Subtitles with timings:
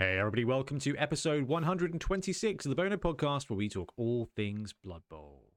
[0.00, 4.72] Hey, everybody, welcome to episode 126 of the Bonehead podcast, where we talk all things
[4.72, 5.49] Blood Bowl.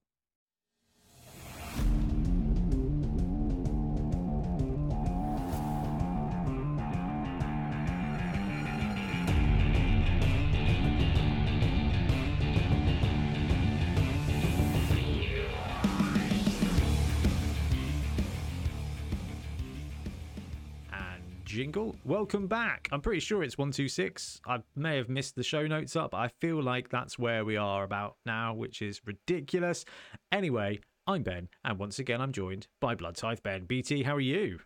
[21.53, 21.95] Jingle.
[22.03, 22.89] Welcome back.
[22.91, 24.41] I'm pretty sure it's 126.
[24.47, 27.83] I may have missed the show notes up, I feel like that's where we are
[27.83, 29.85] about now, which is ridiculous.
[30.31, 33.65] Anyway, I'm Ben, and once again, I'm joined by Blood Tithe Ben.
[33.65, 34.61] BT, how are you?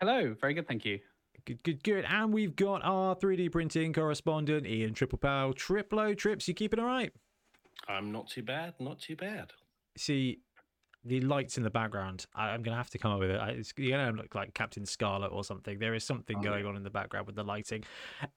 [0.00, 0.98] Hello, very good, thank you.
[1.44, 2.04] Good, good, good.
[2.08, 5.52] And we've got our 3D printing correspondent, Ian Triple Pow.
[5.52, 7.12] Triplo Trips, you keeping all right?
[7.86, 9.52] I'm not too bad, not too bad.
[9.96, 10.40] See,
[11.04, 13.36] the lights in the background, I, I'm going to have to come up with it.
[13.38, 15.78] I, it's, you're going to look like Captain Scarlet or something.
[15.78, 16.70] There is something Oh, going yeah.
[16.70, 17.84] on in the background with the lighting.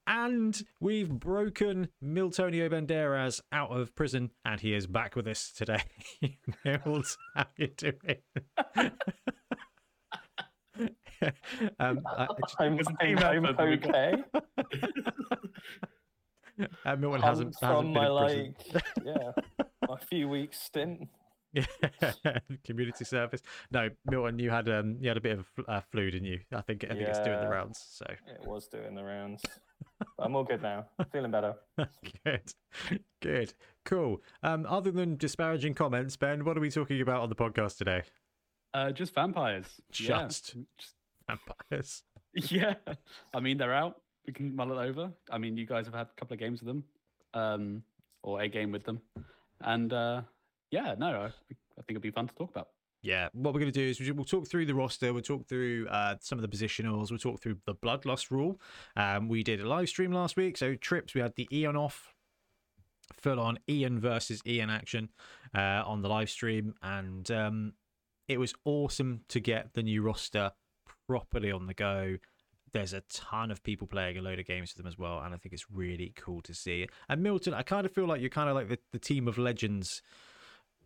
[0.06, 5.84] And we've broken Miltonio Banderas out of prison, and he is back with us today.
[6.66, 7.94] Mills, how you doing?
[11.80, 14.24] um, I, just- I'm, a I'm, team I'm effort, we got- okay.
[16.86, 18.56] uh, Milton I'm hasn't, hasn't been my like,
[19.06, 19.32] yeah,
[19.88, 21.08] my few weeks stint.
[21.54, 21.66] Yeah,
[22.66, 23.42] community service.
[23.72, 26.28] No, Milton, you had um, you had a bit of a fl- uh, flu, didn't
[26.28, 26.40] you?
[26.54, 27.50] I think I think it's doing the Yeah.
[27.50, 27.86] rounds.
[27.90, 29.42] So It was doing the rounds.
[30.00, 30.86] But I'm all good now.
[31.12, 31.56] Feeling better.
[32.26, 32.54] good,
[33.22, 33.54] good,
[33.86, 34.22] cool.
[34.44, 38.04] Um, other than disparaging comments, Ben, what are we talking about on the podcast today?
[38.74, 39.66] Uh, just vampires.
[40.00, 40.96] Yeah, Just just-
[41.28, 42.04] vampires.
[42.34, 42.76] yeah.
[43.34, 44.02] I mean, they're out.
[44.26, 45.12] We can mull it over.
[45.32, 46.84] I mean, you guys have had a couple of games with them,
[47.34, 47.84] um,
[48.24, 49.02] or a game with them,
[49.62, 50.22] and uh,
[50.72, 51.30] yeah, no, I, I
[51.82, 52.70] think it'd be fun to talk about.
[53.04, 55.48] Yeah, what we're going to do is we- we'll talk through the roster, we'll talk
[55.48, 58.60] through uh, some of the positionals, we'll talk through the bloodlust rule.
[58.96, 62.14] Um, we did a live stream last week, so trips we had the Eon off,
[63.14, 65.10] full on Ian versus Ian action
[65.56, 67.74] uh, on the live stream, and um,
[68.28, 70.52] it was awesome to get the new roster
[71.08, 72.18] properly on the go.
[72.74, 75.34] There's a ton of people playing a load of games with them as well, and
[75.34, 76.88] I think it's really cool to see.
[77.08, 79.38] And Milton, I kind of feel like you're kind of like the, the team of
[79.38, 80.02] legends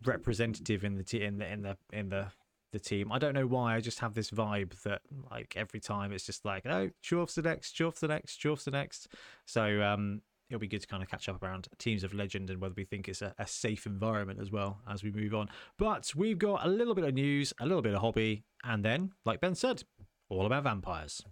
[0.05, 2.27] representative in the te- in the in the in the
[2.71, 3.11] the team.
[3.11, 3.75] I don't know why.
[3.75, 7.41] I just have this vibe that like every time it's just like, oh, Chorf's the
[7.41, 9.09] next, Chorf's the next, Chorf's the next.
[9.45, 12.61] So um, it'll be good to kind of catch up around teams of legend and
[12.61, 15.49] whether we think it's a, a safe environment as well as we move on.
[15.77, 19.11] But we've got a little bit of news, a little bit of hobby, and then,
[19.25, 19.83] like Ben said,
[20.29, 21.23] all about vampires.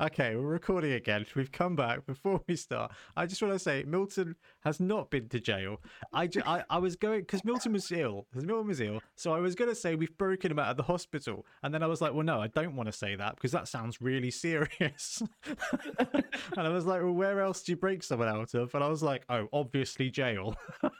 [0.00, 1.26] Okay, we're recording again.
[1.34, 2.06] We've come back.
[2.06, 5.80] Before we start, I just want to say Milton has not been to jail.
[6.12, 8.26] I, ju- I, I was going because Milton was ill.
[8.30, 10.76] Because Milton was ill, so I was going to say we've broken him out of
[10.76, 13.34] the hospital, and then I was like, well, no, I don't want to say that
[13.34, 15.22] because that sounds really serious.
[15.44, 16.24] and
[16.56, 18.74] I was like, well, where else do you break someone out of?
[18.74, 20.56] And I was like, oh, obviously jail.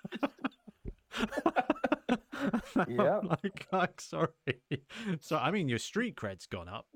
[2.88, 3.24] Yep.
[3.42, 4.28] like, I'm sorry.
[5.20, 6.86] So I mean, your street cred's gone up.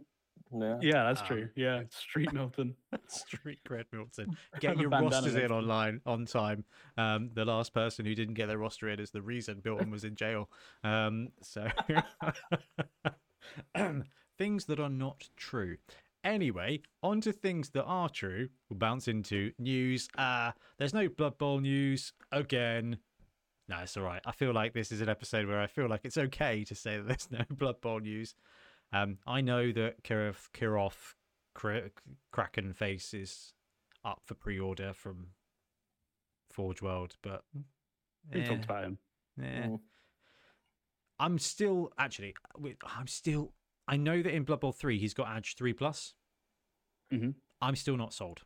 [0.56, 0.78] Yeah.
[0.80, 1.48] Yeah, that's Um, true.
[1.56, 2.76] Yeah, Street Milton.
[3.08, 4.36] Street cred, Milton.
[4.60, 6.64] Get your rosters in online on time.
[6.96, 10.04] Um, the last person who didn't get their roster in is the reason Milton was
[10.04, 10.48] in jail.
[10.82, 11.66] Um, so
[14.38, 15.76] things that are not true.
[16.22, 18.48] Anyway, on to things that are true.
[18.70, 20.08] We'll bounce into news.
[20.16, 22.98] Uh, there's no Blood Bowl news again.
[23.68, 24.22] No, it's all right.
[24.26, 26.96] I feel like this is an episode where I feel like it's okay to say
[26.96, 28.34] that there's no Blood Bowl news.
[28.94, 31.14] Um, I know that Kiroth, Kiroth
[31.56, 31.90] Kra-
[32.32, 33.52] Kraken Face is
[34.04, 35.28] up for pre-order from
[36.52, 37.42] Forge World, but
[38.32, 38.98] We eh, talked about him.
[39.42, 39.66] eh.
[39.66, 39.80] Mm.
[41.18, 42.34] I'm still actually.
[42.84, 43.52] I'm still.
[43.88, 46.14] I know that in Blood Bowl three he's got Edge three plus.
[47.12, 47.34] Mhm.
[47.60, 48.42] I'm still not sold.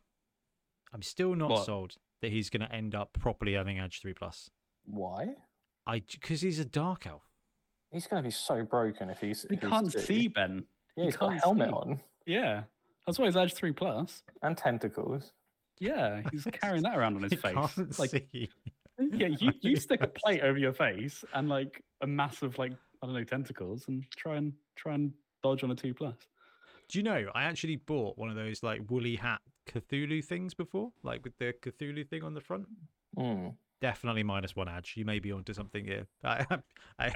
[0.93, 1.65] I'm still not What?
[1.65, 4.49] sold that he's going to end up properly having Edge three plus.
[4.85, 5.35] Why?
[5.85, 7.28] I because he's a dark elf.
[7.91, 9.45] He's going to be so broken if he's.
[9.49, 9.99] You if he's can't two.
[9.99, 10.63] see Ben.
[10.95, 11.73] Yeah, you he's got a helmet see.
[11.73, 12.63] on Yeah,
[13.05, 14.23] that's why he's Edge Three Plus.
[14.41, 15.31] and tentacles.
[15.79, 17.53] Yeah, he's carrying that around on his You face.
[17.55, 18.49] can't Like, see.
[18.99, 23.05] yeah, you, you stick a plate over your face and like a massive like I
[23.05, 26.15] don't know tentacles and try and try and dodge on a two plus.
[26.89, 30.91] Do you know I actually bought one of those like woolly hat Cthulhu things before,
[31.03, 32.67] like with the Cthulhu thing on the front?
[33.17, 33.55] Mm.
[33.81, 34.93] Definitely minus one edge.
[34.97, 36.05] You may be onto something here.
[36.23, 36.45] I
[36.99, 37.11] I,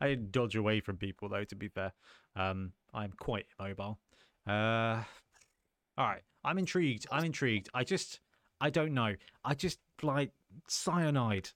[0.00, 1.44] I dodge away from people though.
[1.44, 1.92] To be fair,
[2.36, 3.98] um, I'm quite immobile.
[4.46, 5.02] Uh,
[5.96, 7.06] all right, I'm intrigued.
[7.10, 7.68] I'm intrigued.
[7.72, 8.20] I just
[8.60, 9.14] I don't know.
[9.44, 10.32] I just like
[10.68, 11.50] cyanide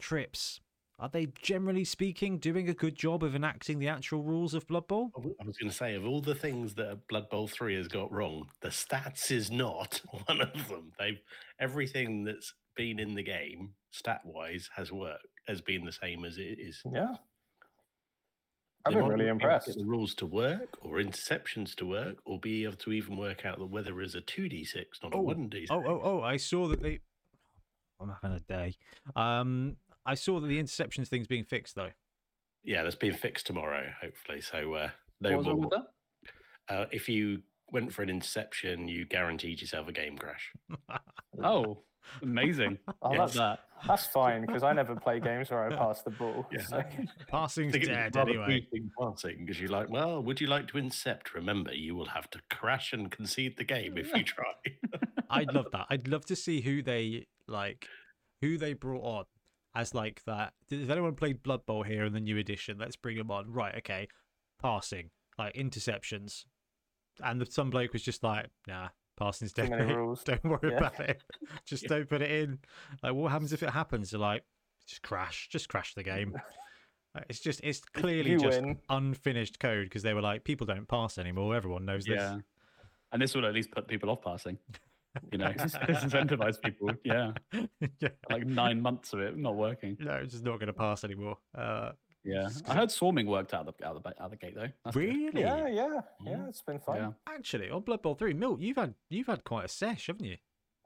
[0.00, 0.60] trips.
[0.98, 4.86] are they generally speaking doing a good job of enacting the actual rules of Blood
[4.86, 5.10] Bowl?
[5.16, 8.12] I was going to say, of all the things that Blood Bowl 3 has got
[8.12, 10.92] wrong, the stats is not one of them.
[10.98, 11.20] They've
[11.58, 16.38] everything that's been in the game, stat wise, has worked, has been the same as
[16.38, 16.80] it is.
[16.92, 17.14] Yeah.
[18.86, 19.66] I've been really not be able to impressed.
[19.68, 23.46] Get the rules to work, or interceptions to work, or be able to even work
[23.46, 25.66] out that weather is a 2d6, not a Oh, 1d6.
[25.70, 26.20] Oh, oh, oh!
[26.22, 27.00] I saw that they.
[27.98, 28.76] I'm having a day.
[29.16, 31.92] Um, I saw that the interceptions thing's being fixed though.
[32.62, 34.40] Yeah, that's being fixed tomorrow, hopefully.
[34.42, 35.70] So, uh, What no was wrong more.
[35.70, 35.80] with
[36.68, 36.74] that?
[36.74, 40.52] Uh, if you went for an interception, you guaranteed yourself a game crash.
[41.42, 41.78] Oh,
[42.22, 42.78] amazing.
[43.02, 43.60] Oh, Love that's, that.
[43.86, 46.46] that's fine because I never play games where I pass the ball.
[46.50, 46.62] Yeah.
[46.62, 46.82] So.
[47.28, 48.66] Passing's think dead anyway.
[48.98, 51.34] passing because you're like, well, would you like to incept?
[51.34, 54.52] Remember, you will have to crash and concede the game if you try.
[55.30, 55.86] I'd love that.
[55.90, 57.86] I'd love to see who they like,
[58.40, 59.24] who they brought on
[59.74, 60.52] as like that.
[60.70, 62.78] Has anyone played Blood Bowl here in the new edition?
[62.78, 63.52] Let's bring them on.
[63.52, 64.08] Right, okay.
[64.62, 66.44] Passing, like interceptions,
[67.22, 69.70] and the, some bloke was just like, nah, passing's Too dead.
[69.70, 70.22] many rules.
[70.24, 70.76] Don't worry Yeah.
[70.78, 71.22] about it.
[71.66, 71.88] Just Yeah.
[71.90, 72.58] don't put it in.
[73.02, 74.10] Like, what happens if it happens?
[74.10, 74.44] They're like,
[74.86, 76.34] just crash, just crash the game.
[77.30, 78.76] It's just, it's clearly you just win.
[78.90, 81.54] unfinished code because they were like, people don't pass anymore.
[81.54, 82.16] Everyone knows this.
[82.16, 82.38] Yeah.
[83.12, 84.58] And this will at least put people off passing.
[85.30, 86.90] You know, disincentivize people.
[87.04, 87.30] Yeah.
[88.00, 88.08] yeah.
[88.28, 89.96] Like nine months of it not working.
[90.00, 91.38] No, it's just not going to pass anymore.
[91.56, 91.92] Uh,
[92.24, 92.48] Yeah.
[92.66, 94.68] I heard swarming worked out the out the, out the gate though.
[94.84, 95.08] That's good.
[95.08, 95.40] really?
[95.42, 96.36] Yeah, yeah, yeah.
[96.36, 96.48] Mm.
[96.48, 96.96] It's been fun.
[96.96, 97.10] Yeah.
[97.26, 100.36] Actually, on Blood Bowl three, Milt, you've had you've had quite a sesh, haven't you?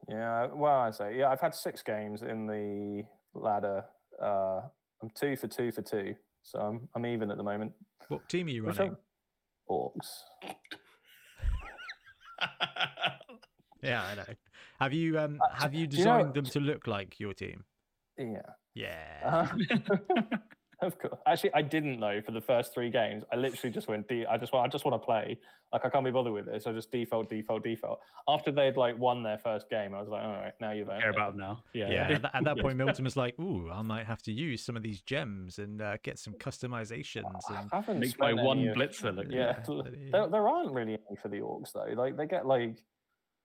[0.09, 3.05] Yeah, well, I say, yeah, I've had six games in the
[3.35, 3.85] ladder.
[4.21, 4.63] Uh,
[5.03, 7.73] I'm two for two for two, so I'm I'm even at the moment.
[8.09, 8.97] What team are you running?
[9.71, 10.23] Orcs.
[13.83, 14.25] Yeah, I know.
[14.81, 17.33] Have you um Uh, have you do you know- designed them to look like your
[17.33, 17.65] team?
[18.19, 18.43] Yeah.
[18.75, 19.21] Yeah.
[19.25, 19.47] Uh,
[20.83, 21.19] of course.
[21.27, 23.25] Actually, I didn't know for the first three games.
[23.33, 24.07] I literally just went.
[24.09, 24.67] De- I just want.
[24.67, 25.39] I just want to play.
[25.73, 26.67] Like I can't be bothered with this.
[26.67, 27.99] I just default, default, default.
[28.27, 31.03] After they'd like won their first game, I was like, all right, now you've earned
[31.03, 31.63] Care about them now.
[31.75, 31.91] Yeah.
[31.91, 34.65] yeah, at that, at that point, Milton was like, "Ooh, I might have to use
[34.65, 38.77] some of these gems and uh, get some customizations." I And haven't my one of-
[38.77, 41.73] blitzer look Yeah, Yeah, l- but it- there, there aren't really any for the orcs
[41.73, 41.93] though.
[41.95, 42.79] Like they get like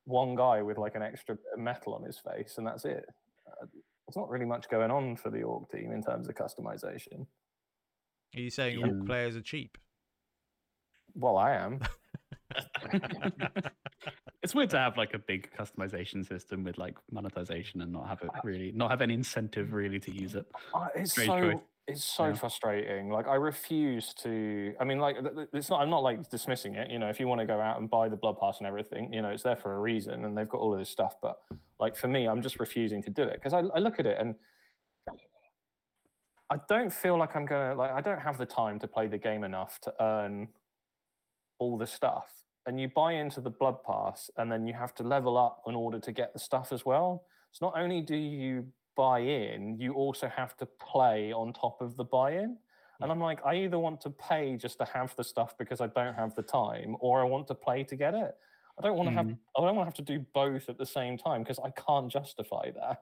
[0.06, 3.06] one guy with like an extra metal on his face, and that's it.
[3.48, 3.66] Uh,
[4.08, 7.26] there's not really much going on for the orc team in terms of customization.
[8.36, 8.88] are you saying Yeah.
[8.88, 9.78] all players are cheap?
[11.16, 11.80] Well, I am.
[14.44, 18.22] it's weird to have like a big customization system with like monetization and not have
[18.22, 20.46] it really not have any incentive really to use it.
[20.74, 21.62] Uh, it's Strange so choice.
[21.88, 22.34] It's so Yeah.
[22.34, 23.10] frustrating.
[23.10, 24.74] Like I refuse to.
[24.80, 25.18] I mean, like
[25.54, 25.82] it's not.
[25.82, 26.90] I'm not like dismissing it.
[26.90, 29.12] You know, if you want to go out and buy the blood pass and everything,
[29.14, 31.16] you know, it's there for a reason, and they've got all of this stuff.
[31.22, 31.38] But
[31.80, 34.18] like for me, I'm just refusing to do it because I, I look at it
[34.20, 34.36] and
[36.50, 37.92] I don't feel like I'm gonna like.
[37.92, 40.48] I don't have the time to play the game enough to earn
[41.60, 42.28] all the stuff.
[42.66, 45.76] And you buy into the blood pass, and then you have to level up in
[45.76, 47.26] order to get the stuff as well.
[47.52, 51.96] So not only do you buy in, you also have to play on top of
[51.98, 52.58] the buy in.
[53.02, 55.88] And I'm like, I either want to pay just to have the stuff because I
[55.88, 58.36] don't have the time, or I want to play to get it.
[58.78, 59.38] I don't want to have mm.
[59.58, 62.10] I don't want to have to do both at the same time because I can't
[62.10, 63.02] justify that.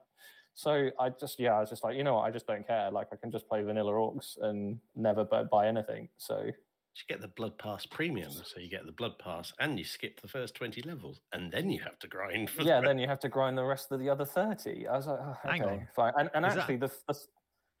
[0.54, 2.90] So I just yeah, I was just like, you know what, I just don't care.
[2.90, 6.08] Like I can just play vanilla orcs and never buy anything.
[6.18, 6.50] So
[6.94, 10.20] You get the Blood Pass Premium, so you get the Blood Pass and you skip
[10.20, 13.08] the first 20 levels, and then you have to grind for yeah, the then you
[13.08, 14.86] have to grind the rest of the other 30.
[14.86, 15.88] I was like, oh, Hang okay, on.
[15.96, 16.12] fine.
[16.18, 17.14] And, and Is that- actually, the, the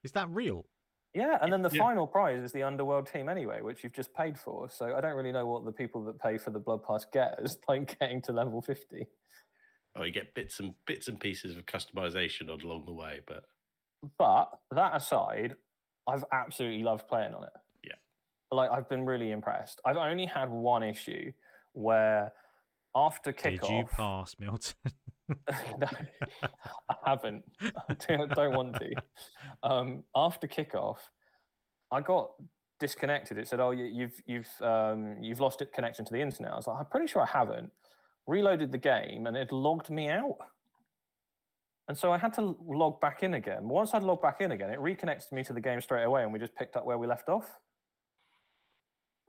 [0.02, 0.64] Is that real?
[1.14, 1.82] Yeah, and then the Yeah.
[1.82, 4.70] final prize is the underworld team anyway, which you've just paid for.
[4.70, 7.38] So I don't really know what the people that pay for the blood pass get
[7.44, 9.06] as like getting to level fifty.
[9.94, 13.44] Oh, you get bits and bits and pieces of customization on along the way, but
[14.18, 15.54] But that aside,
[16.08, 17.52] I've absolutely loved playing on it.
[18.52, 19.80] Like I've been really impressed.
[19.84, 21.32] I've only had one issue
[21.72, 22.32] where
[22.94, 24.74] after kickoff, Did you pass, Milton?
[25.28, 25.88] no,
[26.90, 27.42] I haven't.
[27.60, 28.92] I don't, don't want to.
[29.62, 30.98] Um, after kickoff,
[31.90, 32.30] I got
[32.78, 33.38] disconnected.
[33.38, 36.56] It said, "Oh, you, you've you've um, you've lost it connection to the internet." I
[36.56, 37.70] was like, "I'm pretty sure I haven't."
[38.26, 40.36] Reloaded the game, and it logged me out.
[41.88, 43.68] And so I had to log back in again.
[43.68, 46.32] Once I'd logged back in again, it reconnected me to the game straight away, and
[46.32, 47.46] we just picked up where we left off.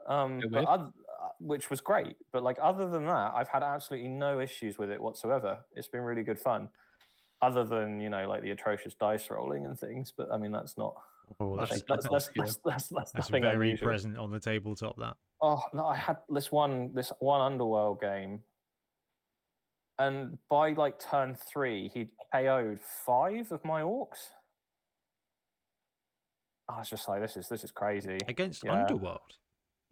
[0.07, 0.67] Um, Good but move.
[0.69, 0.88] uh,
[1.39, 2.15] which was great.
[2.31, 5.60] But like other than that, I've had absolutely no issues with it whatsoever.
[5.75, 6.69] It's been really good fun.
[7.41, 10.77] Other than you know like the atrocious dice rolling and things, but I mean that's
[10.77, 10.95] not
[11.39, 12.43] Oh, That's- that's, that's that's yeah.
[12.43, 13.88] that's, that's, that's, that's nothing very unusual.
[13.88, 14.98] present on the tabletop.
[14.98, 18.41] That Oh no, I had this one this one underworld game,
[20.00, 24.29] and by like turn three, he KO'd five of my orcs.
[26.69, 28.17] I was just like, this is this is crazy.
[28.27, 28.81] against Yeah.
[28.81, 29.19] Underworld.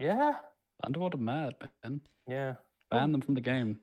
[0.01, 0.33] Yeah,
[0.83, 1.53] Underworld are mad,
[1.83, 2.01] man.
[2.27, 2.55] yeah.
[2.89, 3.79] Ban them from the game.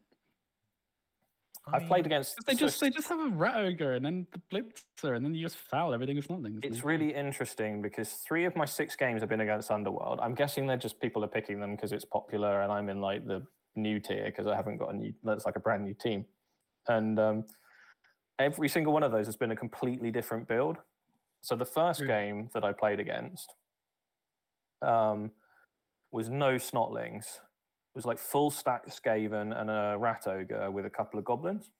[1.66, 2.36] I I've played against.
[2.46, 5.34] They so just they just have a rat ogre and then the blitzer and then
[5.34, 6.58] you just foul everything is nothing.
[6.62, 10.18] It's really interesting because three of my six games have been against Underworld.
[10.20, 13.26] I'm guessing they're just people are picking them because it's popular, and I'm in like
[13.26, 13.46] the
[13.76, 15.12] new tier because I haven't got a new.
[15.22, 16.24] That's like a brand new team,
[16.88, 17.44] and um,
[18.38, 20.78] every single one of those has been a completely different build.
[21.42, 22.12] So the first Really?
[22.12, 23.54] game that I played against
[24.82, 25.30] um,
[26.12, 27.24] was no snotlings.
[27.24, 31.70] It was like full stack Skaven and a rat ogre with a couple of goblins.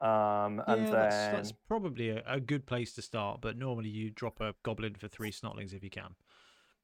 [0.00, 3.40] Um, and yeah, then that's, that's probably a, a good place to start.
[3.40, 6.14] But normally you drop a goblin for three snotlings if you can.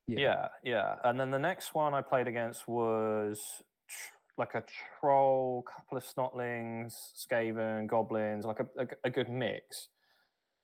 [0.06, 0.96] Yeah, yeah.
[1.04, 3.40] And then the next one I played against was
[3.88, 4.64] tr- like a
[5.00, 9.88] troll, couple of snotlings, skaven, goblins, like a, a, a good mix.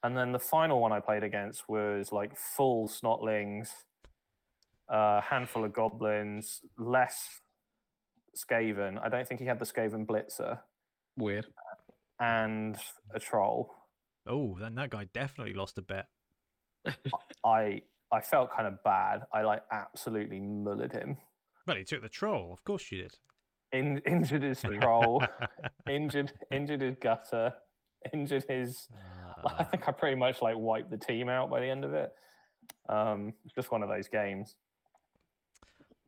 [0.02, 3.68] And then the final one I played against was like full snotlings,
[4.90, 7.28] a handful of goblins, less
[8.36, 8.98] skaven.
[9.02, 10.58] I don't think he had the skaven blitzer
[11.16, 11.46] weird.
[12.20, 12.76] and
[13.14, 13.74] a troll.
[14.26, 16.06] Oh, then that guy definitely lost a bet.
[17.44, 17.82] I
[18.12, 19.22] I felt kind of bad.
[19.32, 21.16] I like absolutely mullered him.
[21.66, 22.52] Well, he took the troll.
[22.52, 23.14] Of course you did.
[23.72, 25.22] In, injured his troll.
[25.88, 27.52] injured injured his gutter,
[28.12, 28.88] injured his.
[29.44, 31.94] I Ah, think I pretty much like wiped the team out by the end of
[31.94, 32.10] it.
[32.88, 34.56] Um, just one of those games.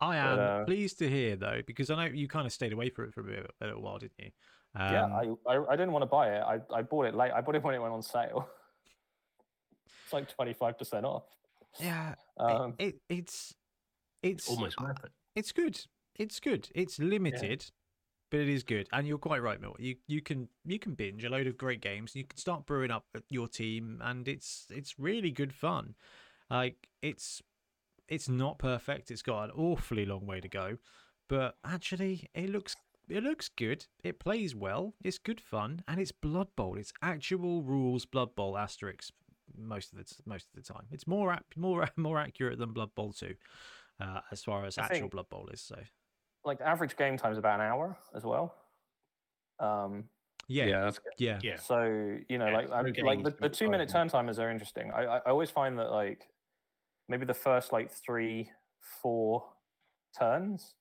[0.02, 2.73] I am but, uh, pleased to hear though, because I know you kind of stayed
[2.73, 4.30] away from it for a, bit, a little while, didn't you?
[4.75, 6.40] Um, yeah, I, I I didn't want to buy it.
[6.42, 7.30] I, I bought it late.
[7.32, 8.49] I bought it when it went on sale.
[10.04, 11.25] it's like twenty five percent off.
[11.80, 12.12] yeah.
[12.12, 13.54] it- Um, it, it's
[14.23, 15.12] it's Almost worth it.
[15.35, 15.78] it's good.
[16.16, 16.68] It's good.
[16.75, 17.71] It's limited,
[18.30, 18.88] but it is good.
[18.92, 19.78] And you're quite right, Milt.
[19.80, 22.14] You you can you can binge a load of great games.
[22.16, 25.94] You can start brewing up your team, and it's it's really good fun.
[26.50, 27.42] Like it's
[28.09, 29.11] it's not perfect.
[29.11, 30.78] It's got an awfully long way to go,
[31.28, 32.76] but actually, it looks
[33.09, 33.87] it looks good.
[34.04, 34.94] It plays well.
[35.02, 36.76] It's good fun, and it's Blood Bowl.
[36.78, 39.11] It's actual rules Blood Bowl asterisks
[39.56, 40.85] most of the most of the time.
[40.90, 43.35] It's more ap- more more accurate than Blood Bowl two,
[44.00, 45.61] uh, as far as I actual think- Blood Bowl is.
[45.61, 45.76] So
[46.44, 48.54] like average game time is about an hour as well.
[49.61, 50.04] Um,
[50.49, 51.56] yeah, Yeah, that's yeah, Yeah.
[51.56, 54.90] So you know, Yeah, like I'm, like the, the two minute turn timers are interesting.
[54.92, 56.26] I, I I always find that like
[57.09, 58.50] maybe the first like three
[59.02, 59.44] four
[60.18, 60.75] turns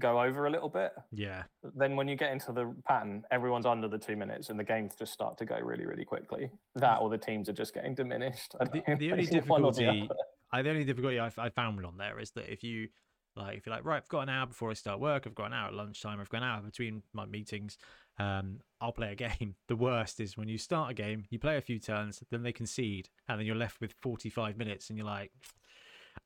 [0.00, 0.92] go over a little bit.
[1.12, 1.44] yeah.
[1.76, 4.94] Then when you get into the pattern, everyone's under the two minutes, and the games
[4.98, 6.50] just start to go really really quickly.
[6.74, 8.54] That or the teams are just getting diminished.
[8.58, 10.08] The, the only or the difficulty.
[10.52, 12.88] I the only difficulty I, I found on there is that if you
[13.36, 15.46] like, if you're like, right, I've got an hour before I start work, I've got
[15.46, 17.78] an hour at lunchtime, I've got an hour between my meetings,
[18.18, 19.56] um, I'll play a game.
[19.68, 22.52] The worst is when you start a game, you play a few turns, then they
[22.52, 25.32] concede, and then you're left with 45 minutes, and you're like,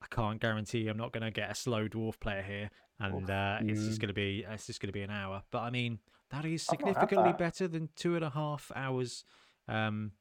[0.02, 3.59] I can't guarantee I'm not going to get a slow dwarf player here, and uh,
[3.66, 4.02] it's just Mm.
[4.02, 5.42] going to be it's just going to be an hour.
[5.50, 5.99] But I mean,
[6.30, 7.38] that is I've not had significantly that.
[7.38, 9.25] better than two and a half hours
[9.66, 10.12] um,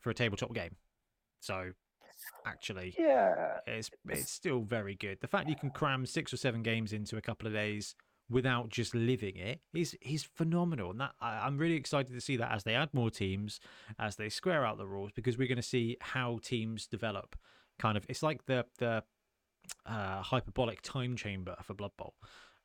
[0.00, 0.76] for a tabletop game.
[1.40, 1.72] So
[2.46, 5.18] actually, Yeah, it's it's still very good.
[5.20, 7.94] The fact you can cram six or seven games into a couple of days
[8.30, 12.36] without just living it is is phenomenal, and that I, I'm really excited to see
[12.36, 13.60] that as they add more teams,
[13.98, 17.36] as they square out the rules, because we're going to see how teams develop.
[17.78, 19.02] Kind of, it's like the the
[19.86, 22.14] uh, hyperbolic time chamber for Blood Bowl,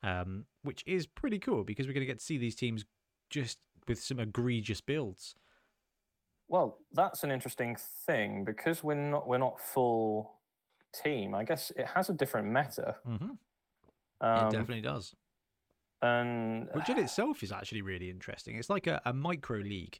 [0.02, 2.84] um, which is pretty cool because we're going to get to see these teams
[3.28, 3.58] just
[3.88, 5.34] with some egregious builds.
[6.48, 10.32] Well, that's an interesting thing because we're not we're not full
[10.94, 11.34] team.
[11.34, 12.96] I guess it has a different meta.
[13.04, 13.30] hmm
[14.20, 15.14] Um, it definitely does.
[16.02, 18.56] And which in itself is actually really interesting.
[18.56, 19.98] It's like a, a micro league.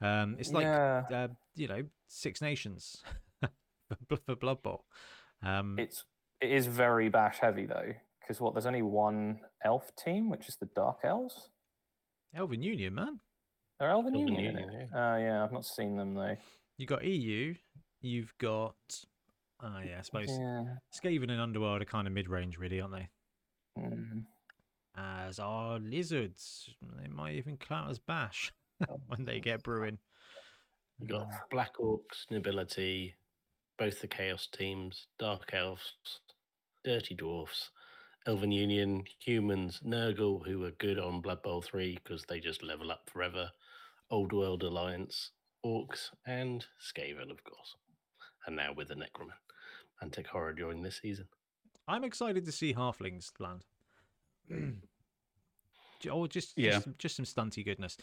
[0.00, 3.02] Um, it's like yeah, uh, you know Six Nations
[4.08, 4.84] for, for Blood Bowl.
[5.42, 6.04] Um, it's
[6.40, 10.56] it is very bash heavy though because what there's only one elf team, which is
[10.56, 11.50] the Dark Elves.
[12.34, 13.20] Elven Union, man.
[13.78, 14.56] They're Elven Elven Union.
[14.58, 16.36] Union, Oh yeah, I've not seen them though.
[16.78, 17.54] You got EU.
[18.00, 18.74] You've got.
[19.62, 20.64] Oh yeah, I suppose Yeah.
[20.94, 23.08] Skaven and Underworld are kind of mid-range, really, aren't they?
[23.78, 24.24] Mm.
[24.96, 26.70] As are lizards.
[27.00, 28.52] They might even count as bash
[28.88, 29.98] oh, when they get brewing.
[31.00, 33.14] You got Black Orcs, Nobility,
[33.78, 35.94] both the Chaos teams, Dark Elves,
[36.84, 37.70] Dirty Dwarfs,
[38.26, 42.92] Elven Union, Humans, Nurgle, who are good on Blood Bowl 3 because they just level
[42.92, 43.50] up forever,
[44.10, 45.32] Old World Alliance,
[45.66, 47.74] Orcs, and Skaven, of course.
[48.46, 49.32] And now with the Necroman.
[50.02, 51.26] Antic Horror during this season.
[51.88, 53.64] I'm excited to see halflings land.
[56.00, 56.72] J- or just Yeah.
[56.72, 57.96] just, some- just some stunty goodness.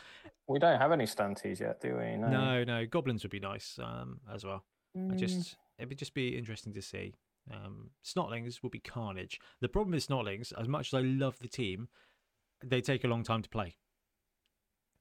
[0.48, 2.18] We don't have any stunties yet, do we?
[2.18, 4.66] No, no, goblins would be nice um, as well.
[4.96, 7.14] I Mm, just it would just be interesting to see.
[7.52, 9.40] Um, Snotlings will be carnage.
[9.62, 11.88] The problem with Snotlings, as much as I love the team,
[12.64, 13.76] they take a long time to play.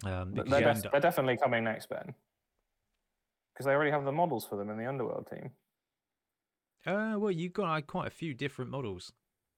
[0.04, 0.50] Um, they're, you
[0.82, 2.14] def- they're definitely coming next, Ben.
[3.52, 5.50] Because they already have the models for them in the Underworld team.
[6.86, 9.12] uh, well, you've got uh, quite a few different models.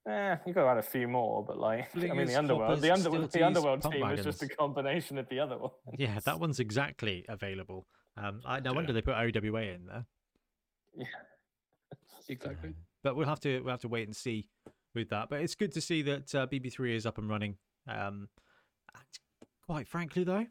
[0.08, 2.90] Eh, you got to add a few more, but like, I mean, the Underworld, the,
[2.90, 5.70] under- the Underworld team is just a combination of the other one.
[5.96, 7.86] Yeah, that one's exactly available.
[8.16, 8.94] Um, I, no wonder Yeah.
[8.94, 10.06] they put OWA in there.
[10.96, 11.06] Yeah.
[12.28, 12.68] Exactly.
[12.68, 14.48] Um, but we'll have to we'll have to wait and see
[14.94, 15.28] with that.
[15.28, 17.56] But it's good to see that uh, BB3 is up and running.
[17.88, 18.28] Um,
[18.94, 19.04] and
[19.66, 20.46] quite frankly, though,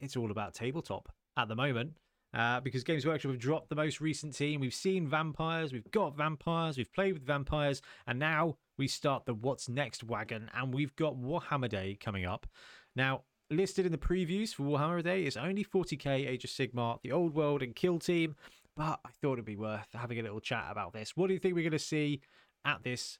[0.00, 1.08] it's all about tabletop
[1.38, 1.92] at the moment.
[2.36, 4.60] Uh, because Games Workshop have dropped the most recent team.
[4.60, 9.32] We've seen vampires, we've got vampires, we've played with vampires, and now we start the
[9.32, 12.46] what's next wagon, and we've got Warhammer Day coming up.
[12.94, 17.10] Now, listed in the previews for Warhammer Day is only 40k Age of Sigmar, the
[17.10, 18.36] Old World, and Kill Team,
[18.76, 21.16] but I thought it'd be worth having a little chat about this.
[21.16, 22.20] What do you think we're going to see
[22.66, 23.18] at this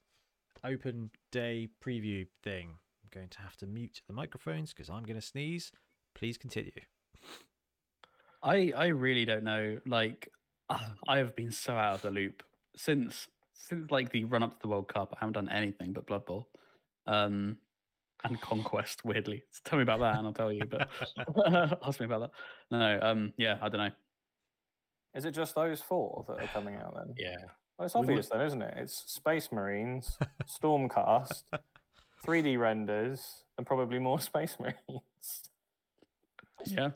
[0.62, 2.74] open day preview thing?
[3.02, 5.72] I'm going to have to mute the microphones because I'm going to sneeze.
[6.14, 6.72] Please continue.
[8.46, 9.78] I I really don't know.
[9.86, 10.30] Like,
[11.08, 12.42] I have been so out of the loop
[12.76, 15.12] since since like the run up to the World Cup.
[15.14, 16.48] I haven't done anything but Blood Bowl,
[17.06, 17.56] um,
[18.24, 19.04] and Conquest.
[19.04, 20.62] Weirdly, so tell me about that, and I'll tell you.
[20.64, 20.88] But
[21.84, 22.30] ask me about that.
[22.70, 23.90] No, um, yeah, I don't know.
[25.14, 27.14] Is it just those four that are coming out then?
[27.18, 27.36] Yeah.
[27.78, 28.74] Well, it's obvious then, isn't it?
[28.78, 31.42] It's Space Marines, Stormcast,
[32.24, 35.50] 3D renders, and probably more Space Marines.
[36.66, 36.90] Yeah,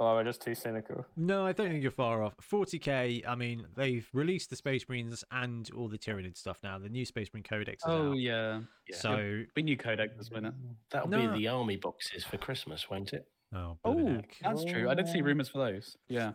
[0.00, 1.04] Oh, we're just too cynical.
[1.16, 2.34] No, I don't think you're far off.
[2.52, 6.78] 40k, I mean, they've released the Space Marines and all the Tyranid stuff now.
[6.78, 8.18] The new Space Marine Codex is Oh out.
[8.18, 8.60] yeah.
[8.88, 8.96] Yeah.
[8.96, 10.54] So, We knew Kodak this minute.
[10.92, 11.32] That'll No.
[11.32, 13.26] be the army boxes for Christmas, won't it?
[13.52, 14.88] oh, Oh, that's true.
[14.88, 15.96] I did see rumors for those.
[16.08, 16.34] Yeah.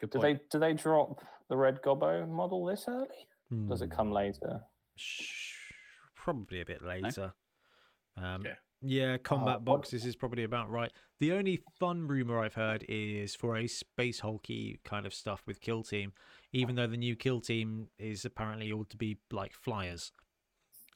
[0.00, 0.38] Good Do point.
[0.40, 3.28] they do they drop the Red Gobbo model this early?
[3.68, 3.96] Does it Hmm.
[3.96, 4.60] come later?
[4.96, 5.52] Sh-
[6.16, 7.32] Probably a bit later.
[8.16, 8.54] Um, Yeah.
[8.84, 10.92] Yeah, combat Oh, what- boxes is probably about right.
[11.20, 15.60] The only fun rumor I've heard is for a space hulky kind of stuff with
[15.60, 16.12] Kill Team,
[16.52, 20.12] even though the new Kill Team is apparently all to be like flyers.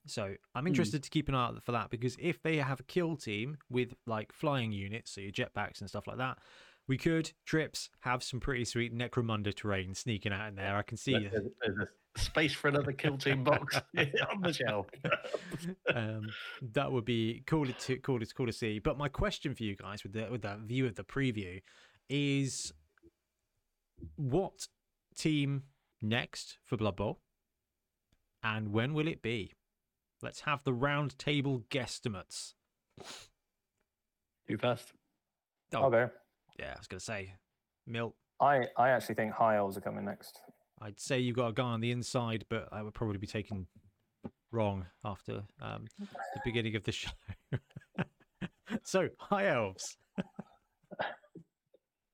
[0.07, 2.85] So I'm interested to keep an eye out for that because if they have a
[2.85, 6.39] kill team with like flying units, so your jetpacks and stuff like that,
[6.87, 10.77] we could trips have some pretty sweet Necromunda terrain sneaking out in there.
[10.77, 14.87] I can see There's, there's space for another kill team box on the shelf.
[15.95, 16.29] um,
[16.73, 18.79] that would be cool to cool to cool to see.
[18.79, 21.61] But my question for you guys with the with that view of the preview
[22.09, 22.73] is
[24.17, 24.69] what
[25.17, 25.65] team
[26.01, 27.21] next for Blood Bowl?
[28.43, 29.53] And when will it be?
[30.23, 32.55] Let's have the round table guesstimates.
[34.47, 34.93] Who first?
[35.75, 35.85] Oh.
[35.85, 36.13] Okay.
[36.59, 37.35] Yeah, I was gonna say
[37.87, 38.15] Milt.
[38.41, 40.41] I, I actually think High Elves are coming next.
[40.81, 43.67] I'd say you've got a guy on the inside, but I would probably be taken
[44.53, 47.11] wrong after um, the beginning of the show.
[48.85, 49.97] so, high elves.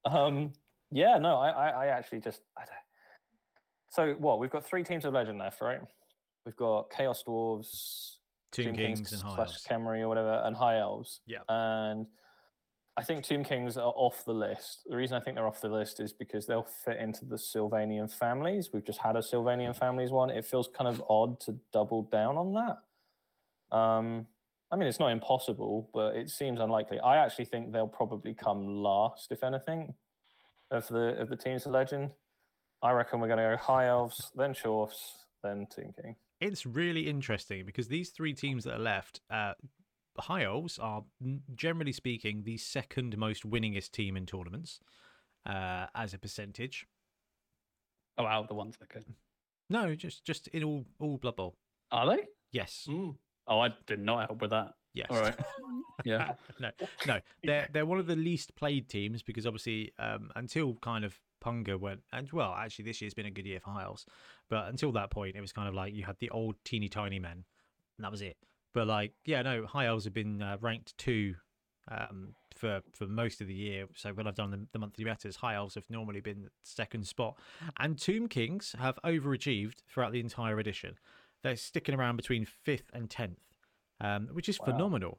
[0.05, 0.53] Um,
[0.90, 2.42] yeah, no, I, I, I actually just.
[2.59, 2.74] I don't...
[3.90, 4.38] So what?
[4.38, 5.81] We've got three teams of legend left, right?
[6.44, 8.16] We've got Chaos Dwarves,
[8.53, 10.03] Tomb Tomb Kings, and high slash elves.
[10.03, 11.20] Or whatever, and High Elves.
[11.27, 11.38] Yeah.
[11.48, 12.07] And
[12.96, 14.83] I think Tomb Kings are off the list.
[14.87, 18.09] The reason I think they're off the list is because they'll fit into the Sylvanian
[18.12, 18.70] families.
[18.72, 20.30] We've just had a Sylvanian families one.
[20.30, 23.76] It feels kind of odd to double down on that.
[23.76, 24.26] Um,
[24.70, 27.00] I mean, it's not impossible, but it seems unlikely.
[27.00, 29.94] I actually think they'll probably come last, if anything,
[30.70, 32.12] of the of the teams of legend.
[32.80, 36.16] I reckon we're going to go High Elves, then Shorfs, then Tomb King.
[36.40, 39.54] It's really interesting because these three teams that are left, uh,
[40.18, 41.05] high are
[41.55, 44.81] generally speaking the second most winningest team in tournaments
[45.46, 46.87] uh, as a percentage.
[48.16, 49.05] Oh, out the ones that could.
[49.70, 51.57] No, just just in all all Blood Bowl.
[51.90, 52.22] Are they?
[52.53, 53.16] Yes, Mm.
[53.46, 54.74] Oh, I did not help with that.
[54.94, 55.07] yes.
[55.11, 55.35] All right.
[56.05, 56.33] Yeah.
[56.59, 56.70] no,
[57.07, 61.18] no, they're they're one of the least played teams because obviously um, until kind of
[61.42, 64.05] Punga went and well actually this year's been a good year for Hiles,
[64.50, 67.18] but until that point it was kind of like you had the old teeny tiny
[67.20, 67.44] men,
[67.96, 68.37] and that was it.
[68.75, 71.35] But like yeah no High Elves have been uh, ranked two
[71.91, 73.87] um, for for most of the year.
[73.95, 77.39] So when I've done the, the monthly betters, High Elves have normally been second spot,
[77.79, 80.97] and Tomb Kings have overachieved throughout the entire edition.
[81.43, 83.39] They're sticking around between fifth and tenth,
[84.01, 84.67] um, which is Wow.
[84.67, 85.19] phenomenal.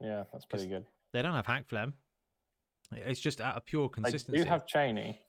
[0.00, 0.86] Yeah, that's pretty good.
[1.12, 1.92] They don't have Hakflem.
[2.90, 4.42] It's just out of pure They consistency.
[4.42, 5.20] do have Cheney.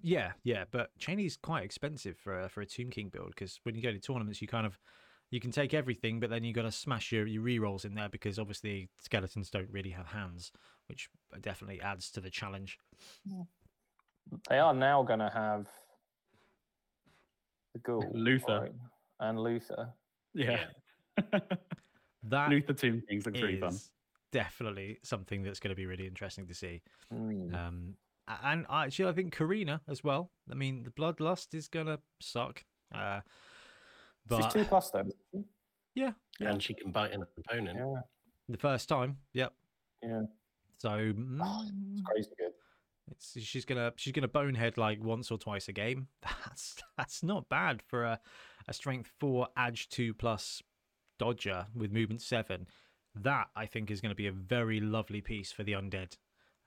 [0.00, 3.74] Yeah, yeah, but Cheney's quite expensive for a, for a Tomb King build because when
[3.74, 4.78] you go to tournaments, you kind of
[5.32, 8.08] you can take everything, but then you've got to smash your your rerolls in there
[8.08, 10.52] because obviously skeletons don't really have hands,
[10.88, 11.08] which
[11.40, 12.78] definitely adds to the challenge.
[14.48, 15.66] They are now going to have
[17.72, 18.60] the Ghoul, Luthor.
[18.60, 18.72] right,
[19.18, 19.88] and Luthor.
[20.34, 20.64] Yeah.
[22.28, 23.70] That Luthor Tomb Kings looks really fun.
[23.70, 23.90] is
[24.30, 26.80] definitely something that's going to be really interesting to see.
[27.12, 27.52] Mm.
[27.52, 27.94] Um,
[28.44, 30.30] and actually, I think Karina as well.
[30.48, 32.64] I mean, the Bloodlust is going to suck.
[32.94, 33.22] Uh,
[34.30, 35.04] She's but two plus though.
[35.94, 37.78] yeah, yeah, And she can bite an opponent.
[37.78, 38.00] Yeah,
[38.48, 39.52] the first time, yep.
[40.02, 40.22] yeah.
[40.78, 42.52] So Oh, mm, It's crazy good.
[43.10, 46.08] It's she's gonna she's gonna bonehead like once or twice a game.
[46.22, 48.20] That's that's not bad for a,
[48.68, 50.62] a strength four edge two plus
[51.18, 52.66] dodger with movement seven.
[53.14, 56.16] That I think is going to be a very lovely piece for the undead.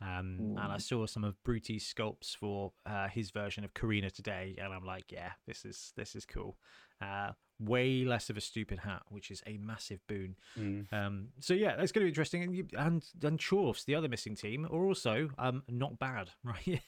[0.01, 0.81] Um, and I Mm.
[0.81, 5.11] saw some of Bruty's sculpts for uh, his version of Karina today, and I'm like,
[5.11, 6.57] yeah, this is this is cool.
[7.01, 10.35] Uh, way less of a stupid hat, which is a massive boon.
[10.57, 10.91] Mm.
[10.91, 12.43] Um, so yeah, that's going to be interesting.
[12.43, 16.81] And you, and and Chorfs, the other missing team, are also um not bad, right?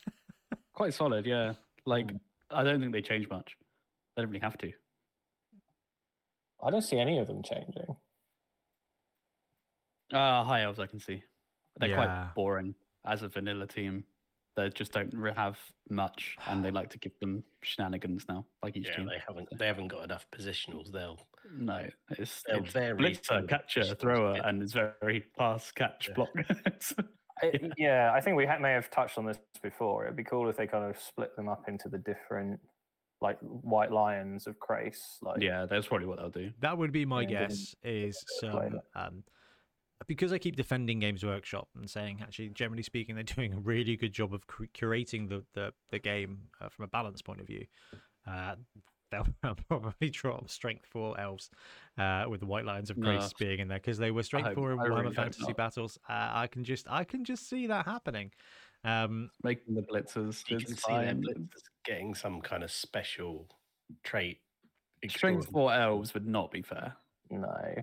[0.73, 1.53] Quite solid, yeah.
[1.85, 2.19] Like, Mm.
[2.49, 3.57] I don't think they change much.
[4.15, 4.71] They don't really have to.
[6.63, 7.95] I don't see any of them changing.
[10.13, 11.23] Uh, high elves, I can see.
[11.77, 11.95] They're Yeah.
[11.95, 12.75] quite boring
[13.05, 14.05] as a vanilla team.
[14.57, 15.57] They just don't have
[15.89, 19.05] much, and they like to give them shenanigans now, like each Yeah, team.
[19.05, 20.91] they haven't they haven't got enough positionals.
[20.91, 21.19] They'll
[21.53, 21.85] No,
[22.17, 24.49] it's, They'll it's vary blitzer, from catcher, positions, thrower, yeah.
[24.49, 26.15] and it's very pass, catch, Yeah.
[26.15, 26.29] block.
[27.43, 30.05] I, yeah, I think we ha- may have touched on this before.
[30.05, 32.59] It'd be cool if they kind of split them up into the different,
[33.21, 35.19] like white lions of Chrace.
[35.21, 36.49] Like, yeah, that's probably what they'll do.
[36.61, 37.75] That would be my guess.
[37.83, 38.79] Is bit of flavour.
[38.95, 39.23] some um,
[40.05, 43.95] because I keep defending Games Workshop and saying, actually, generally speaking, they're doing a really
[43.97, 47.65] good job of curating the the, the game uh, from a balance point of view.
[48.27, 48.55] Uh,
[49.11, 51.49] they'll probably drop Strength Four elves
[51.97, 53.07] uh, with the White Lions of No.
[53.17, 55.55] Chrace being in there because they were Strength hope- Four in Warhammer really Fantasy not.
[55.57, 55.97] battles.
[56.09, 58.31] Uh, I can just I can just see that happening.
[58.83, 61.49] Um, Making the blitzers, you can see them fine.
[61.85, 63.47] getting some kind of special
[64.03, 64.39] trait.
[65.07, 65.51] Strength extraordinary.
[65.51, 66.95] four elves would not be fair.
[67.31, 67.75] no.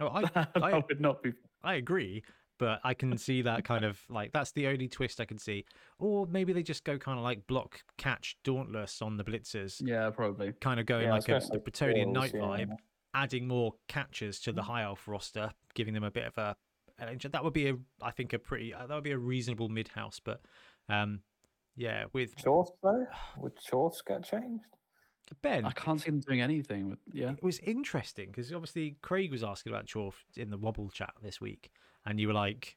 [0.00, 1.32] Oh, I that I- would not be.
[1.62, 2.22] I agree,
[2.58, 5.64] but I can see that kind of like that's the only twist I can see.
[5.98, 10.10] Or maybe they just go kind of like block, catch, dauntless on the blitzers, Yeah,
[10.10, 10.52] probably.
[10.60, 12.40] kind of going Yeah, like a, gonna a Bretonnian Knight yeah.
[12.40, 12.76] vibe,
[13.14, 16.56] adding more catches to the high elf roster, giving them a bit of a.
[16.98, 17.26] an edge.
[17.30, 19.88] That would be a, I think, a pretty uh, that would be a reasonable mid
[19.88, 20.40] house, but
[20.88, 21.20] um,
[21.74, 23.06] yeah, with Chorfs though?
[23.38, 24.64] Would Chorfs get changed?
[25.34, 26.98] Ben, I can't see them doing anything with.
[27.12, 27.32] Yeah.
[27.32, 31.40] it was interesting because obviously Craig was asking about Chorf in the Wobble chat this
[31.40, 31.70] week,
[32.04, 32.76] and you were like,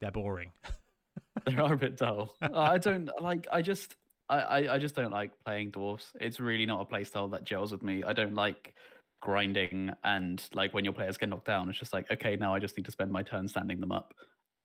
[0.00, 0.52] they're boring.
[1.46, 2.34] they are a bit dull.
[2.40, 3.46] I don't like.
[3.50, 3.96] I just,
[4.28, 6.12] I, I, I just don't like playing dwarfs.
[6.20, 8.02] It's really not a playstyle that gels with me.
[8.04, 8.74] I don't like
[9.20, 11.68] grinding and like when your players get knocked down.
[11.68, 14.14] It's just like, okay, now I just need to spend my turn standing them up,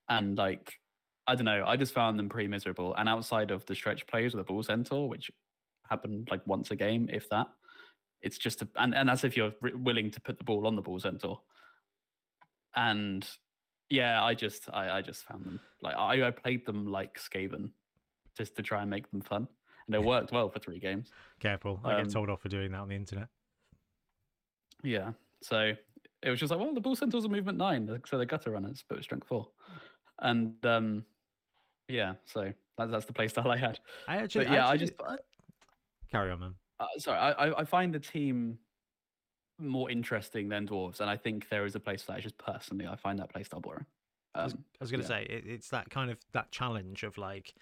[0.10, 0.80] and like,
[1.28, 1.64] I don't know.
[1.66, 2.94] I just found them pretty miserable.
[2.96, 5.32] And outside of the stretch plays with the bull centaur, which
[5.91, 7.47] happened like once a game, if that.
[8.23, 10.82] It's just a, and, and as if you're willing to put the ball on the
[10.82, 11.41] bull centaur.
[12.75, 13.27] And
[13.89, 17.71] yeah, I just I, I just found them like I, I played them like Skaven
[18.38, 19.47] just to try and make them fun.
[19.88, 21.12] And it worked well for three games.
[21.39, 23.27] Careful, I Um, get told off for doing that on the internet.
[24.84, 25.12] Yeah.
[25.41, 25.73] So
[26.23, 28.84] it was just like, well, the bull centaurs are movement nine, so they're gutter runners,
[28.88, 29.49] but it's strength four.
[30.19, 31.04] And um
[31.88, 33.80] yeah, so that's that's the playstyle I had.
[34.08, 35.17] I actually, yeah, I actually- just- uh,
[36.12, 36.56] carry on, man.
[36.80, 38.58] Uh, sorry, I, I- find the team
[39.60, 42.17] more interesting than dwarves, and I think there is a place for that.
[42.17, 43.86] It's just personally, I find that playstyle boring.
[44.34, 45.19] I was, Um, I was going to yeah.
[45.19, 47.54] say it, it's that kind of that challenge of like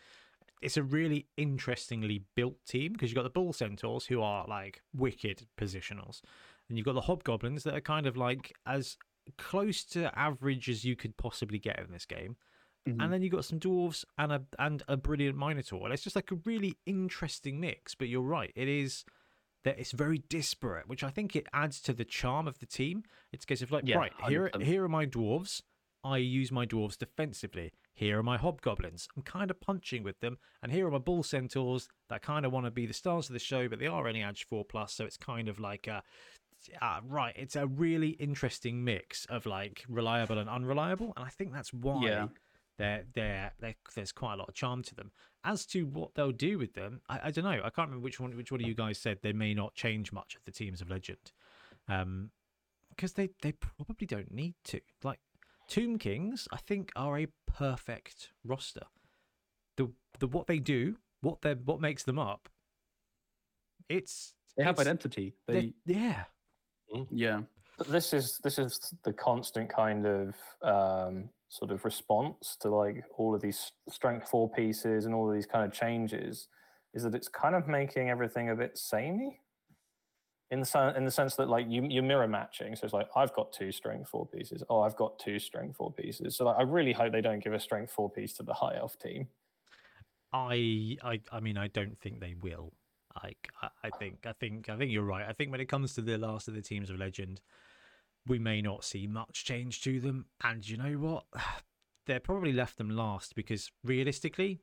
[0.61, 4.81] it's a really interestingly built team because you've got the bull centaurs who are like
[4.93, 6.21] wicked positionals
[6.67, 8.97] and you've got the hobgoblins that are kind of like as
[9.37, 12.35] close to average as you could possibly get in this game
[12.95, 13.03] mhm.
[13.03, 16.15] and then you've got some dwarves and a and a brilliant minotaur and it's just
[16.15, 19.05] like a really interesting mix but you're right it is
[19.63, 23.03] that it's very disparate which i think it adds to the charm of the team
[23.31, 24.63] it's a case of like Yeah, right here 100%.
[24.63, 25.61] here are my dwarves
[26.03, 30.37] i use my dwarves defensively here are my hobgoblins i'm kind of punching with them
[30.63, 33.33] and here are my bull centaurs that kind of want to be the stars of
[33.33, 36.01] the show but they are only age 4 plus so it's kind of like a
[36.81, 41.53] uh, right it's a really interesting mix of like reliable and unreliable and i think
[41.53, 42.27] that's why Yeah.
[42.79, 45.11] They're, they're, they're, there's quite a lot of charm to them.
[45.43, 47.51] As to what they'll do with them, I, I don't know.
[47.63, 50.11] I can't remember which one which one of you guys said they may not change
[50.11, 51.31] much of the teams of legend,
[51.87, 52.31] um,
[52.89, 54.81] because they they probably don't need to.
[55.03, 55.19] Like
[55.69, 58.87] Tomb Kings, I think are a perfect roster.
[59.77, 62.49] The the what they do, what they what makes them up.
[63.87, 65.35] It's they have it's- identity.
[65.47, 66.23] they- They yeah.
[67.11, 67.41] yeah.
[67.87, 73.35] This is this is the constant kind of um, sort of response to like all
[73.35, 76.47] of these strength four pieces and all of these kind of changes
[76.93, 79.39] is that it's kind of making everything a bit samey.
[80.51, 82.75] In the sen- in the sense that like you you're mirror matching.
[82.75, 84.63] So it's like i've got two strength four pieces.
[84.69, 86.37] Oh i've got two strength four pieces.
[86.37, 88.75] So like, i really hope they don't give a strength four piece to the high
[88.77, 89.27] elf team.
[90.31, 92.73] I, I, I mean, I don't think they will.
[93.23, 95.25] Like, I, I think, I think, I think you're right.
[95.27, 97.41] I think when it comes to the last of the teams of legend,
[98.29, 100.27] we may not see much change to them.
[100.43, 101.25] And you know what?
[102.05, 104.61] They're probably left them last because realistically,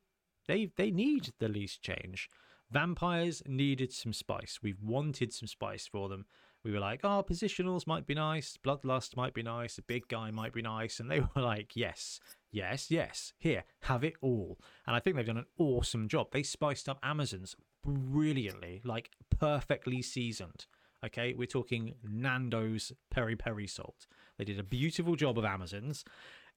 [0.48, 2.28] they they need the least change.
[2.70, 4.58] Vampires needed some spice.
[4.62, 6.26] We've wanted some spice for them.
[6.64, 10.32] We were like, oh, positionals might be nice, bloodlust might be nice, a big guy
[10.32, 12.18] might be nice, and they were like, yes,
[12.50, 14.58] yes, yes, here, have it all.
[14.84, 16.32] And I think they've done an awesome job.
[16.32, 20.66] They spiced up Amazons brilliantly, like perfectly seasoned.
[21.06, 24.06] Okay, we're talking Nando's peri peri salt.
[24.38, 26.04] They did a beautiful job of Amazons.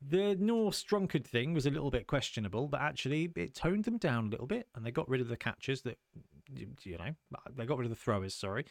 [0.02, 4.28] The Norse drunkard thing was a little bit questionable, but actually it toned them down
[4.28, 5.98] a little bit, and they got rid of the catchers that,
[6.56, 7.12] you know,
[7.56, 8.34] they got rid of the throwers.
[8.34, 8.66] Sorry,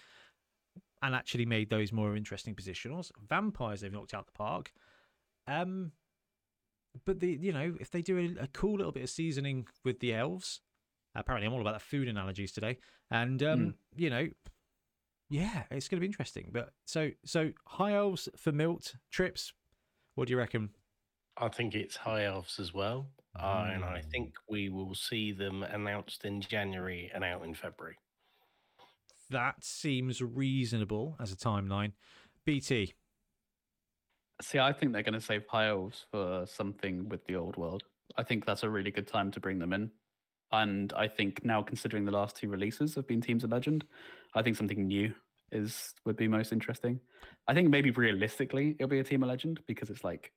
[1.03, 3.11] and actually made those more interesting positionals.
[3.29, 4.73] Vampires they've knocked out the park.
[5.47, 5.93] Um,
[7.05, 10.01] but the you know if they do a, a cool little bit of seasoning with
[10.01, 10.61] the elves,
[11.15, 12.79] apparently I'm all about the food analogies today,
[13.11, 13.75] and um, Mm.
[13.97, 14.29] you know,
[15.29, 16.51] yeah, it's going to be interesting.
[16.53, 19.53] But so so high elves for Milt trips.
[20.15, 20.71] What do you reckon?
[21.37, 23.07] I think it's high elves as well.
[23.39, 24.11] Uh, and I Mm.
[24.11, 27.97] think we will see them announced in January and out in February.
[29.31, 31.93] That seems reasonable as a timeline.
[32.45, 32.95] BT.
[34.41, 37.83] See, I think they're going to save high elves for something with the old world.
[38.17, 39.91] I think that's a really good time to bring them in.
[40.53, 43.85] And I think now, considering the last two releases have been Teams of Legend,
[44.35, 45.13] I think something new
[45.53, 47.01] is would be most interesting.
[47.47, 50.33] I think maybe realistically it'll be a Team of Legend because it's like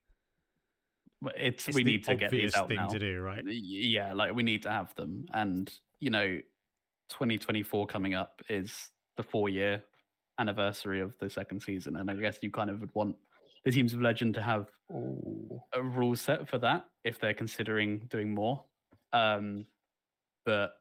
[1.35, 2.87] it's, It's we need to get these out thing now.
[2.87, 3.43] to do, right?
[3.45, 6.39] Yeah, like we need to have them, and you know,
[7.09, 8.73] 2024 coming up is
[9.17, 9.83] the four year
[10.39, 13.15] anniversary of the second season, and I guess you kind of would want
[13.65, 15.61] the teams of legend to have Ooh.
[15.73, 18.63] a rule set for that if they're considering doing more.
[19.13, 19.65] Um,
[20.45, 20.73] but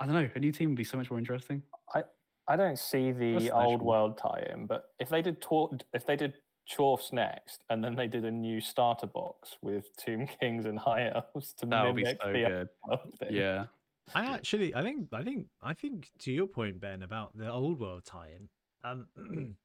[0.00, 1.62] I don't know, a new team would be so much more interesting.
[1.94, 2.04] I
[2.48, 3.86] I don't see the That's old nice.
[3.86, 6.34] world tie-in, but if they did tor- if they did
[6.68, 11.12] Chorfs next, and then they did a new starter box with Tomb Kings and High
[11.14, 13.30] Elves to That would be mimic so the good.
[13.30, 13.66] Yeah,
[14.14, 17.80] I actually, I think, I think, I think to your point, Ben, about the old
[17.80, 18.48] world tie-in.
[18.84, 19.06] Um,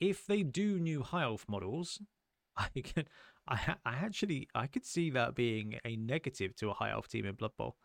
[0.00, 2.00] if they do new high elf models,
[2.56, 3.04] I can,
[3.48, 7.26] I, I actually, I could see that being a negative to a high elf team
[7.26, 7.76] in Blood Bowl,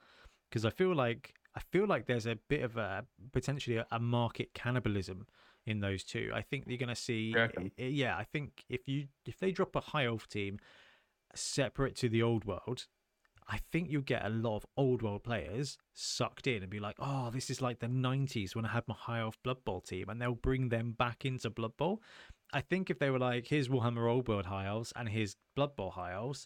[0.49, 3.99] because I feel like, I feel like there's a bit of a potentially a, a
[3.99, 5.27] market cannibalism
[5.65, 6.31] in those two.
[6.33, 9.51] I think you're going to see, i- eh, yeah, I think if you if they
[9.51, 10.59] drop a high elf team
[11.35, 12.87] separate to the old world,
[13.47, 16.95] I think you'll get a lot of old world players sucked in and be like,
[16.99, 20.09] oh, this is like the 90s when I had my high elf Blood Bowl team,
[20.09, 22.01] and they'll bring them back into Blood Bowl.
[22.53, 25.75] I think if they were like, here's Warhammer Old World high elves and here's Blood
[25.75, 26.45] Bowl high elves,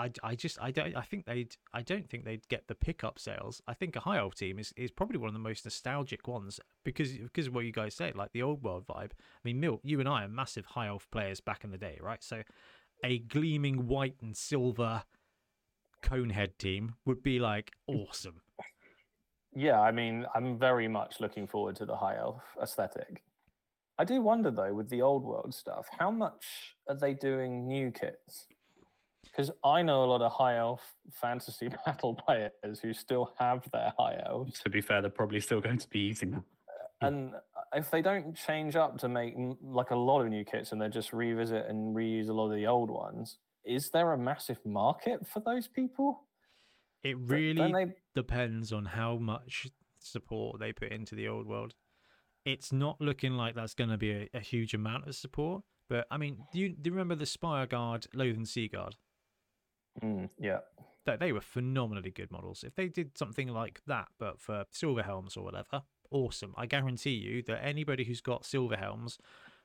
[0.00, 3.18] I, I just I don't I think they'd I don't think they'd get the pickup
[3.18, 3.60] sales.
[3.68, 6.58] I think a high elf team is, is probably one of the most nostalgic ones
[6.84, 9.10] because because of what you guys said, like the old world vibe.
[9.12, 11.98] I mean, Milt, you and I are massive high elf players back in the day,
[12.00, 12.24] right?
[12.24, 12.42] So
[13.04, 15.04] a gleaming white and silver
[16.02, 18.40] conehead team would be like awesome.
[19.54, 23.22] Yeah, I mean, I'm very much looking forward to the high elf aesthetic.
[23.98, 27.90] I do wonder though, with the old world stuff, how much are they doing new
[27.90, 28.46] kits?
[29.24, 33.92] Because I know a lot of high elf fantasy battle players who still have their
[33.98, 36.44] high elves, to be fair, they're probably still going to be using them.
[37.00, 37.38] and uh,
[37.74, 40.88] if they don't change up to make like a lot of new kits and they
[40.88, 45.26] just revisit and reuse a lot of the old ones, is there a massive market
[45.26, 46.26] for those people?
[47.02, 51.74] It really they depends on how much support they put into the old world.
[52.44, 55.62] It's not looking like that's going to be a, a huge amount of support.
[55.88, 58.96] But I mean, do you, do you remember the Spire Guard, Lothern Sea Guard?
[60.02, 60.58] Mm, yeah.
[61.06, 62.62] That they were phenomenally good models.
[62.62, 66.54] If they did something like that, but for silver helms or whatever, awesome.
[66.56, 69.18] I guarantee you that anybody who's got silver helms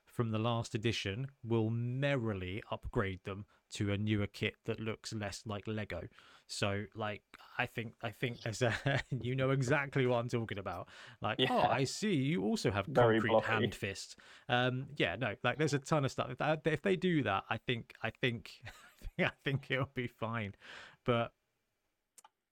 [0.04, 5.42] from the last edition will merrily upgrade them to a newer kit that looks less
[5.44, 6.02] like Lego.
[6.46, 7.22] So, like,
[7.58, 8.72] I think I think as a,
[9.20, 10.88] you know exactly what I'm talking about.
[11.20, 14.16] Like, oh, I see you also have concrete hand fist.
[14.48, 16.30] Um, yeah, no, like there's a ton of stuff.
[16.38, 18.52] If, if they do that, I think I think
[19.20, 20.54] I think it'll be fine.
[21.04, 21.32] But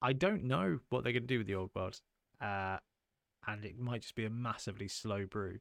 [0.03, 2.01] I don't know what they're going to do with the old world,
[2.41, 2.79] uh,
[3.47, 5.59] and it might just be a massively slow brew.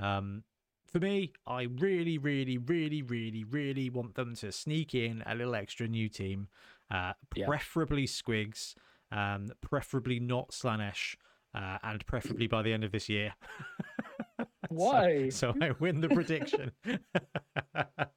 [0.00, 0.44] Um,
[0.92, 5.54] for me, I really, really, really, really, really want them to sneak in a little
[5.54, 6.48] extra new team,
[6.90, 7.46] uh, Yeah.
[7.46, 8.74] preferably Squigs,
[9.12, 11.16] um, preferably not Slaanesh,
[11.54, 13.34] uh, and preferably by the end of this year.
[14.70, 15.28] So- Why?
[15.30, 16.72] So, I win the prediction.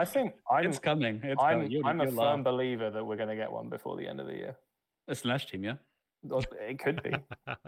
[0.00, 1.20] I think I'm it's coming.
[1.22, 1.70] It's I'm, coming.
[1.70, 2.44] You'll, I'm a you'll firm laugh.
[2.44, 4.56] believer that we're going to get one before the end of the year.
[5.08, 5.74] It's Slash team, yeah.
[6.60, 7.10] It could be.
[7.46, 7.64] I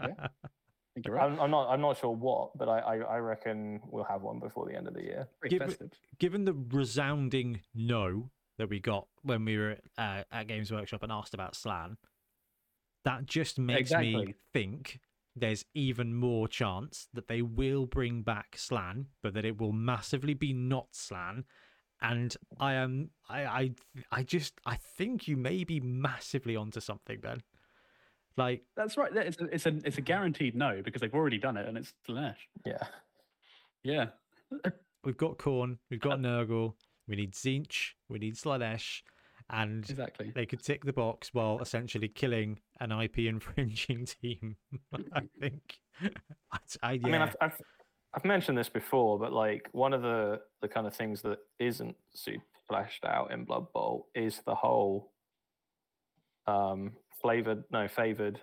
[0.95, 1.25] think you're right.
[1.31, 1.69] I'm, I'm not.
[1.69, 4.87] I'm not sure what, but I, I, I reckon we'll have one before the end
[4.87, 5.27] of the year.
[5.39, 5.91] Pretty give it- festive.
[6.19, 11.11] Given the resounding no that we got when we were uh, at Games Workshop and
[11.11, 11.97] asked about Slan,
[13.05, 14.99] that just makes me think
[15.35, 20.33] there's even more chance that they will bring back Slan, but that it will massively
[20.33, 21.45] be not Slan.
[22.03, 23.71] And I am, I, I,
[24.11, 27.41] I just, I think you may be massively onto something, Ben.
[28.35, 29.11] Like, That's right.
[29.15, 31.93] It's a, it's a it's a guaranteed no because they've already done it and it's
[32.05, 32.49] Slash.
[32.65, 32.83] Yeah.
[33.83, 34.05] Yeah.
[35.03, 36.73] we've got Khorne, we've got uh, Nurgle,
[37.07, 39.01] we need Tzeentch, we need Slaanesh,
[39.49, 40.31] and Exactly.
[40.33, 44.55] they could tick the box while essentially killing an IP infringing team.
[45.13, 45.79] I think.
[46.51, 47.07] I, I, yeah.
[47.07, 47.61] I mean, I've, I've
[48.15, 51.95] I've mentioned this before, but like one of the the kind of things that isn't
[52.13, 55.11] super fleshed out in Blood Bowl is the whole
[56.47, 58.39] um flavored no favored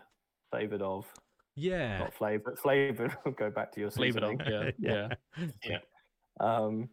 [0.50, 1.06] flavored of
[1.54, 1.98] yeah.
[1.98, 4.40] not flavored flavored go back to your Leave it seasoning.
[4.40, 4.72] on.
[4.78, 5.09] Yeah.
[5.64, 5.78] Yeah.
[6.40, 6.88] um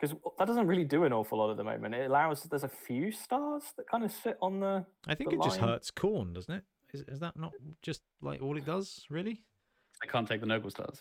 [0.00, 2.68] because that doesn't really do an awful lot at the moment it allows there's a
[2.68, 6.32] few stars that kind of sit on the I think the it just hurts Khorne,
[6.34, 6.64] doesn't it?
[6.92, 9.42] Is, is that not just like all it does, really?
[10.02, 11.00] I can't take the noble stars.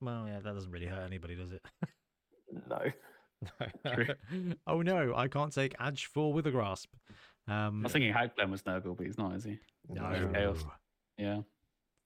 [0.00, 1.62] Well, yeah, that doesn't really hurt anybody, does it?
[2.68, 2.80] no
[3.94, 4.14] True.
[4.66, 6.88] oh no, I can't take Edge 4 with a grasp.
[7.46, 9.58] Um, I was thinking Hakflem was Nurgle, but he's not, is he?
[9.88, 10.64] no, Chaos.
[11.16, 11.40] Yeah.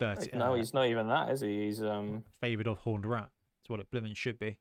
[0.01, 3.29] 30, no uh, he's not even that is he he's um favoured of Horned Rat.
[3.61, 4.57] That's what it blimmin' should be.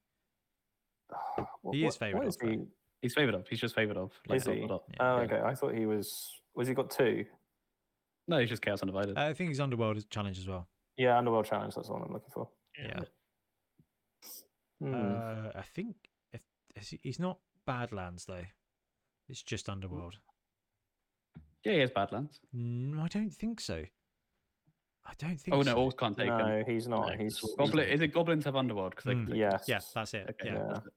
[1.61, 2.59] what- He is favoured what of he
[3.01, 3.47] He's favoured of.
[3.47, 4.11] He's just favoured of.
[4.29, 4.59] Is he?
[4.59, 4.83] dot, dot.
[4.89, 4.97] Yeah.
[4.99, 5.23] oh Yeah.
[5.23, 7.25] okay i thought he was was he got two
[8.27, 9.17] No, he's just Chaos Undivided.
[9.17, 10.67] I think he's Underworld challenge as well.
[10.97, 11.73] Yeah, Underworld Challenge.
[11.73, 12.47] That's the one I'm looking for.
[12.77, 12.99] Yeah.
[14.81, 14.93] Hmm.
[14.95, 15.95] Uh, I think
[16.33, 16.41] if,
[16.75, 18.45] is he's not Badlands though.
[19.29, 20.17] It's just Underworld.
[21.63, 22.39] yeah, he has Badlands.
[22.51, 23.83] No, I don't think so.
[25.05, 25.55] I don't think.
[25.55, 25.77] Oh, no, so.
[25.77, 26.37] Orcs can't take him.
[26.37, 27.07] no, he's not.
[27.07, 28.95] No, he's, it's Goblin, is it Goblins have Underworld?
[28.95, 29.29] Because Mm.
[29.29, 29.65] they, yes.
[29.67, 30.27] Yeah, that's it.
[30.31, 30.53] Okay, yeah.
[30.57, 30.73] Yeah.
[30.73, 30.93] that's it.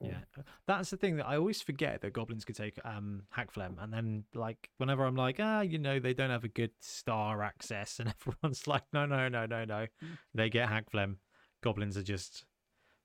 [0.00, 3.92] Yeah, that's the thing that I always forget that goblins could take um Hakflem, and
[3.92, 7.98] then like whenever I'm like, ah, you know, they don't have a good star access,
[8.00, 9.86] and everyone's like, no, no, no, no, no,
[10.34, 11.16] they get Hakflem.
[11.62, 12.44] Goblins are just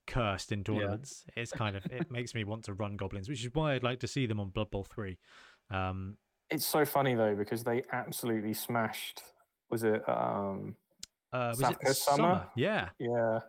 [0.07, 1.25] cursed in tournaments.
[1.35, 3.99] It's kind of it makes me want to run goblins, which is why I'd like
[4.01, 5.17] to see them on Blood Bowl three.
[5.69, 6.17] Um,
[6.49, 9.21] It's so funny though because they absolutely smashed.
[9.69, 10.07] Was it?
[10.09, 10.75] um
[11.33, 12.17] uh, was South it summer?
[12.17, 12.47] Summer?
[12.55, 12.89] Yeah.
[12.99, 13.39] Yeah.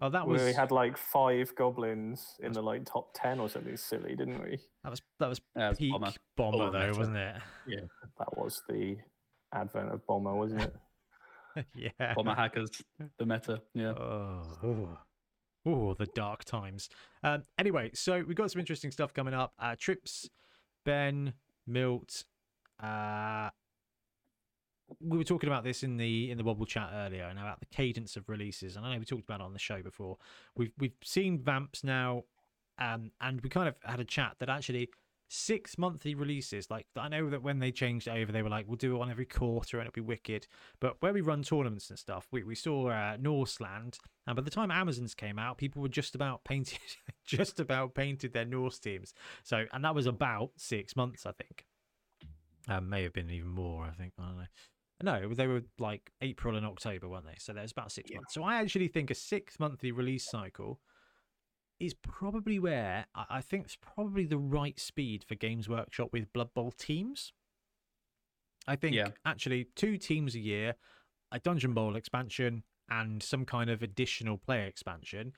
[0.00, 3.76] Oh, that was we had like five goblins in the like top ten or something
[3.76, 4.58] silly, didn't we?
[4.82, 6.12] that was that was Yeah, it's peak Bomber.
[6.36, 7.36] bomber, Bomber though, wasn't it?
[7.66, 7.80] Yeah,
[8.18, 8.96] that was the
[9.52, 11.66] advent of Bomber, wasn't it?
[11.74, 12.14] yeah.
[12.14, 12.70] Bomber hackers,
[13.18, 13.60] the meta.
[13.74, 13.92] Yeah.
[13.92, 14.98] Oh,
[15.66, 16.88] oh, the dark times.
[17.22, 19.52] Um, anyway, so we've got some interesting stuff coming up.
[19.58, 20.28] Uh, Trips,
[20.84, 21.34] Ben,
[21.66, 22.24] Milt.
[22.82, 23.50] Uh,
[25.00, 27.66] we were talking about this in the in the Wobble chat earlier, and about the
[27.66, 28.76] cadence of releases.
[28.76, 30.18] And I know we talked about it on the show before.
[30.56, 32.24] We've we've seen Vamps now,
[32.78, 34.90] um, and we kind of had a chat that actually
[35.34, 36.70] six monthly releases.
[36.70, 39.10] Like I know that when they changed over, they were like, "We'll do it on
[39.10, 40.46] every quarter, and it'll be wicked."
[40.78, 44.50] But where we run tournaments and stuff, we, we saw uh, Norseland, and by the
[44.50, 46.78] time Amazons came out, people were just about painted,
[47.24, 49.14] just about painted their Norse teams.
[49.42, 51.64] So, and that was about six months, I think.
[52.68, 53.84] Um, may have been even more.
[53.84, 54.44] I think I don't know.
[55.04, 57.34] No, they were like April and October, weren't they?
[57.38, 58.18] So there's about six Yeah.
[58.18, 58.34] months.
[58.34, 60.78] So I actually think a six monthly release cycle
[61.82, 66.54] is probably where I think it's probably the right speed for Games Workshop with Blood
[66.54, 67.32] Bowl teams.
[68.68, 69.10] I think Yeah.
[69.24, 70.76] actually two teams a year,
[71.32, 75.32] a Dungeon Bowl expansion, and some kind of additional player expansion.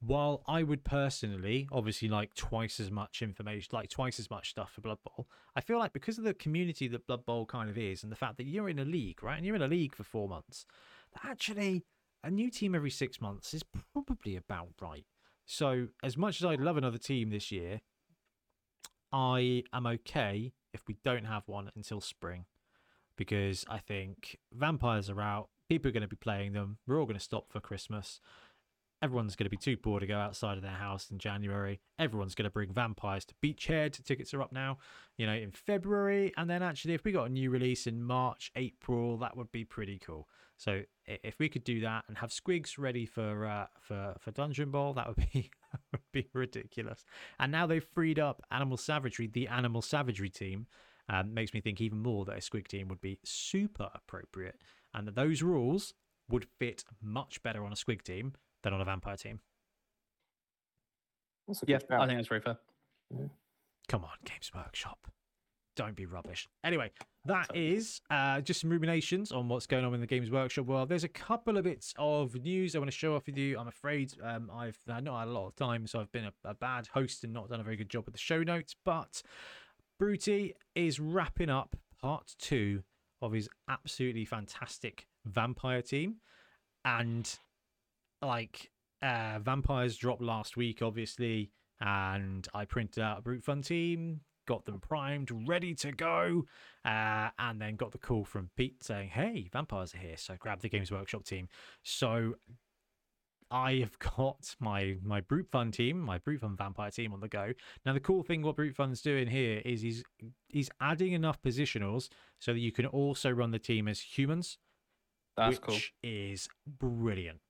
[0.00, 4.72] While I would personally, obviously, like twice as much information, like twice as much stuff
[4.72, 7.78] for Blood Bowl, I feel like because of the community that Blood Bowl kind of
[7.78, 9.94] is, and the fact that you're in a league, right, and you're in a league
[9.94, 10.66] for four months,
[11.14, 11.86] that actually
[12.22, 13.62] a new team every six months is
[13.94, 15.06] probably about right.
[15.46, 17.80] So, as much as I'd love another team this year,
[19.12, 22.46] I am okay if we don't have one until spring
[23.16, 25.48] because I think vampires are out.
[25.68, 26.78] People are going to be playing them.
[26.86, 28.20] We're all going to stop for Christmas.
[29.02, 31.80] Everyone's going to be too poor to go outside of their house in January.
[31.98, 34.02] Everyone's going to bring vampires to Beachhead.
[34.04, 34.78] Tickets are up now,
[35.18, 36.32] you know, in February.
[36.36, 39.64] And then actually, if we got a new release in March, April, that would be
[39.64, 40.28] pretty cool.
[40.56, 44.70] So if we could do that and have Squigs ready for uh, for for Dungeon
[44.70, 47.04] Bowl, that would be that would be ridiculous.
[47.38, 50.66] And now they've freed up Animal Savagery, the Animal Savagery team.
[51.08, 54.60] Um, makes me think even more that a Squig team would be super appropriate,
[54.92, 55.94] and that those rules
[56.28, 58.32] would fit much better on a Squig team
[58.66, 59.38] than on a Vampire team.
[61.46, 62.00] That's a Yeah, shout.
[62.00, 62.58] I think that's very fair.
[63.88, 64.98] Come on, Games Workshop.
[65.76, 66.48] Don't be rubbish.
[66.64, 66.90] Anyway,
[67.26, 67.74] that Sorry.
[67.76, 70.88] is uh, just some ruminations on what's going on in the Games Workshop world.
[70.88, 73.56] There's a couple of bits of news I want to show off with you.
[73.56, 76.32] I'm afraid um, I've uh, not had a lot of time, so I've been a,
[76.44, 78.74] a bad host and not done a very good job with the show notes.
[78.84, 79.22] But
[80.02, 82.82] Bruty is wrapping up part two
[83.22, 86.16] of his absolutely fantastic vampire team.
[86.84, 87.38] And
[88.22, 88.70] like
[89.02, 91.50] uh vampires dropped last week obviously
[91.80, 96.44] and i printed out a brute fun team got them primed ready to go
[96.84, 100.60] uh and then got the call from pete saying hey vampires are here so grab
[100.60, 101.48] the games workshop team.
[101.82, 102.34] So
[103.50, 107.28] i have got my my brute fun team my brute fun vampire team on the
[107.28, 107.52] go.
[107.84, 110.04] Now the cool thing what brute fun's doing here is he's
[110.48, 112.08] he's adding enough positionals
[112.40, 114.58] so that you can also run the team as humans
[115.36, 115.78] That's which cool.
[116.02, 117.40] is brilliant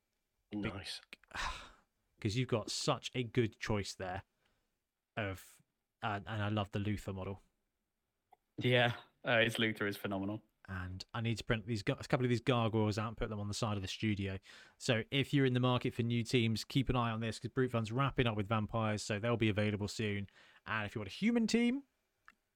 [0.63, 1.01] Nice.
[2.19, 4.23] because you've got such a good choice there
[5.17, 5.43] of
[6.03, 7.43] and, and I love the Luthor model
[8.59, 8.93] Yeah,
[9.25, 10.43] uh, his Luthor is phenomenal.
[10.69, 13.41] and I need to print these a couple of these gargoyles out and put them
[13.41, 14.39] on the side of the studio.
[14.79, 17.53] So if you're in the market for new teams, keep an eye on this because
[17.55, 20.27] Brute Fun's wrapping up with vampires, so they'll be available soon.
[20.67, 21.83] And if you want a human team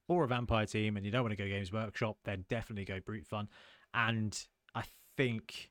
[0.09, 2.99] or a vampire team and you don't want to go Games Workshop, then definitely go
[3.01, 3.49] Brute Fun.
[3.95, 4.37] And
[4.75, 4.85] I
[5.17, 5.71] think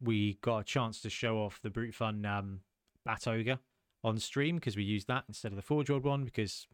[0.00, 2.60] we got a chance to show off the Brute Fun um,
[3.04, 3.58] Bat Ogre
[4.04, 6.66] on stream because we used that instead of the Forge World one because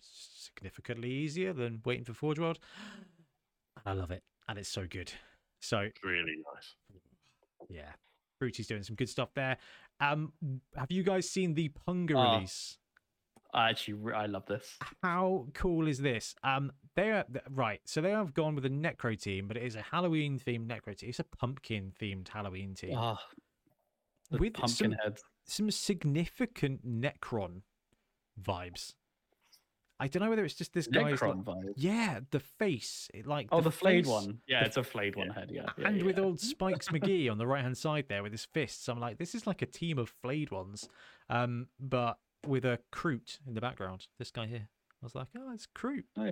[0.00, 2.58] significantly easier than waiting for Forge World.
[3.76, 4.22] And I love it.
[4.48, 5.12] And it's so good.
[5.60, 6.74] So Really nice.
[7.68, 7.92] yeah,
[8.38, 9.56] Bruty's doing some good stuff there.
[10.00, 10.32] Um,
[10.76, 12.34] have you guys seen the Punga Ah.
[12.34, 12.78] release?
[13.54, 14.76] I actually, I love this.
[15.02, 16.34] How cool is this?
[16.42, 17.80] Um, they are right.
[17.84, 20.96] So they have gone with a Necro team, but it is a Halloween themed Necro
[20.96, 21.08] team.
[21.08, 23.18] It's a pumpkin themed Halloween team Ah,
[24.30, 25.22] the with pumpkin some heads.
[25.44, 27.62] some significant Necron
[28.42, 28.94] vibes.
[30.00, 31.04] I don't know whether it's just this guy's.
[31.04, 31.74] like- Necron vibe.
[31.76, 34.40] yeah, the face, it, like Oh, the, flayed face- one.
[34.48, 35.50] Yeah, the it's a flayed one head.
[35.52, 38.44] Yeah, yeah, and with old Spikes McGee on the right hand side there with his
[38.44, 40.88] fists, I'm like, this is like a team of flayed ones,
[41.30, 44.06] um, but with a Kroot in the background.
[44.18, 44.68] This guy here,
[45.02, 46.04] I was like, oh, it's Kroot.
[46.16, 46.30] Oh, yeah.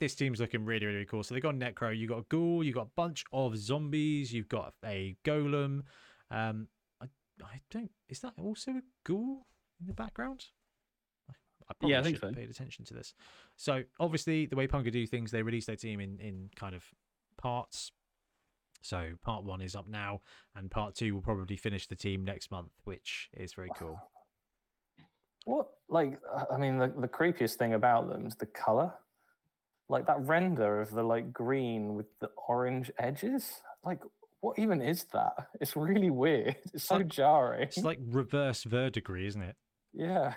[0.00, 1.22] This team's looking really, really cool.
[1.22, 4.48] So they got Necro, you got a Ghoul, you got a bunch of zombies, you've
[4.48, 5.82] got a Golem.
[6.30, 6.66] Um,
[7.00, 7.06] I,
[7.42, 7.90] I don't.
[8.08, 9.46] Is that also a Ghoul
[9.80, 10.46] in the background?
[11.30, 12.40] I, probably Yeah, I think should have so.
[12.40, 13.14] paid attention to this.
[13.56, 16.84] So obviously, the way Punga do things, they release their team in in kind of
[17.38, 17.92] parts.
[18.82, 20.22] So part one is up now,
[20.56, 24.00] and part two will probably finish the team next month, which is very cool.
[25.44, 28.92] What, like, uh, I mean, the, the creepiest thing about them is the color.
[29.88, 33.50] Like that render of the like green with the orange edges.
[33.84, 33.98] Like,
[34.40, 35.32] what even is that?
[35.60, 36.56] It's really weird.
[36.74, 37.62] It's so like- jarring.
[37.64, 39.56] It's like reverse verdigris, isn't it?
[39.92, 40.34] yeah.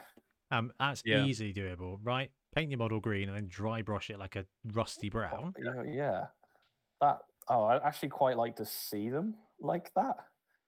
[0.51, 1.24] Um, that's Yeah.
[1.26, 2.30] easy doable, right?
[2.56, 5.53] Paint your model green and then dry brush it like a rusty brown.
[5.64, 6.26] Yeah, yeah.
[7.01, 7.18] That.
[7.49, 10.16] Oh, I actually quite like to see them like that.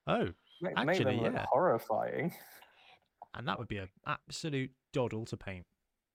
[0.07, 0.29] Oh,
[0.61, 1.45] Make, make Actually, them look yeah.
[1.51, 2.33] horrifying.
[3.37, 5.65] and that would be an absolute doddle to paint.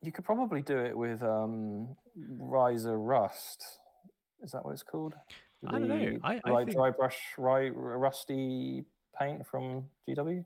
[0.02, 3.64] You could probably do it with um, Ryza Rust.
[4.42, 5.14] Is that what it's called?
[5.66, 5.96] I don't know.
[5.98, 8.84] The I- I dry, think- dry brush, ry, rusty
[9.18, 10.44] paint from GW.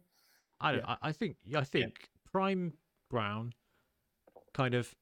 [0.61, 0.81] I don't.
[0.81, 0.97] Yeah.
[1.03, 1.37] I, I think.
[1.57, 2.75] I think prime
[3.11, 3.55] brown,
[4.53, 4.95] kind of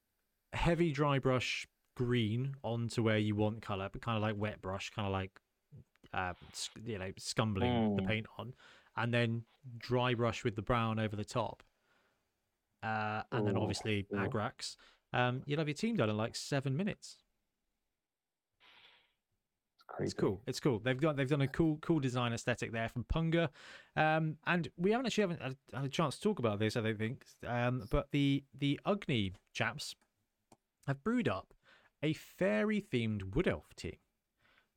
[0.53, 1.67] heavy dry brush
[1.97, 5.31] green onto where you want color, but kind of like wet brush, kind of like,
[6.13, 6.33] uh,
[6.85, 8.07] you know, scumbling the Mm.
[8.07, 8.53] paint on,
[8.97, 9.43] and then
[9.77, 11.63] dry brush with the brown over the top.
[12.83, 14.17] Uh, and then obviously ooh.
[14.17, 14.75] Agrax.
[15.13, 17.17] Um, you'll have your team done in like seven minutes.
[19.99, 20.03] It's.
[20.03, 20.41] It's cool.
[20.45, 20.79] It's cool.
[20.79, 23.49] They've got they've done a cool cool design aesthetic there from Punga,
[23.95, 26.75] um, and we haven't actually haven't had, had a chance to talk about this.
[26.75, 29.95] I don't think, um, but the the Ugni chaps
[30.85, 31.53] have brewed up
[32.03, 33.95] a fairy themed wood elf team.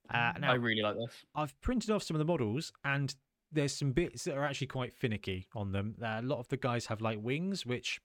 [0.08, 1.24] Uh, now I really like this.
[1.34, 3.14] I've printed off some of the models, and
[3.52, 5.96] there's some bits that are actually quite finicky on them.
[6.02, 8.00] Uh, a lot of the guys have like wings, which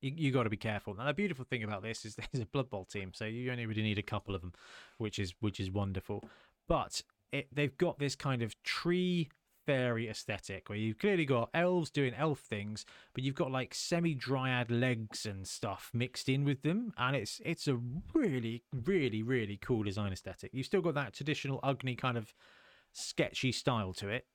[0.00, 0.94] you, you got to be careful.
[0.94, 3.66] Now the beautiful thing about this is there's a Blood Bowl team, so you only
[3.66, 4.52] really need a couple of them,
[4.98, 6.24] which is which is wonderful.
[6.68, 9.28] But it, they've got this kind of tree
[9.64, 12.84] fairy aesthetic where you've clearly got elves doing elf things,
[13.14, 17.40] but you've got like semi dryad legs and stuff mixed in with them, and it's
[17.44, 17.78] it's a
[18.14, 20.50] really really really cool design aesthetic.
[20.52, 22.34] You've still got that traditional ugly kind of
[22.92, 24.26] sketchy style to it,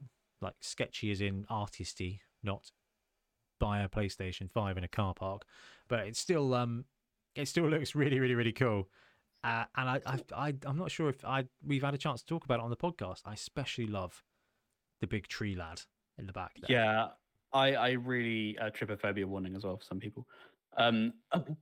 [0.41, 2.71] like sketchy as in artisty, not
[3.59, 5.43] buy a PlayStation Five in a car park,
[5.87, 6.85] but it's still um
[7.35, 8.89] it still looks really really really cool.
[9.43, 12.27] Uh, and I, I, I, I'm not sure if I we've had a chance to
[12.27, 13.21] talk about it on the podcast.
[13.25, 14.23] I especially love
[14.99, 15.81] the big tree lad
[16.17, 16.53] in the back.
[16.59, 16.77] There.
[16.77, 17.07] Yeah,
[17.53, 18.71] I I really uh,
[19.27, 20.27] warning as well for some people.
[20.75, 21.13] Um,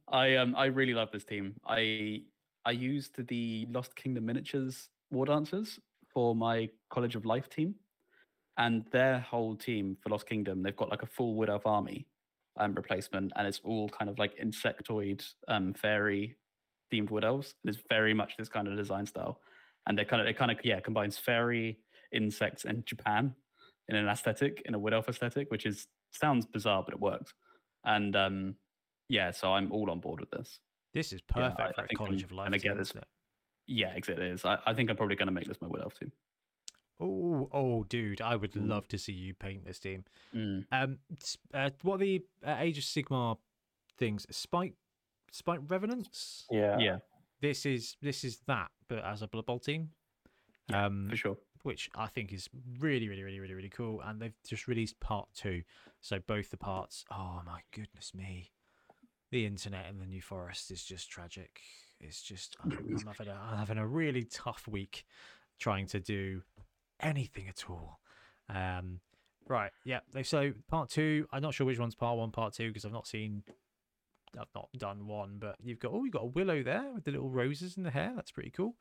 [0.07, 1.55] I um I really love this team.
[1.65, 2.23] I
[2.63, 5.79] I used the Lost Kingdom miniatures war dancers
[6.15, 7.75] for my College of Life team,
[8.57, 12.07] and their whole team for Lost Kingdom they've got like a full Wood Elf army
[12.57, 16.37] um replacement, and it's all kind of like insectoid um fairy
[16.91, 17.55] themed wood elves.
[17.63, 19.41] And It's very much this kind of design style,
[19.87, 21.79] and they kind of it kind of yeah combines fairy
[22.13, 23.35] insects and Japan
[23.89, 27.33] in an aesthetic in a wood elf aesthetic, which is sounds bizarre but it works.
[27.85, 28.55] And um
[29.09, 30.59] yeah, so I'm all on board with this.
[30.93, 32.45] This is Yeah, perfect I- for I a College I'm of Life.
[32.47, 33.09] gonna get team, this- isn't it?
[33.67, 34.25] Yeah, exactly.
[34.27, 34.45] It is.
[34.45, 36.11] I, I think I'm probably going to make this my wood elf team.
[36.99, 38.67] Oh, oh, dude, I would Mm.
[38.69, 40.05] love to see you paint this team.
[40.33, 40.65] Mm.
[40.71, 40.99] Um,
[41.53, 43.37] uh, what are the uh, Age of Sigmar
[43.97, 44.25] things?
[44.31, 44.75] Spike,
[45.31, 46.45] Spite Revenants.
[46.49, 46.77] Yeah.
[46.79, 46.97] Yeah,
[47.41, 49.89] This is this is that, but as a Blood Bowl team.
[50.69, 51.37] Yeah, um, for sure.
[51.63, 52.49] which I think is
[52.79, 54.01] really, really, really, really, really cool.
[54.01, 55.63] And they've just released part two,
[56.01, 57.03] so both the parts.
[57.11, 58.51] Oh my goodness me,
[59.31, 61.59] the internet in the New Forest is just tragic.
[61.99, 65.05] It's just I'm, I'm having a, I'm having a really tough week
[65.59, 66.41] trying to do
[66.99, 67.99] anything at all.
[68.49, 68.99] Um,
[69.47, 69.99] right, yeah.
[70.13, 71.27] They so part two.
[71.31, 73.43] I'm not sure which one's part one, part two because I've not seen.
[74.37, 77.11] I've not done one, but you've got oh, you've got a willow there with the
[77.11, 78.11] little roses in the hair.
[78.15, 78.75] That's pretty cool.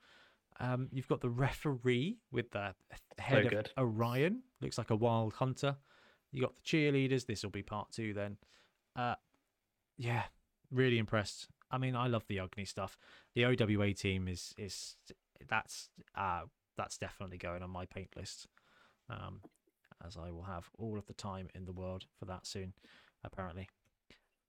[0.60, 2.74] Um, you've got the referee with the
[3.18, 3.66] head of.
[3.78, 4.42] Orion.
[4.60, 5.76] Looks like a wild hunter.
[6.32, 7.26] You got the cheerleaders.
[7.26, 8.36] This will be part two then.
[8.96, 9.14] Uh,
[9.96, 10.24] yeah,
[10.70, 11.48] really impressed.
[11.74, 12.96] I mean, I love the ugly stuff.
[13.34, 14.96] The OWA team is is
[15.48, 16.42] that's uh
[16.76, 18.46] that's definitely going on my paint list.
[19.10, 19.40] Um,
[20.04, 22.74] as I will have all of the time in the world for that soon,
[23.22, 23.68] apparently.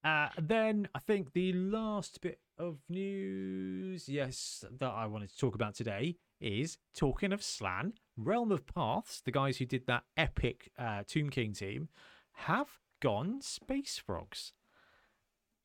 [0.03, 5.55] Uh, then I think the last bit of news, yes, that I wanted to talk
[5.55, 10.71] about today is talking of Slann, Realm of Paths, the guys who did that epic
[10.77, 11.89] uh, Tomb King team,
[12.33, 14.53] have gone Space Frogs.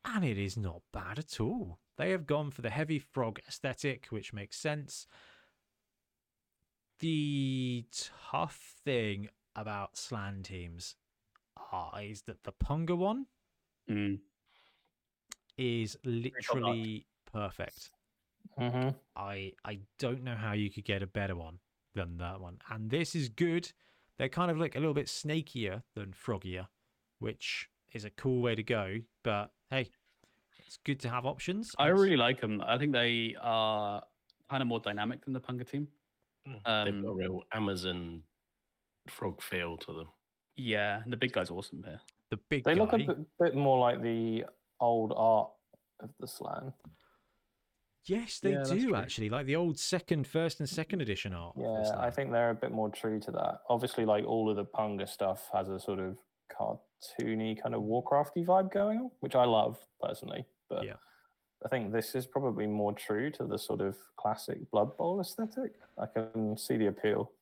[0.05, 1.79] And it is not bad at all.
[1.97, 5.07] They have gone for the heavy frog aesthetic, which makes sense.
[6.99, 10.97] The tough thing about Slann teams
[11.57, 13.27] are, is that the Punga one
[13.89, 14.21] Mm.
[15.57, 17.91] is literally perfect.
[18.57, 21.61] hmm I I don't know how you could get a better one
[21.95, 22.59] than that one.
[22.71, 23.73] And this is good.
[24.19, 26.69] They're kind of like a little bit snakier than froggier,
[27.19, 28.99] which is a cool way to go.
[29.23, 29.89] But hey,
[30.67, 31.71] it's good to have options.
[31.79, 32.63] I really like them.
[32.67, 34.03] I think they are
[34.49, 35.89] kind of more dynamic than the Punga team.
[36.47, 38.23] They've got a Um, real Amazon
[39.09, 40.09] frog feel to them.
[40.57, 42.01] yeah, and the big guy's awesome here.
[42.31, 42.81] the big They guy.
[42.81, 44.45] look a bit, bit more like the
[44.79, 45.51] old art
[46.01, 46.73] of the slann.
[48.07, 49.29] Yes, they Yeah, do actually.
[49.29, 51.57] Like the old second, first, and second edition art.
[51.57, 53.63] of Yeah, I think they're a bit more true to that.
[53.69, 56.17] Obviously, like all of the Punga stuff has a sort of
[56.51, 60.45] cartoony kind of Warcrafty vibe going on, which I love personally.
[60.69, 60.97] But Yeah.
[61.65, 65.73] I think this is probably more true to the sort of classic Blood Bowl aesthetic.
[65.99, 67.33] I can see the appeal.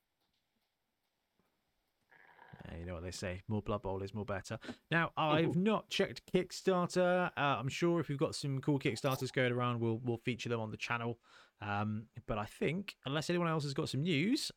[2.76, 4.58] You know what they say more blood bowl is more better
[4.90, 9.52] now i've not checked kickstarter uh, i'm sure if we've got some cool kickstarters going
[9.52, 11.18] around we'll we'll feature them on the channel
[11.60, 14.52] um, but i think unless anyone else has got some news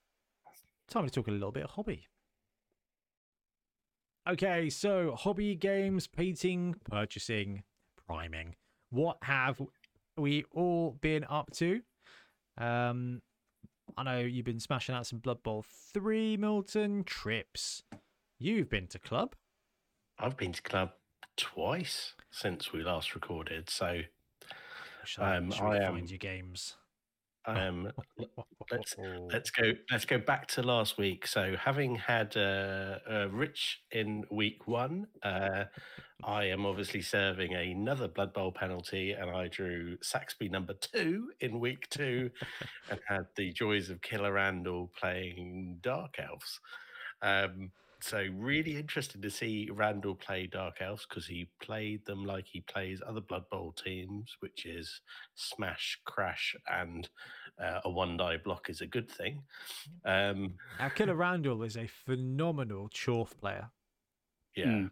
[0.87, 2.05] time to talk a little bit of hobby
[4.29, 7.63] okay so hobby games painting purchasing
[8.07, 8.55] priming
[8.89, 9.61] what have
[10.17, 11.81] we all been up to
[12.57, 13.21] um
[13.97, 17.83] I know you've been smashing out some Blood Bowl 3 Milton trips.
[18.39, 19.35] You've been to club.
[20.17, 20.91] I've been to club
[21.35, 24.03] twice since we last recorded, so
[25.17, 26.77] I- Um, I am- find your games?
[27.45, 27.91] Um,
[28.71, 28.95] let's-
[29.31, 29.73] let's go.
[29.91, 31.25] Let's go back to last week.
[31.27, 35.65] So, having had uh, uh, Rich in week one, uh,
[36.23, 41.59] I am obviously serving another Blood Bowl penalty, and I drew Saxby number two in
[41.59, 42.29] week two,
[42.89, 46.59] and had the joys of Killer Randall playing Dark Elves.
[47.23, 47.71] Um,
[48.01, 52.61] so really interested to see Randall play Dark Elves because he played them like he
[52.61, 55.01] plays other Blood Bowl teams, which is
[55.35, 57.07] smash, crash, and
[57.61, 59.41] uh, a one die block is a good thing.
[60.05, 63.69] Um, Now, Killer Randall is a phenomenal Chorf player.
[64.55, 64.91] yeah, Mm.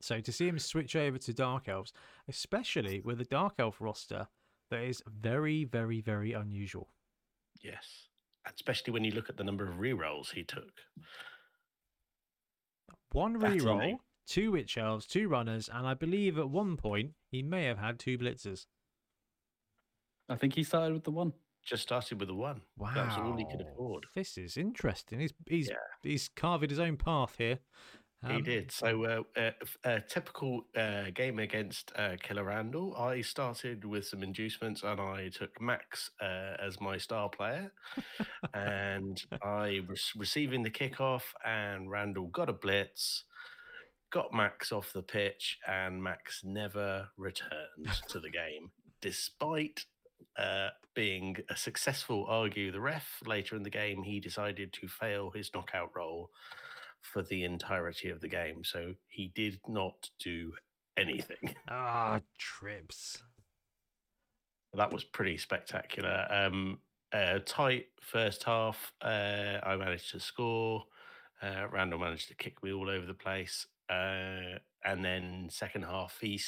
[0.00, 1.94] So to see him switch over to Dark Elves,
[2.28, 4.28] especially with a Dark Elf roster
[4.70, 6.90] that is very, very, very unusual.
[7.62, 8.08] yes,
[8.54, 10.72] especially when you look at the number of rerolls he took.
[13.14, 13.98] One That's reroll, amazing.
[14.26, 17.98] two Witch Elves, two runners, and I believe at one point he may have had
[17.98, 18.66] two blitzers.
[20.28, 21.32] I think he started with the one.
[21.64, 22.60] Just started with the one.
[22.76, 24.06] Wow, That was all he could afford.
[24.14, 25.20] This is interesting.
[25.20, 25.76] He's he's Yeah.
[26.02, 27.60] he's carved his own path here.
[28.26, 28.72] He Um, did.
[28.72, 34.06] So, uh, uh, f- a typical uh, game against uh, Killer Randall, I started with
[34.06, 37.72] some inducements and I took Max uh, as my star player.
[38.54, 43.24] and I was receiving the kickoff, and Randall got a blitz,
[44.10, 48.70] got Max off the pitch, and Max never returned to the game,
[49.00, 49.84] despite.
[50.36, 55.30] Uh, being a successful argue the ref later in the game, he decided to fail
[55.30, 56.30] his knockout roll
[57.04, 58.64] for the entirety of the game.
[58.64, 60.52] So he did not do
[60.96, 61.54] anything.
[61.68, 63.22] Ah, trips.
[64.74, 66.26] that was pretty spectacular.
[66.30, 66.78] Um,
[67.12, 68.92] uh, tight first half.
[69.00, 70.84] Uh, I managed to score.
[71.40, 73.66] Uh, Randall managed to kick me all over the place.
[73.88, 76.40] Uh, and then second half, he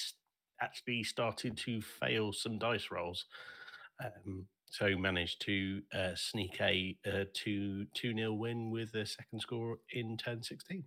[0.61, 3.27] actually started to fail some dice rolls.
[4.05, 9.41] Um, so managed to uh, sneak a uh, two two nil win with a second
[9.41, 10.85] score in turn sixteen.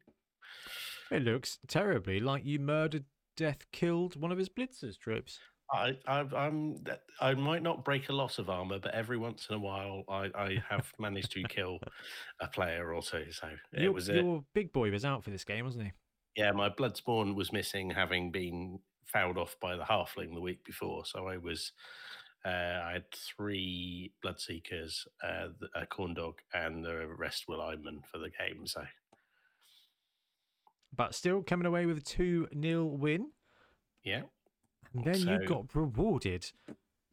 [1.12, 3.06] It looks terribly like you murdered,
[3.36, 4.98] death, killed one of his blitzers.
[4.98, 5.40] Trips.
[5.72, 6.84] I, I, I'm.
[7.22, 10.30] I might not break a lot of armor, but every once in a while, I,
[10.36, 11.80] I have managed to kill
[12.42, 13.32] a player or two.
[13.32, 15.92] So it your, was a, your big boy was out for this game, wasn't he?
[16.36, 16.52] yeah.
[16.52, 21.06] My bloodspawn was missing, having been fouled off by the halfling the week before.
[21.06, 21.72] So I was.
[22.46, 22.50] Uh,
[22.86, 28.30] I had three bloodseekers, uh, a corn dog, and the rest were linemen for the
[28.30, 28.66] game.
[28.66, 28.82] So
[30.96, 33.32] But still coming away with a 2 0 win.
[34.04, 34.24] yeah,
[34.94, 36.50] And then you got rewarded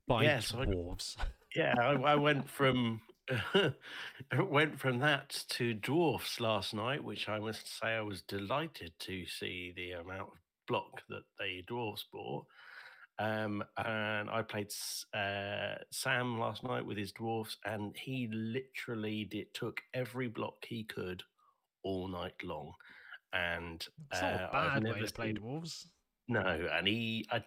[0.07, 1.17] by Yeah, so I- dwarves.
[1.57, 3.03] yeah, I, I went from
[4.39, 9.27] went from that to dwarfs last night, which I must say I was delighted to
[9.27, 12.47] see the amount of block that the dwarfs bought.
[13.19, 14.71] Um, and I played
[15.15, 20.85] uh, Sam last night with his dwarfs, and he literally did took every block he
[20.85, 21.23] could
[21.83, 22.73] all night long.
[23.33, 25.87] And It's not uh, a I've bad way never to play dwarves.
[26.29, 27.43] no, and he, I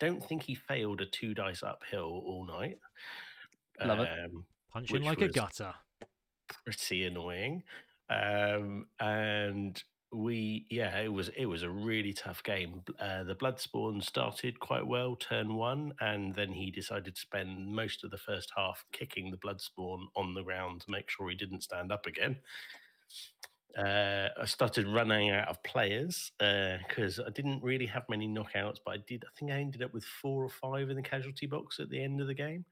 [0.00, 2.78] don't think he failed a two dice uphill all night.
[3.84, 4.08] Love it.
[4.24, 5.72] Um, Punching like a gutter.
[6.64, 7.62] pretty annoying.
[8.10, 9.82] Um, and
[10.12, 12.82] we, yeah, it was it was a really tough game.
[13.00, 18.04] Uh, the Bloodspawn started quite well, turn one, and then he decided to spend most
[18.04, 21.62] of the first half kicking the Bloodspawn on the ground to make sure he didn't
[21.62, 22.36] stand up again.
[23.78, 28.92] Uh, I started running out of players because I didn't really have many knockouts, but
[28.92, 29.24] I did.
[29.24, 32.02] I think I ended up with four or five in the casualty box at the
[32.02, 32.66] end of the game,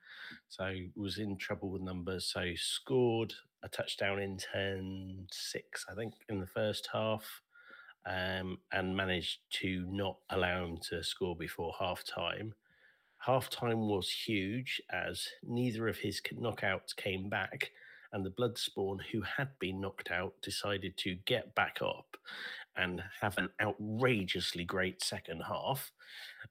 [0.49, 2.31] so was in trouble with numbers.
[2.31, 3.33] So scored
[3.63, 7.25] a touchdown in 10 6, I think, in the first half,
[8.07, 12.55] um, and managed to not allow him to score before half time.
[13.19, 17.71] Half time was huge as neither of his knockouts came back,
[18.13, 22.17] and the Bloodspawn, who had been knocked out, decided to get back up
[22.77, 25.93] and have an outrageously great second half,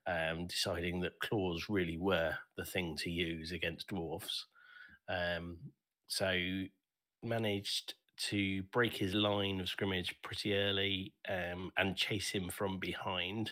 [0.05, 4.45] um, deciding that claws really were the thing to use against dwarfs.
[5.10, 5.57] Um,
[6.07, 6.32] so
[7.24, 7.96] managed
[8.30, 13.52] to break his line of scrimmage pretty early um, and chase him from behind.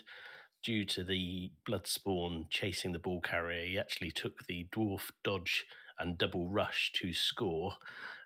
[0.64, 5.64] Due to the Bloodspawn chasing the ball carrier, he actually took the dwarf dodge
[5.98, 7.74] and double rush to score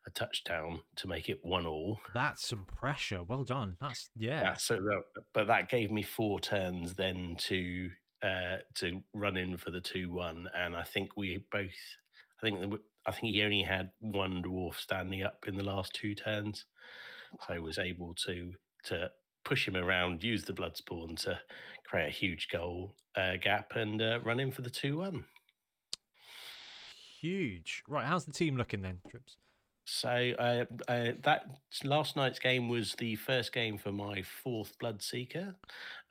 [0.07, 2.01] a touchdown to make it one all.
[2.15, 3.23] That's some pressure.
[3.23, 3.77] Well done.
[3.81, 4.43] That's yeah.
[4.43, 7.91] Yeah, so that, but that gave me four turns then to
[8.23, 11.71] uh, to run in for the two one, and I think we both.
[12.43, 12.75] I think
[13.07, 16.65] I think he only had one dwarf standing up in the last two turns,
[17.47, 18.53] so I was able to
[18.85, 19.11] to
[19.45, 21.39] push him around, use the blood spawn to
[21.85, 25.25] create a huge goal uh, gap, and uh, run in for the two one.
[27.21, 27.83] Huge.
[27.89, 29.37] Right, how's the team looking then, Trips?
[29.85, 31.47] So uh, uh, that
[31.83, 35.55] last night's game was the first game for my fourth Bloodseeker,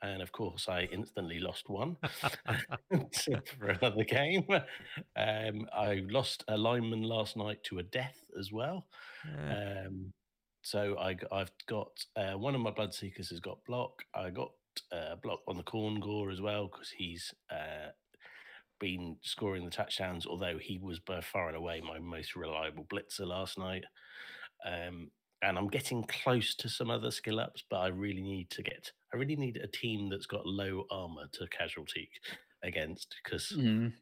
[0.02, 1.96] and of course I instantly lost one
[3.58, 4.46] for another game.
[5.16, 8.86] Um, I lost a lineman last night to a death as well.
[9.26, 9.84] Yeah.
[9.86, 10.12] Um,
[10.62, 14.04] so I, have got uh, one of my Bloodseekers has got block.
[14.14, 14.50] I got
[14.92, 17.90] uh, block on the Khorngor as well because he's uh,
[18.82, 20.26] been scoring the touchdowns.
[20.26, 23.84] Although he was by far and away my most reliable blitzer last night.
[24.66, 25.10] Um,
[25.42, 28.92] and I'm getting close to some other skill ups, but I really need to get.
[29.12, 32.10] I really need a team that's got low armor to casualty
[32.62, 33.92] against because Mm.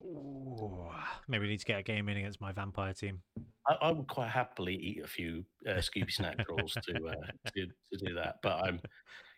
[0.00, 0.90] Ooh,
[1.26, 3.20] maybe we need to get a game in against my vampire team.
[3.66, 7.66] I, I would quite happily eat a few uh, Scooby snack rolls to, uh, to
[7.66, 8.36] to do that.
[8.42, 8.80] But I'm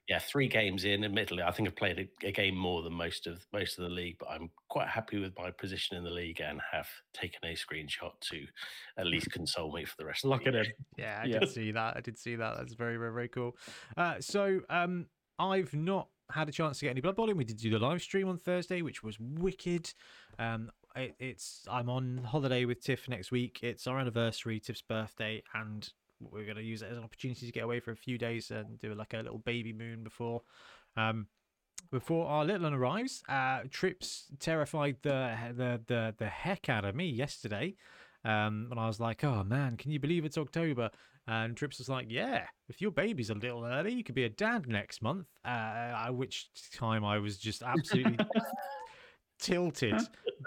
[0.09, 1.05] yeah, three games in.
[1.05, 3.91] Admittedly, I think I've played a, a game more than most of most of the
[3.91, 7.55] league, but I'm quite happy with my position in the league and have taken a
[7.55, 8.45] screenshot to
[8.97, 10.73] at least console me for the rest Look of the at him.
[10.97, 11.39] Yeah, I Yeah.
[11.41, 11.97] did see that.
[11.97, 12.57] I did see that.
[12.57, 13.57] That's very, very, very cool.
[13.97, 15.07] Uh, so um,
[15.39, 17.37] I've not had a chance to get any Blood Bowl in.
[17.37, 19.93] We did do the live stream on Thursday, which was wicked.
[20.39, 23.61] Um, it, it's I'm on holiday with Tiff next week.
[23.63, 25.89] It's our anniversary, Tiff's birthday, and
[26.21, 28.51] we're going to use it as an opportunity to get away for a few days
[28.51, 30.43] and do like a little baby moon before.
[30.97, 31.27] Um,
[31.91, 36.95] before our little one arrives, uh, Trips terrified the the the the heck out of
[36.95, 37.75] me yesterday.
[38.25, 40.91] Um, and I was like, "Oh man, can you believe it's October?"
[41.27, 44.29] And Trips was like, "Yeah, if your baby's a little early, you could be a
[44.29, 48.19] dad next month." Uh, at which time I was just absolutely
[49.41, 50.01] tilted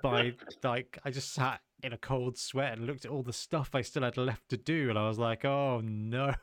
[0.04, 3.72] by like I just sat in a cold sweat and looked at all the stuff
[3.74, 6.34] I still had left to do, and I was like, "Oh no,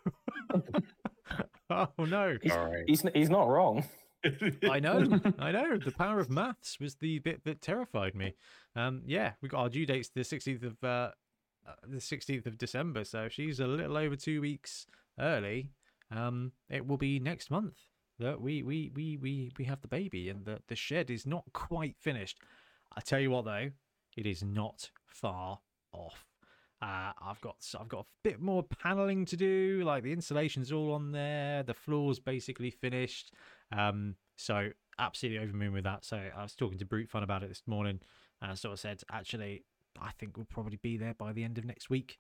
[1.71, 2.85] oh no." He's, Sorry.
[2.87, 3.85] he's, he's not wrong.
[4.69, 5.07] I know,
[5.39, 5.79] I know.
[5.79, 8.35] The power of maths was the bit that terrified me.
[8.77, 11.11] Um, yeah, we got our due dates the sixteenth of uh,
[11.67, 14.87] uh, the sixteenth of December, so she's a little over two weeks
[15.19, 15.71] early.
[16.11, 17.77] Um, it will be next month
[18.19, 21.45] that we we we we we have the baby, and the the shed is not
[21.53, 22.41] quite finished.
[22.95, 23.71] I tell you what, though,
[24.17, 25.59] it is not far
[25.93, 26.27] off.
[26.83, 29.83] Uh, I've got I've got a bit more paneling to do.
[29.85, 31.63] Like the insulation's all on there.
[31.63, 33.35] The floor's basically finished.
[33.77, 36.05] Um, so absolutely over moon with that.
[36.05, 38.01] So I was talking to Brute Fun about it this morning,
[38.41, 39.65] and I sort of said, actually,
[40.01, 42.17] I think we'll probably be there by the end of next week.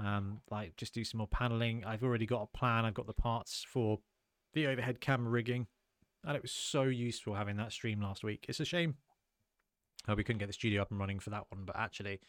[0.00, 1.84] Um, like just do some more paneling.
[1.84, 2.86] I've already got a plan.
[2.86, 3.98] I've got the parts for
[4.54, 5.66] the overhead camera rigging,
[6.24, 8.46] and it was so useful having that stream last week.
[8.48, 8.94] It's a shame
[10.06, 12.20] uh, we couldn't get the studio up and running for that one, but actually,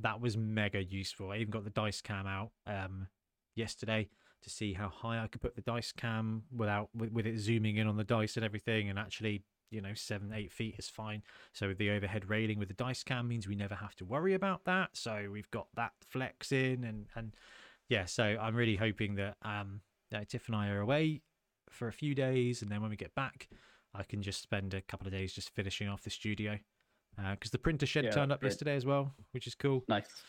[0.00, 1.30] that was mega useful.
[1.30, 3.08] I even got the dice cam out um,
[3.54, 4.08] yesterday
[4.42, 7.76] to see how high I could put the dice cam without with, with it zooming
[7.76, 11.22] in on the dice and everything, and actually, you know, seven eight feet is fine.
[11.52, 14.64] So the overhead railing with the dice cam means we never have to worry about
[14.64, 14.90] that.
[14.92, 17.34] So we've got that flex in, and and
[17.88, 18.04] yeah.
[18.04, 21.22] So I'm really hoping that um, that Tiff and I are away
[21.68, 23.48] for a few days, and then when we get back,
[23.94, 26.58] I can just spend a couple of days just finishing off the studio.
[27.32, 28.50] Because the printer shed Yeah, turned up great.
[28.50, 29.84] yesterday as well, which is cool.
[29.88, 30.22] Nice.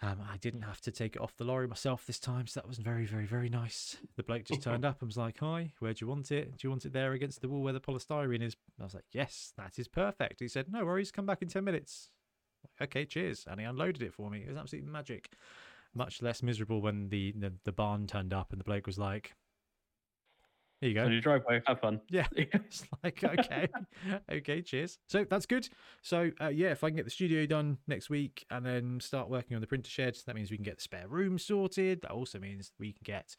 [0.00, 2.68] Um, I didn't have to take it off the lorry myself this time, so that
[2.68, 3.96] was very, very, very nice.
[4.16, 6.52] The bloke just turned up and was like, "Hi, where do you want it?
[6.56, 9.06] Do you want it there against the wall where the polystyrene is?" I was like,
[9.10, 12.10] "Yes, that is perfect." He said, "No worries, come back in ten minutes."
[12.80, 14.42] Okay, cheers, and he unloaded it for me.
[14.42, 15.32] It was absolutely magic.
[15.94, 19.34] Much less miserable when the the, the barn turned up and the bloke was like,
[20.80, 21.04] "Here you go.
[21.04, 22.00] On your driveway, have fun.
[22.10, 23.68] Yeah, it's like okay,
[24.32, 24.98] okay, cheers.
[25.06, 25.68] So that's good.
[26.02, 29.28] So uh, yeah, if I can get the studio done next week and then start
[29.28, 32.02] working on the printer shed, that means we can get the spare room sorted.
[32.02, 33.36] That also means we can get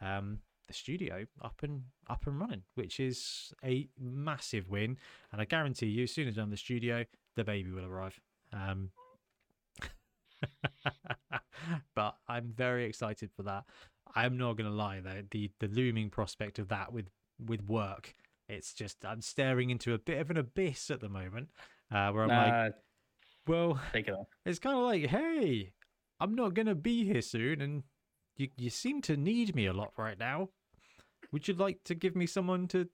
[0.00, 4.96] um, the studio up and up and running, which is a massive win.
[5.32, 8.20] And I guarantee you, as soon as I'm in the studio, the baby will arrive.
[8.52, 8.90] Um,
[11.94, 13.64] but I'm very excited for that.
[14.14, 17.06] I'm not gonna lie though, the the looming prospect of that with
[17.38, 18.14] with work,
[18.48, 21.48] it's just I'm staring into a bit of an abyss at the moment,
[21.92, 22.74] uh, where I'm like,
[23.46, 24.28] well, take it off.
[24.44, 25.72] it's kind of like, hey,
[26.20, 27.82] I'm not gonna be here soon, and
[28.36, 30.50] you you seem to need me a lot right now.
[31.32, 32.88] Would you like to give me someone to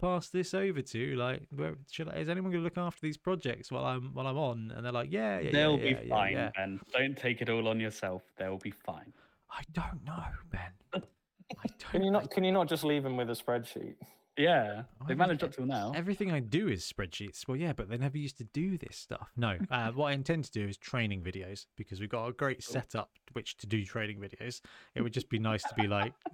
[0.00, 1.16] pass this over to?
[1.16, 4.38] Like, where should I, is anyone gonna look after these projects while I'm while I'm
[4.38, 4.72] on?
[4.74, 6.50] And they're like, yeah, yeah, They'll yeah, be yeah, fine, yeah.
[6.56, 6.80] Ben.
[6.92, 8.22] Don't take it all on yourself.
[8.38, 9.12] They'll be fine.
[9.52, 10.60] I don't know, Ben.
[10.94, 10.98] I
[11.68, 11.90] don't.
[11.90, 12.30] Can you not?
[12.30, 13.96] Can you not just leave him with a spreadsheet?
[14.40, 15.92] Yeah, I they've managed up till now.
[15.94, 17.46] Everything I do is spreadsheets.
[17.46, 19.30] Well, yeah, but they never used to do this stuff.
[19.36, 22.62] No, uh, what I intend to do is training videos because we've got a great
[22.62, 24.60] setup which to do training videos.
[24.94, 26.14] It would just be nice to be like,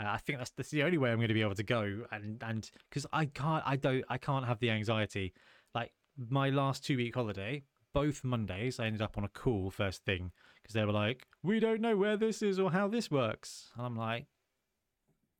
[0.00, 2.04] uh, I think that's that's the only way I'm going to be able to go
[2.10, 5.32] and and because I can't I don't I can't have the anxiety.
[5.74, 7.62] Like my last two week holiday,
[7.92, 10.32] both Mondays I ended up on a call first thing
[10.62, 13.84] because they were like, we don't know where this is or how this works, and
[13.86, 14.26] I'm like,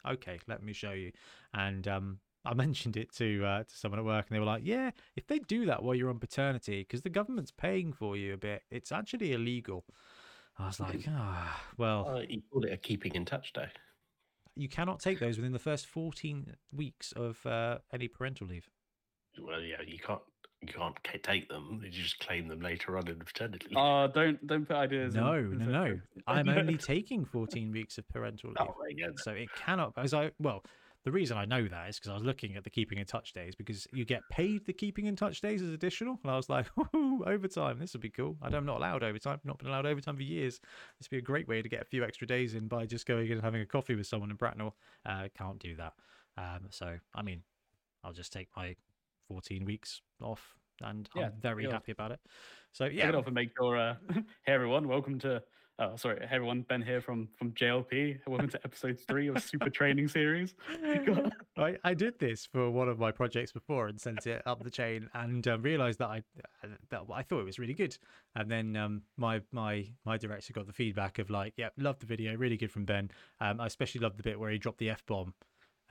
[0.06, 1.12] okay, let me show you.
[1.54, 4.62] And um, I mentioned it to uh, to someone at work, and they were like,
[4.64, 8.34] "Yeah, if they do that while you're on paternity, because the government's paying for you
[8.34, 9.84] a bit, it's actually illegal."
[10.58, 13.68] I was like, ah, well, Uh, you call it a keeping in touch day.
[14.54, 18.68] you cannot take those within the first 14 weeks of uh, any parental leave.
[19.40, 20.20] Well, yeah, you can't
[20.62, 21.80] you can't take them.
[21.84, 23.76] You just claim them later on in the paternity leave.
[23.78, 25.14] Oh, don't don't put ideas.
[25.14, 26.00] No, in no, no.
[26.26, 28.56] I'm only taking 14 weeks of parental leave.
[28.60, 29.12] Oh, there you go.
[29.16, 30.62] So it cannot, as I, well,
[31.04, 33.32] the reason I know that is because I was looking at the keeping in touch
[33.32, 36.18] days because you get paid the keeping in touch days as additional.
[36.22, 37.80] And I was like, Woohoo, overtime.
[37.80, 38.36] This would be cool.
[38.40, 39.40] I am not allowed overtime.
[39.44, 40.60] Not been allowed overtime for years.
[40.98, 43.06] This would be a great way to get a few extra days in by just
[43.06, 44.76] going and having a coffee with someone in Bracknell.
[45.04, 45.94] Uh, can't do that.
[46.38, 47.42] Um, so, I mean,
[48.04, 48.76] I'll just take my
[49.32, 52.20] 14 weeks off and Yeah, I'm very happy about it.
[52.72, 53.08] So, Yeah.
[53.08, 53.94] it off and make your Uh,
[54.44, 55.42] hey everyone, welcome to.
[55.78, 56.62] Oh, sorry, hey everyone.
[56.68, 58.18] Ben here from from JLP.
[58.26, 60.54] Welcome to episode three of Super Training Series.
[61.56, 64.70] I, I did this for one of my projects before and sent it up the
[64.70, 66.22] chain and um, realized that I
[66.90, 67.96] that I thought it was really good.
[68.34, 72.06] And then um, my my my director got the feedback of like, yeah, loved the
[72.06, 73.10] video, really good from Ben.
[73.40, 75.32] Um, I especially loved the bit where he dropped the f bomb.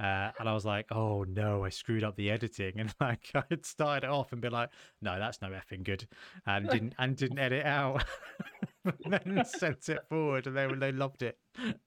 [0.01, 3.43] Uh, and I was like, oh no, I screwed up the editing, and like I
[3.49, 4.69] had started it off and been like,
[5.01, 6.07] no, that's no effing good,
[6.47, 8.03] and didn't and didn't edit out,
[8.85, 11.37] and then sent it forward, and they were- they loved it.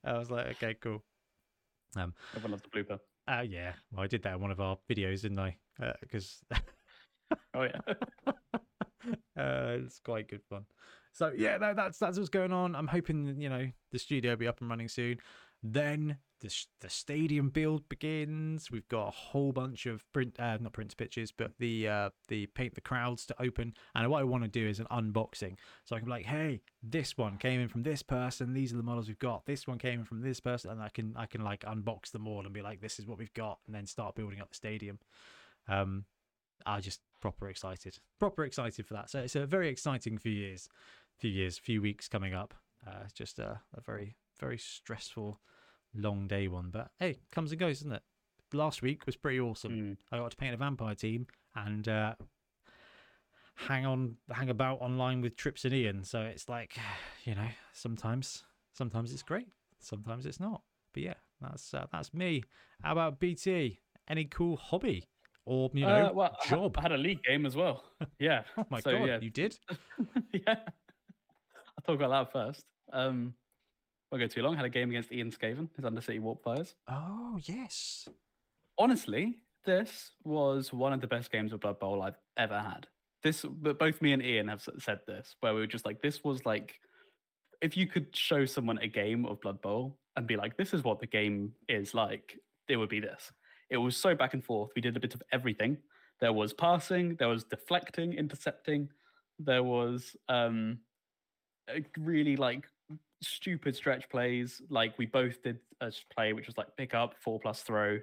[0.05, 1.03] I was like, okay, cool.
[1.97, 2.99] Everyone loves the blooper.
[3.27, 5.57] Uh, yeah, well, I did that in one of our videos, didn't I?
[6.01, 6.43] Because
[7.55, 7.95] Oh yeah.
[9.37, 10.65] uh, it's quite good fun.
[11.13, 12.75] So yeah, no, that's that's what's going on.
[12.77, 15.19] I'm hoping you know the studio will be up and running soon.
[15.63, 18.71] Then the the stadium build begins.
[18.71, 22.47] We've got a whole bunch of print, uh, not print pitches, but the uh, the
[22.47, 23.75] paint the crowds to open.
[23.95, 26.61] And what I want to do is an unboxing, so I can be like, hey,
[26.83, 28.53] this one came in from this person.
[28.53, 29.47] These are the models we've got.
[29.47, 32.29] This one came in from this person, and I can I can like unbox them
[32.29, 34.57] all and be like, this is what we've got, and then start building up the
[34.57, 34.99] stadium.
[35.67, 36.05] Um,
[36.67, 39.11] I just proper excited, proper excited for that.
[39.11, 40.69] So it's a very exciting few years,
[41.19, 42.55] few years, few weeks coming up.
[42.87, 45.41] Uh, it's just a, a very, very stressful,
[45.95, 46.71] long day one.
[46.71, 48.03] But hey, comes and goes, isn't it?
[48.53, 49.73] Last week was pretty awesome.
[49.73, 49.97] Mm.
[50.13, 51.27] I got to paint a vampire team
[51.57, 52.15] and uh,
[53.57, 56.05] hang on, hang about online with Trips and Ian.
[56.05, 56.77] So it's like,
[57.25, 59.49] you know, sometimes, sometimes it's great,
[59.81, 60.63] sometimes it's not.
[60.93, 62.45] But yeah, that's uh, that's me.
[62.83, 63.81] How about BT?
[64.09, 65.09] Any cool hobby
[65.47, 66.77] or you know Uh, well, I job?
[66.79, 67.85] I had a league game as well.
[68.19, 68.43] Yeah.
[68.57, 69.19] Oh my so, god, yeah.
[69.21, 69.59] you did?
[70.33, 70.57] yeah.
[70.57, 72.65] I'll talk about that first.
[72.93, 73.35] Um,
[74.15, 74.55] won't go too long.
[74.55, 76.75] Had a game against Ian Skaven, his Undercity Warp Fires.
[76.89, 78.09] Oh yes.
[78.79, 82.87] Honestly, this was one of the best games of Blood Bowl I've ever had.
[83.25, 86.23] This, but both me and Ian have said this, where we were just like, this
[86.23, 86.75] was like,
[87.61, 90.85] if you could show someone a game of Blood Bowl and be like, this is
[90.85, 92.39] what the game is like,
[92.69, 93.33] it would be this.
[93.71, 94.71] It was so back and forth.
[94.77, 95.79] We did a bit of everything.
[96.21, 98.91] There was passing, there was deflecting, intercepting,
[99.39, 100.79] there was um,
[101.69, 102.69] a really like
[103.25, 104.63] stupid stretch plays.
[104.69, 107.99] Like we both did a play which was like pick up, four plus throw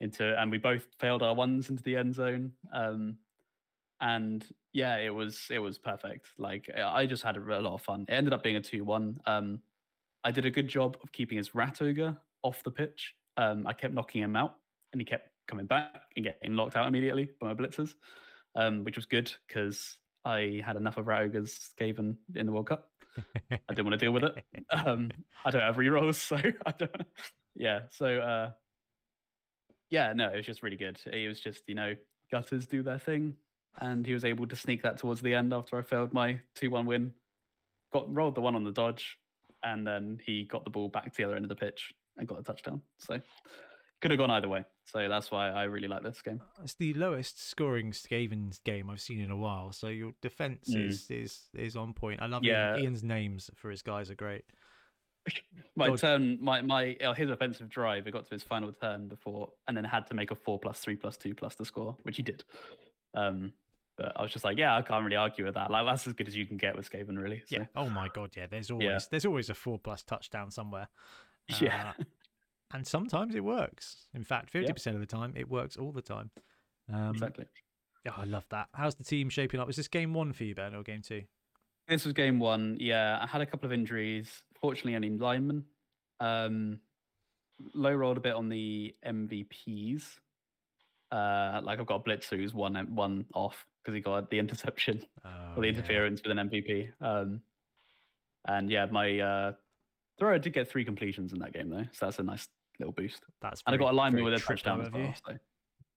[0.00, 2.52] into, and we both failed our ones into the end zone.
[2.72, 3.16] Um,
[4.00, 6.26] and yeah, it was it was perfect.
[6.38, 8.04] Like I just had a, a lot of fun.
[8.08, 9.18] It ended up being a two-one.
[9.26, 9.60] Um,
[10.24, 13.14] I did a good job of keeping his rat ogre off the pitch.
[13.36, 14.56] Um, I kept knocking him out,
[14.92, 17.94] and he kept coming back and getting locked out immediately by my blitzers,
[18.54, 22.68] um, which was good because I had enough of rat ogres Skaven in the World
[22.68, 22.88] Cup.
[23.50, 24.44] I didn't want to deal with it.
[24.70, 25.10] Um,
[25.44, 26.36] I don't have rerolls, so
[26.66, 26.90] I don't.
[27.54, 28.50] Yeah, so uh,
[29.90, 30.98] yeah, no, it was just really good.
[31.06, 31.94] It was just you know
[32.30, 33.36] gutters do their thing,
[33.80, 36.86] and he was able to sneak that towards the end after I failed my two-one
[36.86, 37.12] win.
[37.92, 39.16] Got rolled the one on the dodge,
[39.62, 42.28] and then he got the ball back to the other end of the pitch and
[42.28, 42.82] got a touchdown.
[42.98, 43.20] So
[44.00, 44.64] could have gone either way.
[44.84, 46.40] So that's why I really like this game.
[46.62, 49.72] It's the lowest scoring Skaven's game I've seen in a while.
[49.72, 50.88] So your defense Mm.
[50.88, 52.22] is, is is on point.
[52.22, 52.76] I love Yeah.
[52.76, 54.44] Ian's names for his guys are great.
[55.76, 55.98] My God.
[55.98, 59.76] turn, my my uh, his offensive drive, it got to his final turn before, and
[59.76, 62.22] then had to make a four plus three plus two plus the score, which he
[62.22, 62.44] did.
[63.14, 63.52] Um,
[63.98, 65.70] but I was just like, yeah, I can't really argue with that.
[65.70, 67.42] Like that's as good as you can get with Skaven, really.
[67.46, 67.64] So, Yeah.
[67.74, 68.30] Oh my god.
[68.36, 68.46] Yeah.
[68.46, 68.98] There's always Yeah.
[69.10, 70.88] there's always a four plus touchdown somewhere.
[71.60, 71.92] Yeah.
[72.72, 74.08] And sometimes it works.
[74.14, 76.30] In fact, fifty percent of the time it works all the time.
[76.92, 77.46] Um, exactly.
[78.04, 78.68] Yeah, I love that.
[78.74, 79.66] How's the team shaping up?
[79.66, 81.22] Was this game one for you, Ben, or game two?
[81.88, 82.76] This was game one.
[82.80, 84.42] Yeah, I had a couple of injuries.
[84.60, 85.64] Fortunately, only linemen.
[86.20, 86.80] Um,
[87.74, 90.02] low rolled a bit on the MVPs.
[91.12, 95.04] Uh, like I've got a blitzer who's one one off because he got the interception
[95.24, 95.74] Oh, or the yeah.
[95.74, 96.88] interference with an MVP.
[97.00, 97.40] Um,
[98.48, 99.52] and yeah, my uh,
[100.18, 102.48] thrower did get three completions in that game though, so that's a nice
[102.78, 103.22] little boost.
[103.40, 105.14] That's And I got a lineman with a touchdown as well.
[105.26, 105.34] So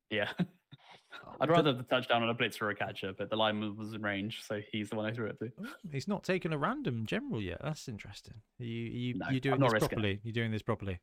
[0.09, 0.30] yeah,
[1.41, 4.01] I'd rather the touchdown on a blitz or a catcher, but the lineman was in
[4.01, 5.51] range, so he's the one I threw it to.
[5.61, 7.59] Oh, He's not taken a random general yet.
[7.63, 8.36] That's interesting.
[8.57, 9.89] You you No, you're doing this risking it.
[9.89, 10.20] properly.
[10.24, 10.99] You're doing this properly.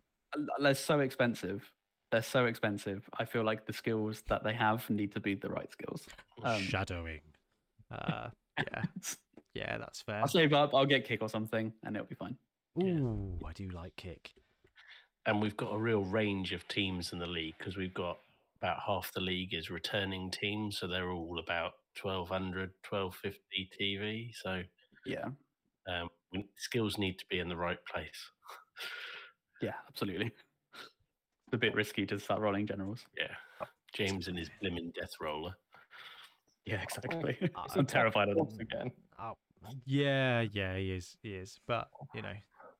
[0.60, 1.70] They're so expensive.
[2.12, 3.08] They're so expensive.
[3.18, 6.06] I feel like the skills that they have need to be the right skills.
[6.42, 7.20] Um, Shadowing.
[7.88, 8.82] Uh, yeah,
[9.54, 10.20] yeah, that's fair.
[10.20, 10.74] I'll save up.
[10.74, 12.36] I'll get kick or something, and it'll be fine.
[12.77, 12.93] Yeah.
[12.95, 14.33] Ooh, I do like kick.
[15.27, 18.18] and we've got a real range of teams in the league because we've got
[18.62, 24.31] about half the league is returning teams, so they're all about 1200, 1250 TV.
[24.35, 24.62] So
[25.05, 25.24] Yeah,
[25.89, 26.09] um,
[26.57, 28.31] skills need to be in the right place.
[29.61, 30.33] yeah, absolutely.
[30.74, 33.05] It's a bit risky to start rolling generals.
[33.16, 33.35] Yeah,
[33.93, 35.55] James and his blimmin' death roller.
[36.66, 37.37] Yeah, exactly.
[37.57, 38.49] Uh, I'm terrified of them.
[38.61, 38.91] again.
[39.20, 39.35] Oh,
[39.87, 41.59] yeah, yeah, he is, he is.
[41.66, 42.35] But you know,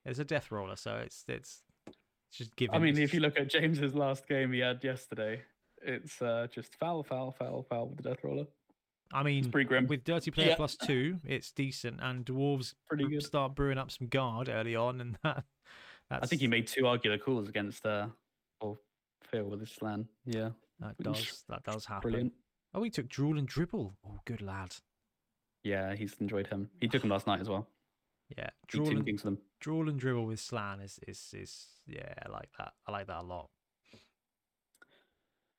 [0.07, 2.75] it's a death roller, so it's it's, it's just giving.
[2.75, 5.43] I mean, if you look at James's last game he had yesterday,
[5.83, 8.47] it's uh, just foul, foul, foul, foul with the death roller.
[9.13, 9.87] I mean, It's pretty grim.
[9.87, 10.57] with Dirty Player Yeah.
[10.57, 13.23] Plus two, it's decent, and dwarves Pretty good.
[13.23, 15.45] start brewing up some guard early on, and that.
[16.11, 18.07] That's, I think he made two arguable calls against uh,
[18.61, 18.79] or
[19.31, 20.07] Phil with his slann.
[20.25, 20.51] Yeah,
[20.81, 22.03] that does that does happen.
[22.11, 22.33] brilliant.
[22.75, 23.97] Oh, he took drool and dribble.
[24.07, 24.75] Oh, good lad.
[25.65, 26.69] Yeah, he's enjoyed him.
[26.81, 27.67] He took him last night as well.
[28.37, 29.39] Yeah, He drool two and, kings them.
[29.61, 32.73] drool and dribble with slann is is is yeah, I like that.
[32.87, 33.51] I like that a lot.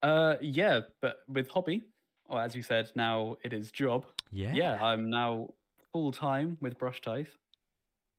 [0.04, 1.84] Uh, yeah, but with hobby,
[2.26, 4.06] or as you said, now it is job.
[4.32, 4.54] Yeah.
[4.54, 5.54] Yeah, I'm now
[5.92, 7.28] full time with Brushtide,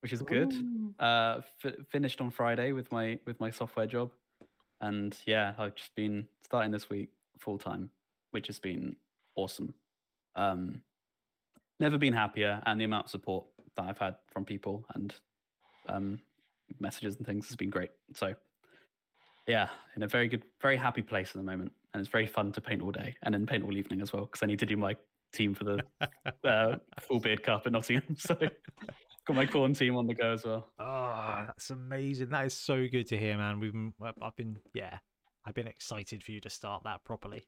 [0.01, 0.53] which is good.
[0.99, 4.11] Uh, f- finished on Friday with my with my software job,
[4.81, 7.91] and yeah, I've just been starting this week full time,
[8.33, 8.97] which has been
[9.37, 9.75] awesome.
[10.35, 10.81] Um,
[11.79, 13.45] never been happier, and the amount of support
[13.79, 15.15] that I've had from people and
[15.89, 16.21] um,
[16.81, 17.91] messages and things has been great.
[18.15, 18.35] So
[19.47, 22.53] yeah, in a very good, very happy place at the moment, and it's very fun
[22.53, 24.67] to paint all day and then paint all evening as well because I need to
[24.67, 24.95] do my
[25.33, 25.83] team for the
[26.49, 28.17] uh, full beard cup at Nottingham.
[28.19, 30.69] So got my Khorne team on the go as well.
[30.79, 32.31] Oh, that's amazing.
[32.31, 33.61] That is so good to hear, man.
[33.61, 34.99] We've been, I've- been, yeah,
[35.47, 37.47] I've been excited for you to start that properly.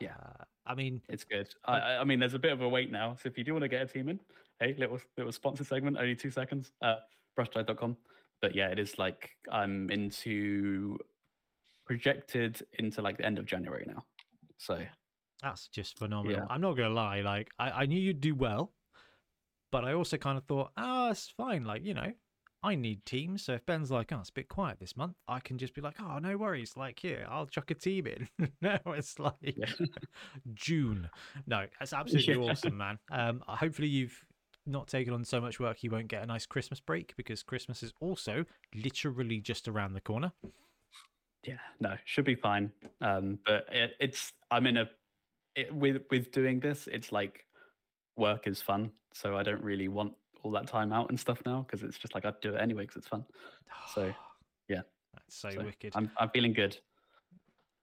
[0.00, 0.14] Yeah.
[0.20, 1.48] Uh, I mean, It's good.
[1.64, 3.16] I I mean, there's a bit of a wait now.
[3.20, 4.18] So if you do want to get a team in,
[4.60, 6.72] hey, little little sponsor segment, only two seconds.
[6.82, 6.96] Uh,
[7.38, 7.96] brushtide.com.
[8.42, 10.98] But yeah, it is like I'm into
[11.86, 14.04] projected into like the end of January now.
[14.58, 14.80] So
[15.42, 16.38] that's just phenomenal.
[16.38, 16.46] Yeah.
[16.48, 17.20] I'm not gonna lie.
[17.20, 18.72] Like, I, I knew you'd do well,
[19.70, 21.64] but I also kind of thought, ah, it's fine.
[21.64, 22.12] Like, you know,
[22.62, 23.44] I need teams.
[23.44, 25.82] So if Ben's like, oh, it's a bit quiet this month, I can just be
[25.82, 26.72] like, oh, no worries.
[26.76, 28.28] Like, here, I'll chuck a team in.
[28.62, 29.66] no, it's like yeah.
[30.54, 31.10] June.
[31.46, 32.50] No, that's absolutely Yeah.
[32.50, 32.98] awesome, man.
[33.10, 34.18] Um, hopefully you've
[34.66, 37.82] not taking on so much work you won't get a nice Christmas break because Christmas
[37.82, 38.44] is also
[38.74, 40.32] literally just around the corner.
[41.44, 42.72] Yeah, no, should be fine.
[43.00, 44.88] Um, but it, it's I'm in a
[45.54, 46.88] it, with with doing this.
[46.90, 47.44] It's like
[48.16, 51.66] work is fun, so I don't really want all that time out and stuff now
[51.66, 53.24] because it's just like I'd do it anyway because it's fun.
[53.94, 54.12] So,
[54.68, 54.80] yeah.
[55.12, 55.92] that's so, So wicked.
[55.94, 56.78] I'm I'm feeling good.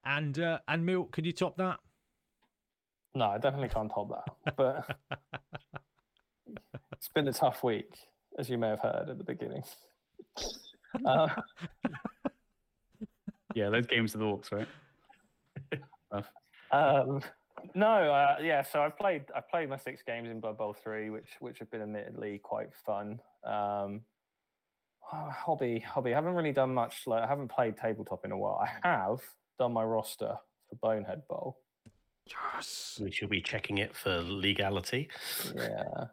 [0.03, 1.79] And uh, and Milk, could you top that?
[3.13, 4.55] No, I definitely can't top that.
[4.55, 4.97] But
[6.93, 7.93] it's been a tough week,
[8.37, 9.63] as you may have heard at the beginning.
[11.05, 11.29] Uh,
[13.55, 14.67] Yeah, those games are the Orcs, right?
[16.71, 17.21] um,
[17.75, 18.61] no, uh, yeah.
[18.61, 19.23] So I've played.
[19.35, 22.69] I've played my six games in Blood Bowl three, which which have been admittedly quite
[22.85, 23.19] fun.
[23.45, 24.01] Um,
[25.13, 26.11] oh, hobby, hobby.
[26.11, 27.07] I haven't really done much.
[27.07, 28.59] Like I haven't played tabletop in a while.
[28.61, 29.19] I have
[29.59, 30.35] done my roster
[30.69, 31.57] for Bonehead Bowl.
[32.27, 32.99] Yes.
[33.01, 35.09] We should be checking it for legality.
[35.55, 36.05] Yeah.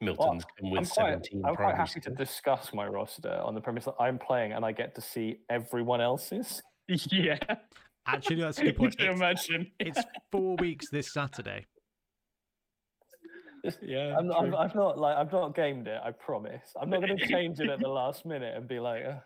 [0.00, 3.60] Milton's come with I'm quite, 17 I'm quite happy to discuss my roster on the
[3.60, 6.62] premise that I'm playing and I get to see everyone else's.
[6.88, 7.38] yeah,
[8.06, 8.96] Actually, that's a good point.
[8.96, 9.72] Can you It's, imagine?
[9.80, 11.66] it's four weeks this Saturday.
[13.82, 14.54] yeah, I'm, I'm.
[14.54, 16.00] I've not like I've not gamed it.
[16.02, 16.74] I promise.
[16.80, 19.18] I'm not going to change it at the last minute and be like, uh,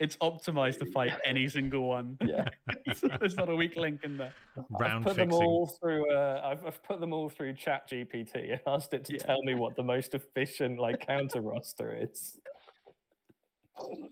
[0.00, 2.18] it's optimized to fight any single one.
[2.26, 2.44] yeah.
[3.20, 4.34] There's not a weak link in there.
[4.70, 6.10] Round I've put them all through.
[6.12, 9.22] Uh, I've, I've put them all through Chat GPT and asked it to Yeah.
[9.22, 12.38] tell me what the most efficient like counter roster is.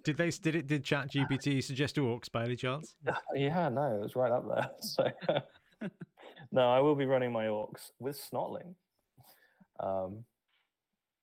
[0.05, 0.31] Did they?
[0.31, 0.67] Did it?
[0.67, 2.95] Did Chat GPT suggest orcs by any chance?
[3.35, 4.71] Yeah, no, it was right up there.
[4.81, 5.91] So
[6.53, 8.75] no, I will be running my orcs with Snotling.
[9.81, 10.25] Um,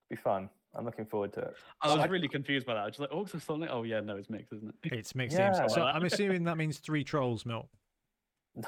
[0.10, 0.50] be fun.
[0.74, 1.56] I'm looking forward to it.
[1.82, 2.82] I was really confused by that.
[2.82, 3.70] I was just like, Orcs or something?
[3.70, 4.94] Oh yeah, no, it's mixed, isn't it?
[4.94, 5.52] It's mixed Yeah.
[5.52, 5.74] teams.
[5.74, 7.68] So I'm assuming that means three trolls, Milk.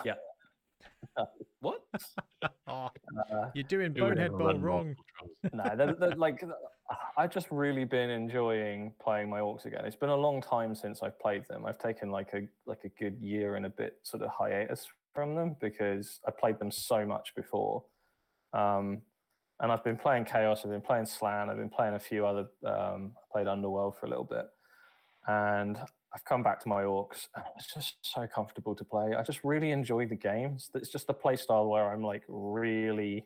[1.60, 1.82] What?
[2.68, 2.90] Oh,
[3.32, 4.96] Uh, you're doing Bonehead ever Bowl wrong.
[5.54, 6.44] no, they're, they're, like
[7.18, 9.86] I've just really been enjoying playing my orcs again.
[9.86, 11.66] It's been a long time since I've played them.
[11.66, 15.36] I've taken like a like a good year and a bit sort of hiatus from
[15.36, 17.84] them because I played them so much before.
[18.54, 19.02] Um,
[19.64, 22.48] and I've been playing Chaos, I've been playing Slann, I've been playing a few other.
[22.66, 24.46] Um, I played Underworld for a little bit,
[25.28, 25.78] and
[26.14, 29.16] I've come back to my orcs, and it's just so comfortable to play.
[29.18, 30.70] I just really enjoy the games.
[30.76, 33.26] It's just a play style where I'm like really,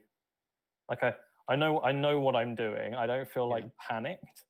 [0.89, 1.15] like I
[1.49, 2.93] I know I know what I'm doing.
[2.93, 4.43] I don't feel like panicked.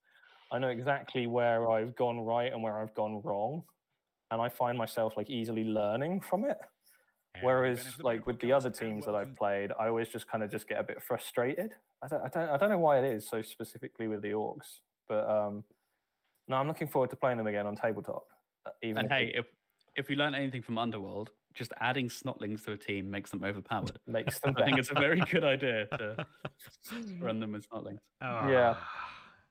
[0.51, 3.63] I know exactly where I've gone right and where I've gone wrong,
[4.29, 6.57] and I find myself like easily learning from it.
[7.41, 10.67] Whereas, like with the other teams that I've played, I always just kind of just
[10.67, 11.73] get a bit frustrated.
[12.03, 14.79] I don't, I don't, I don't know why it is so specifically with the orcs,
[15.09, 15.63] but um,
[16.47, 18.25] no, I'm looking forward to playing them again on tabletop.
[18.65, 19.45] uh, Even And if hey, it if
[19.95, 23.97] if we learn anything from Underworld, just adding snotlings to a team makes them overpowered.
[24.07, 26.25] makes them I think it's a very good idea to
[27.19, 27.99] run them as snotlings.
[28.21, 28.75] Yeah.
[28.77, 28.89] Ah.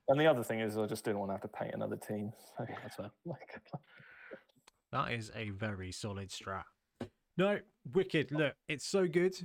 [0.09, 2.32] And the other thing is, I just didn't want to have to pay another team.
[2.57, 3.11] So, That's fair.
[4.93, 6.62] That is a very solid strat.
[7.37, 7.59] No,
[7.93, 8.32] wicked.
[8.32, 9.37] Look, it's so good.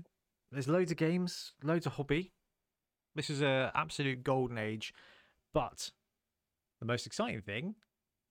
[0.51, 2.31] There's loads of games, loads of hobby.
[3.15, 4.93] This is a absolute golden age.
[5.53, 5.91] But
[6.79, 7.75] the most exciting thing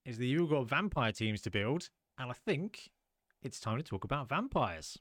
[0.06, 2.90] is that you've got vampire teams to build, and I think
[3.42, 4.98] it's time to talk about vampires.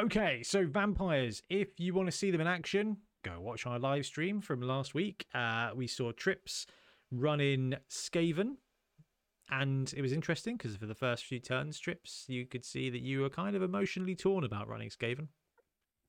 [0.00, 1.42] Okay, so vampires.
[1.50, 4.94] If you want to see them in action, go watch our live stream from last
[4.94, 5.26] week.
[5.34, 6.66] Uh, we saw Trips
[7.10, 8.56] running Skaven,
[9.50, 13.00] and it was interesting because for the first few turn strips, you could see that
[13.00, 15.28] you were kind of emotionally torn about running Skaven.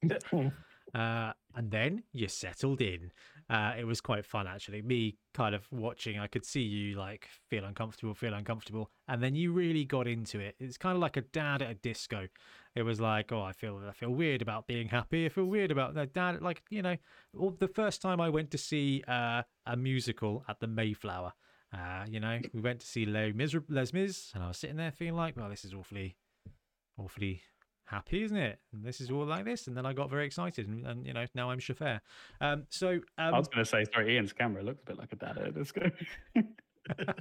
[0.93, 3.11] Uh, and then you settled in.
[3.49, 4.81] Uh, it was quite fun actually.
[4.81, 9.35] Me kind of watching, I could see you like feel uncomfortable, feel uncomfortable, and then
[9.35, 10.55] you really got into it.
[10.59, 12.27] It's kind of like a dad at a disco.
[12.75, 15.25] It was like, oh, I feel, I feel weird about being happy.
[15.25, 16.41] I feel weird about that dad.
[16.41, 16.97] Like you know,
[17.33, 21.33] well, the first time I went to see uh, a musical at the Mayflower.
[21.73, 23.31] Uh, you know, we went to see Les,
[23.69, 26.15] Les Mis, and I was sitting there feeling like, well, this is awfully,
[26.97, 27.41] awfully
[27.85, 28.59] happy, isn't it?
[28.73, 29.67] And this is all like this.
[29.67, 32.01] And then I got very excited, and, and you know, now I'm Chafer.
[32.41, 35.13] Um, so um, I was going to say, sorry, Ian's camera looks a bit like
[35.13, 35.91] a dad this go.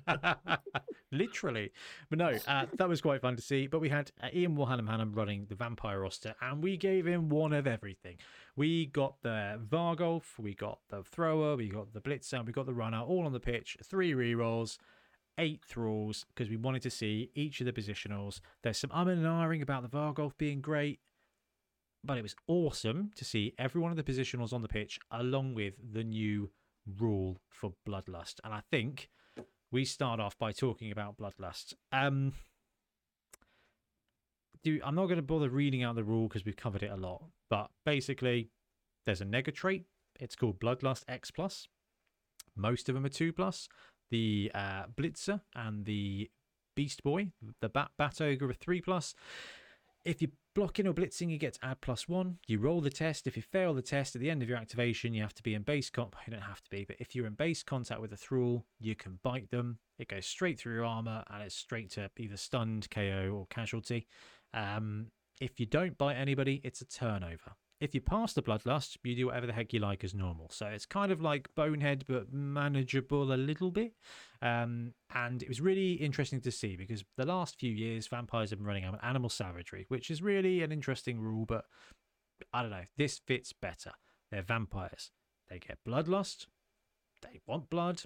[1.13, 1.73] literally.
[2.11, 3.67] But no uh, that was quite fun to see.
[3.67, 7.29] But we had uh, ian warhanam Hannam running the vampire roster and we gave him
[7.29, 8.17] one of everything.
[8.57, 12.67] We got the vargolf we got the thrower we got the blitzer and we got
[12.67, 14.79] the runner all on the pitch three rerolls
[15.39, 18.41] eight thralls because we wanted to see each of the positionals.
[18.63, 21.01] There's some umming and ahhing about the vargolf being great
[22.05, 25.55] but it was awesome to see every one of the positionals on the pitch along
[25.55, 26.51] with the new
[26.99, 28.35] rule for bloodlust.
[28.45, 29.11] And i think
[29.71, 31.75] we start off by talking about bloodlust.
[31.93, 32.33] Um,
[34.63, 36.97] do I'm not going to bother reading out the rule because we've covered it a
[36.97, 38.51] lot, but basically,
[39.07, 39.85] there's a nega trait.
[40.19, 41.69] It's called bloodlust X plus.
[42.57, 43.69] Most of them are two plus.
[44.11, 46.31] The uh, blitzer and the
[46.75, 49.15] beast boy, the bat bat ogre, are three plus.
[50.05, 52.37] If you're blocking or blitzing, you get to add plus one.
[52.49, 53.29] You roll the test.
[53.29, 55.55] If you fail the test at the end of your activation, you have to be
[55.55, 56.17] in base comp.
[56.27, 58.97] You don't have to be, but if you're in base contact with a thrall, you
[58.97, 59.79] can bite them.
[60.01, 64.09] It goes straight through your armor and it's straight to either stunned, KO, or casualty.
[64.53, 67.53] Um, if you don't bite anybody, it's a turnover.
[67.81, 70.49] If you pass the bloodlust, you do whatever the heck you like as normal.
[70.51, 73.93] So it's kind of like bonehead, but manageable a little bit.
[74.43, 78.59] Um, and it was really interesting to see because the last few years, vampires have
[78.59, 81.47] been running out animal savagery, which is really an interesting rule.
[81.47, 81.67] But
[82.53, 83.93] I don't know, this fits better.
[84.31, 85.13] They're vampires.
[85.49, 86.47] They get bloodlust.
[87.23, 88.03] They want blood.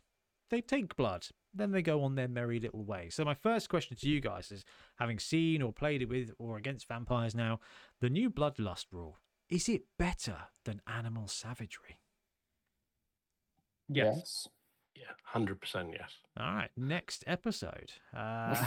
[0.50, 1.28] They take blood.
[1.54, 3.08] Then they go on their merry little way.
[3.10, 4.64] So my first question to you guys is,
[4.96, 7.60] having seen or played it with or against vampires now,
[8.00, 9.18] the new bloodlust rule
[9.52, 11.98] is it better than animal savagery?
[13.88, 14.48] yes.
[14.94, 16.12] Yeah, hundred percent yes.
[16.38, 17.92] All right, next episode.
[18.16, 18.62] Uh,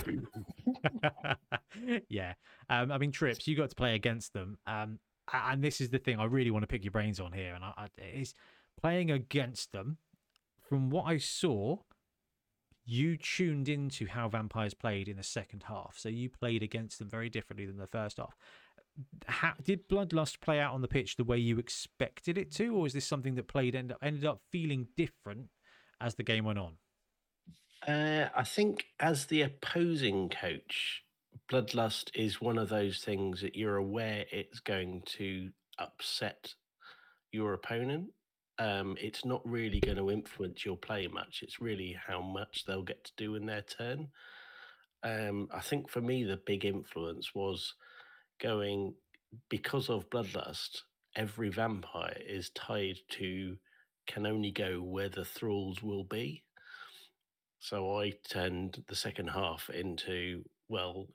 [2.10, 2.34] yeah,
[2.68, 3.48] um, I mean, trips.
[3.48, 5.00] You got to play against them, um,
[5.32, 7.64] and this is the thing I really want to pick your brains on here, and
[7.64, 8.34] I, I, is
[8.82, 9.98] playing against them.
[10.68, 11.78] From what I saw,
[12.86, 17.10] you tuned into how vampires played in the second half, so you played against them
[17.10, 18.36] very differently than the first half.
[19.28, 22.86] How, did bloodlust play out on the pitch the way you expected it to, or
[22.86, 25.50] is this something that played end up, ended up feeling different
[26.00, 26.78] as the game went on?
[27.88, 31.04] Uh, I think as the opposing coach,
[31.52, 36.56] bloodlust is one of those things that you're aware it's going to upset
[37.32, 38.08] your opponent.
[38.58, 41.42] Um, it's not really going to influence your play much.
[41.44, 44.08] It's really how much they'll get to do in their turn.
[45.04, 47.76] Um, I think for me, the big influence was
[48.42, 48.94] going
[49.50, 50.82] because of bloodlust.
[51.16, 53.58] Every vampire is tied to
[54.08, 56.44] can only go where the thralls will be.
[57.60, 61.08] So I turned the second half into well,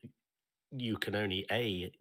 [0.73, 1.93] you can only a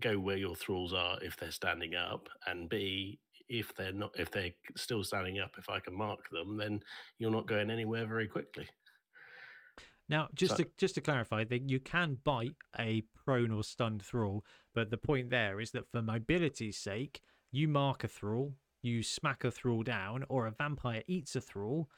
[0.00, 3.18] go where your thralls are if they're standing up, and b
[3.48, 5.52] if they're not if they're still standing up.
[5.58, 6.80] If I can mark them, then
[7.18, 8.68] you're not going anywhere very quickly.
[10.08, 14.02] Now, just So- to just to clarify, that you can bite a prone or stunned
[14.02, 14.44] thrall,
[14.74, 17.20] but the point there is that for mobility's sake,
[17.50, 21.90] you mark a thrall, you smack a thrall down, or a vampire eats a thrall.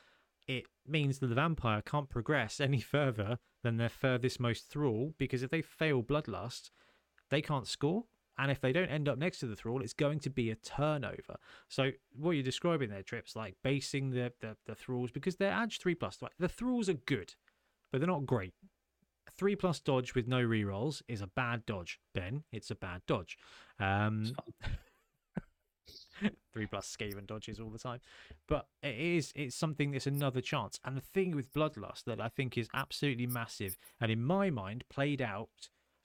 [0.49, 5.43] It means that the vampire can't progress any further than their furthest most thrall because
[5.43, 6.71] if they fail bloodlust,
[7.29, 8.07] they can't score.
[8.39, 10.55] And if they don't end up next to the thrall, it's going to be a
[10.55, 11.37] turnover.
[11.69, 15.79] So what you're describing there, trips like basing the the, the thralls because they're edge
[15.79, 16.23] three plus.
[16.23, 17.35] Like, the thralls are good
[17.91, 18.55] but they're not great.
[19.37, 21.99] Three plus dodge with no rerolls is a bad dodge.
[22.15, 23.39] Ben, it's a bad dodge.
[23.79, 24.33] Um,
[26.53, 28.01] three plus Skaven dodges all the time,
[28.49, 30.79] but it is it's something that's another chance.
[30.85, 34.85] And the thing with Bloodlust that I think is absolutely massive, and in my mind
[34.91, 35.49] played out.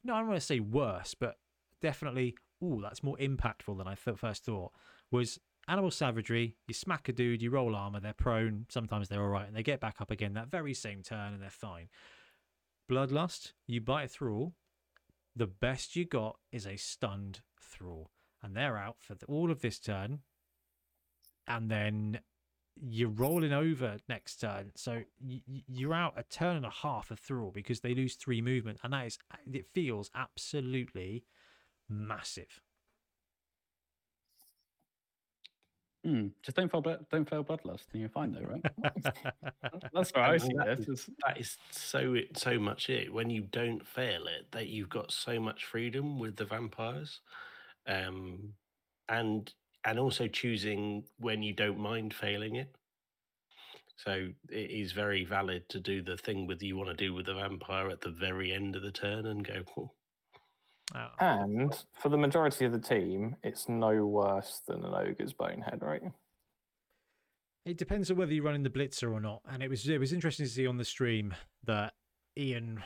[0.03, 1.37] No, I don't want to say worse, but
[1.81, 4.71] definitely, Oh, that's more impactful than I th- first thought.
[5.11, 6.55] Was animal savagery?
[6.67, 8.65] You smack a dude, you roll armor, they're prone.
[8.69, 11.41] Sometimes they're all right, and they get back up again that very same turn, and
[11.41, 11.89] they're fine.
[12.89, 14.53] Bloodlust, you bite a thrall.
[15.35, 18.11] The best you got is a stunned thrall,
[18.41, 20.19] and they're out for the, all of this turn.
[21.47, 22.19] And then
[22.81, 27.51] you're rolling over next turn, so you're out a turn and a half of thrall
[27.51, 29.17] because they lose three movement, and that is
[29.51, 31.23] it feels absolutely
[31.89, 32.61] massive.
[36.05, 38.63] Hmm, just don't fail, blood- don't fail bloodlust, and you're fine though, right?
[39.91, 40.87] That's where I see that this.
[40.87, 43.11] is- is- That is so it so much it.
[43.11, 47.21] When you don't fail it, that you've got so much freedom with the vampires,
[47.87, 48.55] um,
[49.09, 49.53] and
[49.85, 52.75] and also choosing when you don't mind failing it.
[53.97, 57.25] So it is very valid to do the thing with you want to do with
[57.25, 59.63] the vampire at the very end of the turn and go.
[59.77, 59.91] "Oh,
[60.93, 61.07] Oh.
[61.19, 66.01] And for the majority of the team, it's no worse than an ogre's bonehead, right?
[67.65, 69.41] It depends on whether you're running the blitzer or not.
[69.49, 71.33] And it was it was interesting to see on the stream
[71.63, 71.93] that
[72.37, 72.83] Ian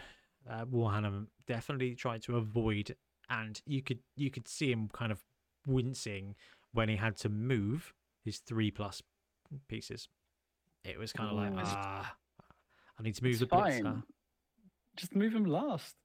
[0.50, 2.96] uh, Warhannam definitely tried to avoid,
[3.30, 5.20] and you could you could see him kind of
[5.68, 6.36] wincing
[6.72, 7.94] when he had to move
[8.24, 9.02] his three plus
[9.68, 10.08] pieces.
[10.86, 11.62] It was kind of like Mm.
[11.66, 12.16] ah,
[12.98, 13.84] I need to move It's the blitzer.
[13.84, 14.04] fine.
[14.96, 15.96] Just move him last.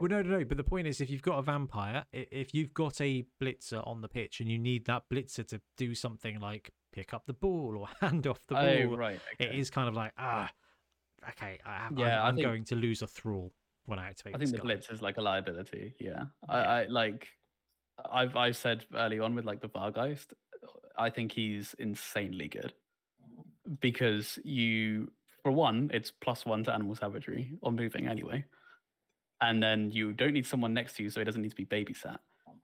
[0.00, 0.44] Well, no, no, no.
[0.44, 4.00] But the point is, if you've got a vampire, if you've got a blitzer on
[4.00, 7.76] the pitch and you need that blitzer to do something like pick up the ball
[7.78, 9.20] or hand off the ball, Oh, right.
[9.38, 9.58] it okay.
[9.58, 10.50] is kind of like ah,
[11.30, 13.52] okay, I have, Yeah, I'm, I'm think- going to lose a thrall
[13.86, 14.34] when I activate.
[14.34, 14.62] I think the guy.
[14.64, 15.94] blitz is like a liability.
[16.00, 17.28] Yeah, I, I like.
[18.10, 20.32] I've I've said early on with like the Vargheist,
[20.98, 22.72] I think he's insanely good
[23.80, 25.12] because you,
[25.42, 28.44] for one, it's plus one to animal savagery on moving anyway,
[29.42, 31.66] and then you don't need someone next to you, so he doesn't need to be
[31.66, 32.16] babysat.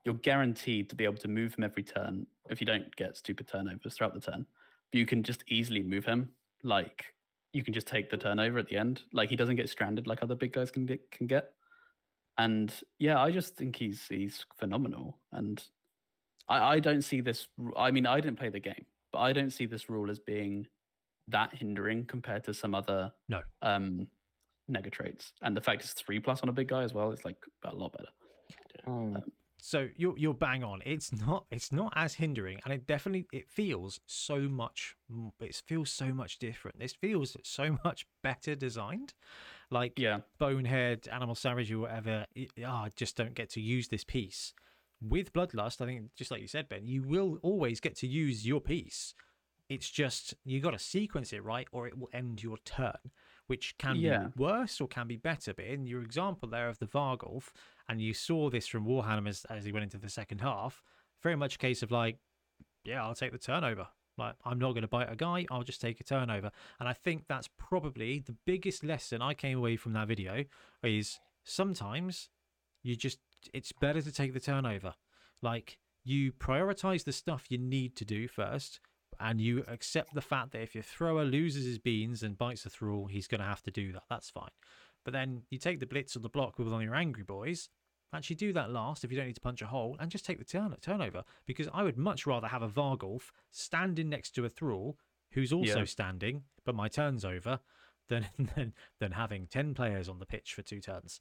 [0.05, 3.47] You're guaranteed to be able to move him every turn if you don't get stupid
[3.49, 4.47] turnovers throughout the turn.
[4.93, 6.31] You can just easily move him.
[6.63, 7.05] Like
[7.53, 9.03] you can just take the turnover at the end.
[9.13, 11.51] Like he doesn't get stranded like other big guys can get, can get.
[12.39, 15.19] And yeah, I just think he's he's phenomenal.
[15.33, 15.63] And
[16.49, 17.49] I, I don't see this.
[17.77, 20.67] I mean, I didn't play the game, but I don't see this rule as being
[21.27, 23.43] that hindering compared to some other No.
[23.63, 24.07] um
[24.71, 25.33] nega traits.
[25.43, 27.75] And the fact it's three plus on a big guy as well, it's like a
[27.75, 28.09] lot better.
[28.85, 29.17] Hmm.
[29.61, 30.83] So you're you're bang on.
[30.87, 34.95] It's not it's not as hindering, and it definitely it feels so much.
[35.41, 36.79] It feels so much different.
[36.79, 39.15] This feels so much better designed.
[39.71, 40.21] Like Yeah.
[40.39, 42.25] bonehead, animal savage, or whatever.
[42.65, 44.55] Ah, I just don't get to use this piece.
[45.01, 48.47] With bloodlust, I think just like you said, Ben, you will always get to use
[48.47, 49.15] your piece.
[49.69, 52.97] It's just you got to sequence it right, or it will end your turn,
[53.49, 54.29] which can Yeah.
[54.29, 55.53] be worse or can be better.
[55.53, 57.51] But in your example there of the Vargolf,
[57.89, 60.83] and you saw this from Warhannam as, as he went into the second half,
[61.23, 62.19] very much a case of like,
[62.85, 63.89] yeah, I'll take the turnover.
[64.17, 66.51] Like, I'm not going to bite a guy, I'll just take a turnover.
[66.81, 70.45] And I think that's probably the biggest lesson I came away from that video
[70.83, 72.29] is sometimes
[72.83, 73.19] you just,
[73.55, 74.95] it's better to take the turnover.
[75.41, 78.81] Like, you prioritize the stuff you need to do first,
[79.21, 82.71] and you accept the fact that if your thrower loses his beans and bites a
[82.71, 84.05] thrall, he's going to have to do that.
[84.09, 84.51] That's fine.
[85.05, 87.69] But then you take the blitz or the block with one of your angry boys.
[88.15, 90.39] Actually, do that last if you don't need to punch a hole, and just take
[90.39, 91.25] the turn turnover.
[91.47, 94.97] Because I would much rather have a Vargolf standing next to a thrall
[95.33, 95.85] who's also Yeah.
[95.85, 97.61] standing, but my turn's over,
[98.09, 98.27] than
[98.57, 101.21] than than having ten players on the pitch for two turns.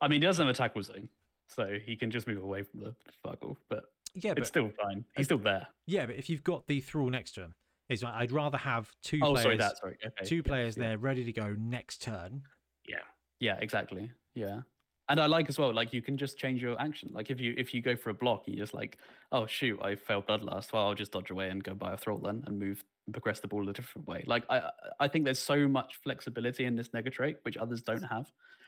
[0.00, 1.08] I mean, he doesn't have a tackle zone,
[1.46, 2.94] so he can just move away from the
[3.24, 3.84] Vargolf, but
[4.14, 5.04] Yeah, but it's still fine.
[5.16, 5.66] He's still there.
[5.86, 7.54] yeah, but if you've got the thrall next to him,
[7.88, 9.78] is I'd rather have two Oh, players, sorry, that.
[9.78, 9.96] Sorry.
[10.04, 10.24] Okay.
[10.24, 10.84] two players yeah.
[10.84, 12.42] there ready to go next turn.
[12.88, 12.96] Yeah.
[13.40, 14.10] Yeah, exactly.
[14.34, 14.60] Yeah.
[15.08, 17.10] And I like as well, like you can just change your action.
[17.12, 18.98] Like if you if you go for a block, you just like,
[19.30, 20.72] oh shoot, I failed bloodlust.
[20.72, 23.38] Well, I'll just dodge away and go buy a thrall then and move and progress
[23.38, 24.24] the ball a different way.
[24.26, 24.62] Like I
[24.98, 28.26] I think there's so much flexibility in this nega trait which others don't have.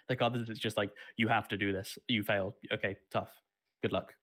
[0.08, 1.98] Like others, it's just like you have to do this.
[2.06, 2.54] You failed.
[2.72, 3.30] Okay, tough.
[3.82, 4.14] Good luck.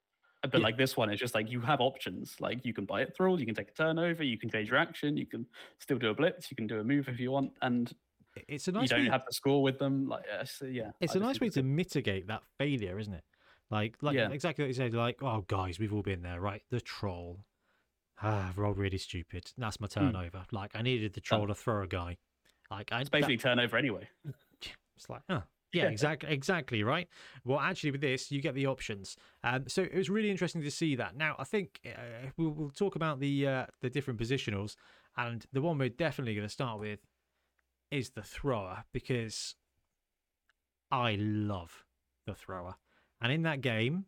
[0.52, 0.66] But Yeah.
[0.66, 2.36] like this one, it's just like you have options.
[2.40, 4.78] Like you can buy it thrall, you can take a turnover, you can change your
[4.78, 5.46] action, you can
[5.80, 7.94] still do a blitz, you can do a move if you want, and
[8.48, 8.84] It's a nice.
[8.84, 9.10] you don't way.
[9.12, 10.08] have to score with them.
[10.08, 13.24] Like uh, so, yeah, it's a a nice way to mitigate that failure, isn't it?
[13.72, 14.30] Like, like Yeah.
[14.30, 14.94] exactly what you said.
[14.94, 16.62] Like, oh, guys, we've all been there, right?
[16.70, 17.46] The troll.
[18.22, 19.52] Ah, I've rolled really stupid.
[19.58, 20.46] That's my turnover.
[20.52, 22.18] Like, I needed the troll to throw a guy.
[22.72, 24.08] Like, I It's basically turnover anyway.
[24.98, 25.44] It's like, oh,
[25.76, 27.08] yeah, exactly, exactly, right.
[27.44, 29.18] Well, actually, with this, you get the options.
[29.44, 31.16] Um, so it was really interesting to see that.
[31.16, 34.76] Now, I think uh, we'll, we'll talk about the uh, the different positionals,
[35.18, 37.00] and the one we're definitely going to start with
[37.92, 39.56] is the thrower because
[40.92, 41.86] I love
[42.26, 42.76] the thrower,
[43.22, 44.06] and in that game,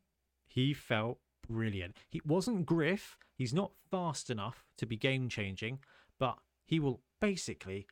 [0.47, 1.97] he felt brilliant.
[2.09, 3.17] He wasn't Griff.
[3.35, 5.79] He's not fast enough to be game changing,
[6.19, 7.87] but he will basically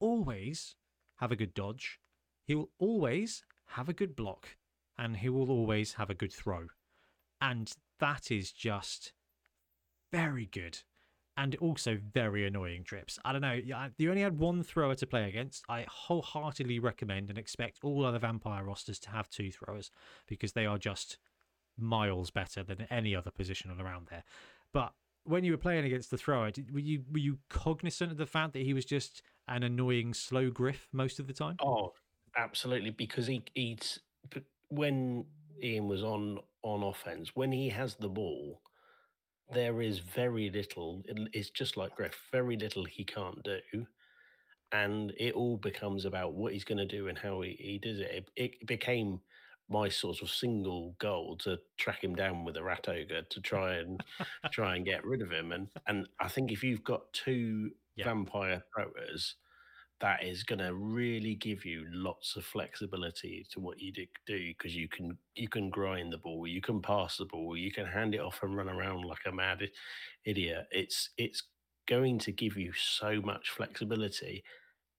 [0.00, 0.76] always
[1.16, 2.00] have a good dodge.
[2.44, 4.56] He will always have a good block,
[4.98, 6.68] and he will always have a good throw.
[7.40, 9.12] And that is just
[10.12, 10.78] very good
[11.36, 13.18] and also very annoying trips.
[13.24, 13.60] I don't know.
[13.98, 15.64] You only had one thrower to play against.
[15.68, 19.90] I wholeheartedly recommend and expect all other vampire rosters to have two throwers
[20.28, 21.18] because they are just
[21.76, 24.22] miles better than any other positional around there.
[24.72, 24.92] But
[25.24, 28.26] when you were playing against the thrower, did, were you were you cognizant of the
[28.26, 31.56] fact that he was just an annoying slow griff most of the time?
[31.60, 31.92] Oh,
[32.36, 32.90] absolutely.
[32.90, 34.00] Because he he's
[34.68, 35.26] when
[35.62, 38.62] Ian was on on offense, when he has the ball,
[39.52, 41.02] there is very little.
[41.06, 42.28] It's just like Griff.
[42.32, 43.60] Very little he can't do,
[44.72, 48.00] and it all becomes about what he's going to do and how he, he does
[48.00, 48.30] it.
[48.36, 48.54] it.
[48.60, 49.20] It became
[49.68, 53.74] my sort of single goal to track him down with a rat ogre to try
[53.76, 54.02] and
[54.50, 55.52] try and get rid of him.
[55.52, 58.06] And and I think if you've got two Yeah.
[58.06, 59.36] vampire throwers,
[60.04, 64.76] that is going to really give you lots of flexibility to what you do because
[64.76, 68.14] you can you can grind the ball, you can pass the ball, you can hand
[68.14, 69.66] it off and run around like a mad
[70.26, 70.66] idiot.
[70.70, 71.44] It's it's
[71.88, 74.44] going to give you so much flexibility,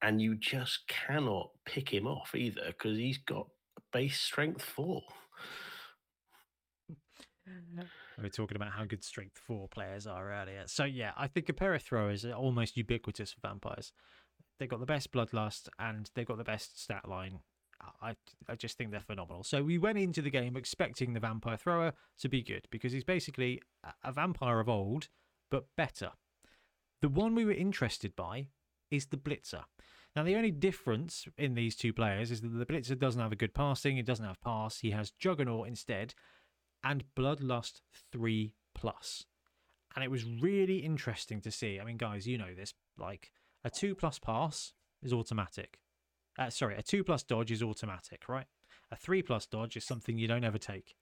[0.02, 3.46] and you just cannot pick him off either because he's got
[3.94, 5.04] base strength four.
[7.48, 7.82] Mm-hmm.
[8.18, 10.64] We were talking about how good strength four players are earlier.
[10.66, 13.94] So yeah, I think a pair of throwers are almost ubiquitous for vampires.
[14.60, 17.40] They've got the best bloodlust and they've got the best stat line.
[18.02, 18.16] I
[18.48, 19.44] I just think they're phenomenal.
[19.44, 23.04] So we went into the game expecting the vampire thrower to be good because he's
[23.04, 23.62] basically
[24.04, 25.10] a- vampire of old,
[25.52, 26.12] but better.
[27.02, 28.48] The one we were interested by
[28.90, 29.66] is the blitzer.
[30.16, 33.36] Now the only difference in these two players is that the blitzer doesn't have a
[33.36, 36.16] good passing, he doesn't have pass, he has juggernaut instead,
[36.84, 39.26] and Bloodlust 3 plus.
[39.96, 41.80] And it was really interesting to see.
[41.80, 42.74] I mean, guys, you know this.
[42.98, 43.32] Like,
[43.66, 44.74] a 2 plus pass
[45.04, 45.80] is automatic.
[46.38, 48.46] Uh, sorry, a 2 plus dodge is automatic, right?
[48.92, 50.96] A 3 plus dodge is something you don't ever take.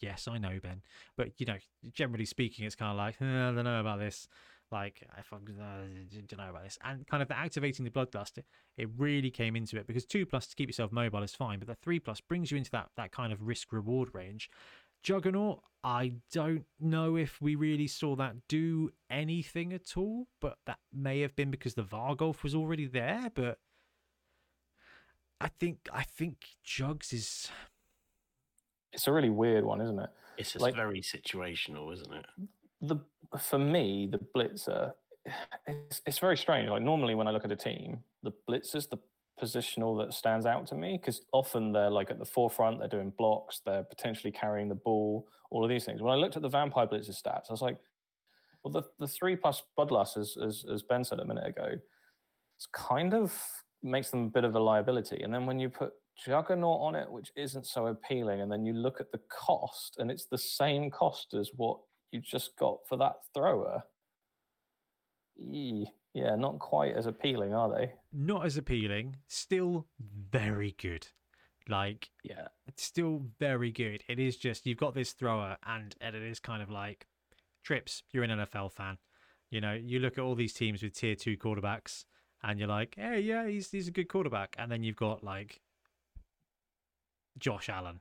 [0.00, 0.82] Yes, I know, Ben.
[1.16, 1.58] But, you know,
[1.92, 4.26] generally speaking, it's kind of like, "Uh, I don't know about this.
[4.72, 5.38] Like, if I uh,
[6.26, 6.78] don't know about this.
[6.82, 8.42] And kind of the activating the Bloodlust,
[8.76, 11.68] it really came into it because 2 plus to keep yourself mobile is fine, but
[11.68, 14.50] the 3 plus brings you into that, that kind of risk reward range.
[15.02, 20.78] Juggernaut, I don't know if we really saw that do anything at all, but that
[20.92, 23.30] may have been because the Vargolf was already there.
[23.34, 23.58] But
[25.40, 27.50] I think I think Jugs is
[28.92, 30.10] It's a really weird one, isn't it?
[30.38, 32.26] It's just Like- very situational, isn't it?
[32.84, 32.96] the
[33.38, 34.92] for me the blitzer
[35.68, 38.98] it's, it's very strange like normally when i look at a team the blitzer's the
[39.42, 43.12] positional that stands out to me because often they're like at the forefront they're doing
[43.18, 46.48] blocks they're potentially carrying the ball all of these things when i looked at the
[46.48, 47.78] vampire blitzer stats i was like
[48.62, 51.68] well the, the three plus bloodlust as, as as ben said a minute ago
[52.56, 53.36] it's kind of
[53.82, 55.92] makes them a bit of a liability and then when you put
[56.24, 60.10] juggernaut on it which isn't so appealing and then you look at the cost and
[60.10, 61.78] it's the same cost as what
[62.12, 63.82] you just got for that thrower.
[66.14, 67.92] Yeah, not quite as appealing, are they?
[68.12, 69.86] not as appealing, still
[70.30, 71.08] very good.
[71.68, 74.02] Like Yeah, it's still very good.
[74.08, 77.06] It is just you've got this thrower, and, and it is kind of like
[77.62, 78.02] trips.
[78.12, 78.98] You're an NFL fan,
[79.50, 79.72] you know.
[79.72, 82.04] You look at all these teams with tier two quarterbacks,
[82.42, 84.56] and you're like, hey, yeah, he's he's a good quarterback.
[84.58, 85.60] And then you've got like
[87.38, 88.00] Josh Allen.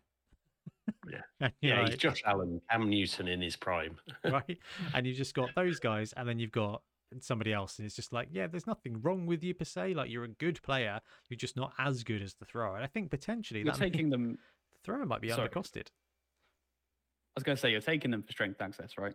[1.10, 1.50] Yeah.
[1.62, 3.98] Yeah, like, he's Josh Allen, Cam Newton in his prime.
[4.26, 4.58] right?
[4.94, 6.82] And you've just got those guys, and then you've got
[7.20, 9.94] somebody else, and it's just like, yeah, there's nothing wrong with you per se.
[9.96, 12.76] Like you're a good player, you're just not as good as the thrower.
[12.76, 14.38] And I think potentially You're taking them.
[14.74, 15.50] the thrower might be Sorry.
[15.50, 15.88] undercosted.
[15.88, 19.14] I was going to say you're taking them for strength access, right?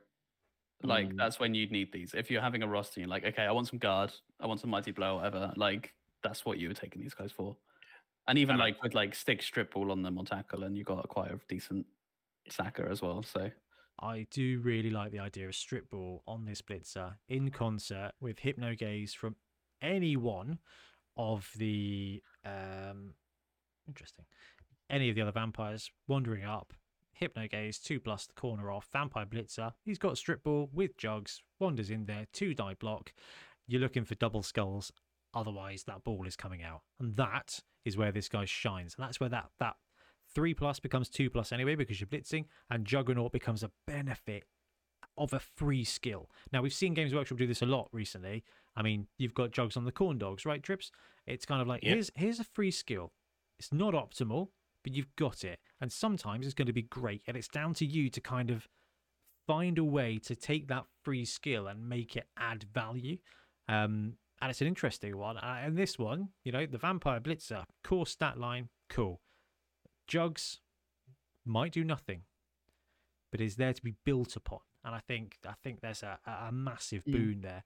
[0.82, 1.16] Like Mm.
[1.16, 2.12] that's when you'd need these.
[2.14, 4.68] If you're having a roster, you're like, okay, I want some guard, I want some
[4.70, 5.52] mighty blow, whatever.
[5.56, 7.56] Like that's what you were taking these guys for.
[8.28, 10.77] And even And I- like with like stick strip ball on them on tackle, and
[10.77, 11.86] you got quite a decent
[12.51, 13.23] sacker as well.
[13.23, 13.51] So
[14.01, 18.40] I do really like the idea of strip ball on this blitzer in concert with
[18.40, 19.36] hypno gaze from
[19.81, 20.59] any one
[21.16, 23.14] of the um
[23.89, 24.27] interesting
[24.90, 26.73] any of the other vampires wandering up.
[27.12, 29.73] Hypno gaze two plus the corner off vampire blitzer.
[29.85, 33.12] He's got strip ball with jugs wanders in there two die block.
[33.66, 34.93] You're looking for double skulls
[35.35, 36.82] otherwise that ball is coming out.
[37.01, 38.94] And that is where this guy shines.
[38.97, 39.77] And that's where that that
[40.37, 44.45] three plus becomes two plus anyway because you're blitzing and juggernaut becomes a benefit
[45.17, 46.29] of a free skill.
[46.53, 48.45] Now we've seen games workshop do this a lot recently.
[48.77, 50.93] I mean you've got jugs on the Khorne dogs right trips?
[51.27, 51.93] It's kind of like Yep.
[51.95, 53.15] here's here's a free skill.
[53.59, 54.49] It's not optimal
[54.85, 55.59] but you've got it.
[55.81, 58.69] And sometimes it's going to be great and it's down to you to kind of
[59.47, 63.17] find a way to take that free skill and make it add value.
[63.71, 65.39] Um and it's an interesting one.
[65.39, 69.23] Uh, and this one you know the vampire blitzer core stat line cool
[70.07, 70.61] jugs
[71.45, 72.23] might do nothing
[73.31, 74.61] but is there to be built upon.
[74.85, 77.12] And i think i think there's a, a massive Mm.
[77.12, 77.65] boon there.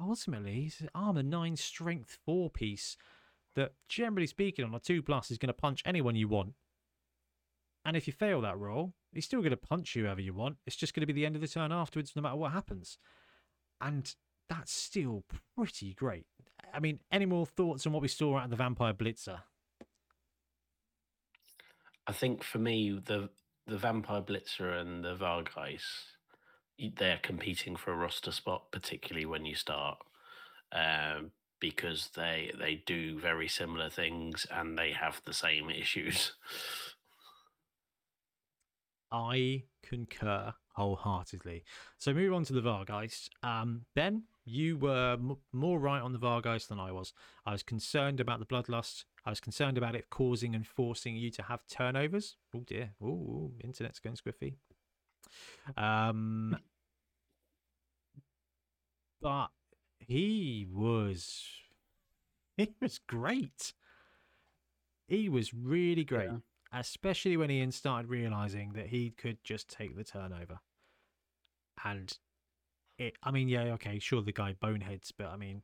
[0.00, 2.96] Ultimately it's an armor 9 strength 4 piece
[3.54, 6.54] that generally speaking on a 2 plus is going to punch anyone you want.
[7.84, 10.56] And if you fail that roll he's still going to punch you whoever you want.
[10.66, 12.98] It's just going to be the end of the turn afterwards no matter what happens.
[13.80, 14.12] And
[14.48, 15.22] that's still
[15.56, 16.26] pretty great.
[16.72, 19.40] I mean any more thoughts on what we saw out of the vampire blitzer
[22.06, 23.30] I think for me, the
[23.66, 26.16] the Vampire Blitzer and the Vargheist,
[26.78, 29.98] y- they're competing for a roster spot, particularly when you start,
[30.72, 36.32] um, because they they do very similar things and they have the same issues.
[39.10, 41.64] I concur wholeheartedly.
[41.98, 43.28] So move on to the Vargheist.
[43.42, 47.12] Um, ben, you were m- more right on the Vargeist than I was.
[47.44, 49.04] I was concerned about the Bloodlust.
[49.24, 52.36] I was concerned about it causing and forcing you to have turnovers.
[52.54, 52.90] Oh dear.
[53.02, 54.54] Oh, internet's going squiffy.
[55.76, 56.56] Um,
[59.20, 59.48] but
[60.00, 61.44] he was,
[62.56, 63.72] he was great.
[65.06, 66.38] He was really great Yeah.
[66.72, 70.58] especially when Ian started realizing that he could just take the turnover.
[71.84, 72.16] And
[72.98, 75.62] it, I mean, yeah, okay, sure, the guy boneheads, but I mean,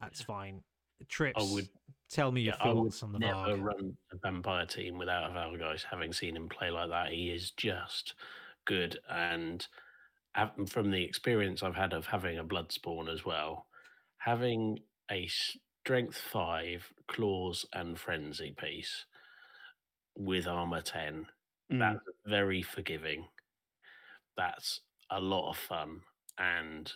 [0.00, 0.62] that's fine.
[1.08, 1.68] Trips, would-
[2.08, 3.62] tell me your Yeah, I thoughts on the never Varg.
[3.62, 5.84] run a vampire team without a Vargheist.
[5.84, 8.14] Having seen him play like that, he is just
[8.64, 8.98] good.
[9.08, 9.66] And
[10.68, 13.68] from the experience I've had of having a Bloodspawn as well,
[14.18, 14.78] having
[15.10, 19.06] a strength five, claws, and frenzy piece
[20.14, 21.26] with armor 10,
[21.70, 21.78] Mm.
[21.78, 23.28] that's very forgiving.
[24.36, 26.04] That's a lot of fun.
[26.38, 26.92] And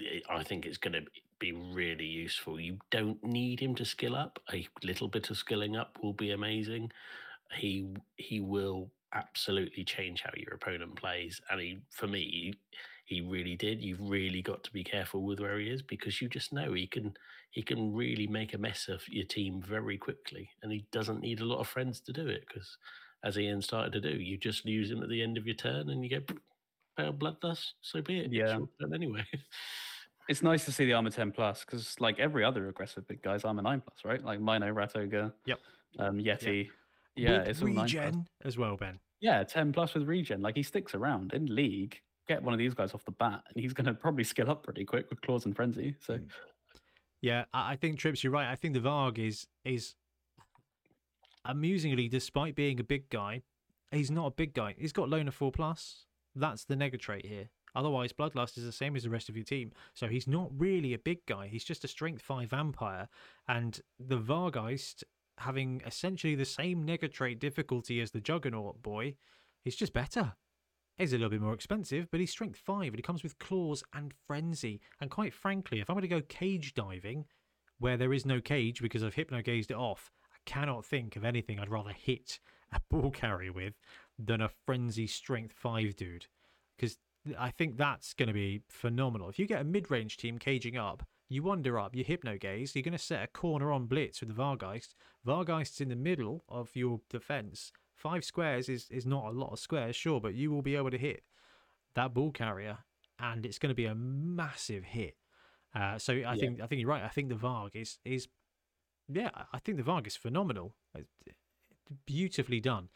[0.00, 1.10] I- I think it's going to
[1.40, 2.60] be really useful.
[2.60, 4.40] You don't need him to skill up.
[4.52, 6.92] A little bit of skilling up will be amazing.
[7.52, 11.40] He he will absolutely change how your opponent plays.
[11.50, 12.54] And he, for me,
[13.06, 13.82] he really did.
[13.82, 16.86] You've really got to be careful with where he is because you just know he
[16.86, 17.14] can
[17.50, 21.40] he can really make a mess of your team very quickly, and he doesn't need
[21.40, 22.76] a lot of friends to do it because,
[23.24, 25.90] as Ian started to do, you just use him at the end of your turn,
[25.90, 26.34] and you go
[26.96, 27.72] pale bloodlust.
[27.82, 28.32] So be it.
[28.32, 28.58] Yeah.
[28.94, 29.26] anyway.
[30.28, 33.44] It's nice to see the armor 10 plus because, like every other aggressive big guy's
[33.44, 34.24] armor 9 plus, right?
[34.24, 35.58] Like Mino, rat ogre, Yep.
[35.98, 36.68] um, Yeti.
[37.16, 37.94] Yeah, With it's all 9 plus.
[37.94, 39.00] regen as well, Ben.
[39.20, 40.40] Yeah, 10 plus with regen.
[40.40, 42.00] Like he sticks around in league.
[42.28, 44.62] Get one of these guys off the bat, and he's going to probably skill up
[44.62, 45.96] pretty quick with claws and frenzy.
[46.00, 46.28] So Mm.
[47.22, 48.48] Yeah, I, I think Trips, you're right.
[48.50, 49.94] I think the Varg is is
[51.44, 53.42] amusingly, despite being a big guy,
[53.90, 54.74] he's not a big guy.
[54.78, 56.06] He's got loner four plus.
[56.34, 57.48] That's the nega trait here.
[57.74, 59.72] Otherwise, Bloodlust is the same as the rest of your team.
[59.94, 61.48] So he's not really a big guy.
[61.48, 63.08] He's just a strength five vampire.
[63.48, 65.04] And the Vargheist,
[65.38, 69.14] having essentially the same nega trait difficulty as the Juggernaut boy,
[69.62, 70.34] he's just better.
[70.96, 73.82] He's a little bit more expensive, but he's strength five and he comes with claws
[73.94, 74.80] and frenzy.
[75.00, 77.24] And quite frankly, if I'm going to go cage diving,
[77.80, 81.24] where there is no cage because I've hypno gazed it off, I cannot think of
[81.24, 82.38] anything I'd rather hit
[82.72, 83.74] a ball carrier with
[84.18, 86.26] than a frenzy strength five dude.
[86.76, 86.98] Because
[87.38, 89.28] I think that's going to be phenomenal.
[89.28, 92.74] If you get a mid range team caging up, you wander up, you hypno gaze,
[92.74, 94.94] you're going to set a corner on blitz with the Vargheist.
[95.26, 97.72] Vargheist's in the middle of your defense.
[97.94, 100.90] Five squares is, is not a lot of squares, sure, but you will be able
[100.90, 101.22] to hit
[101.94, 102.78] that ball carrier,
[103.18, 105.16] and it's going to be a massive hit.
[105.74, 106.34] Uh, so I Yeah.
[106.34, 107.04] think I think you're right.
[107.04, 108.26] I think the Varg is is
[109.08, 110.74] yeah, I- I think the Varg is phenomenal.
[110.94, 111.08] It's
[112.06, 112.88] beautifully done.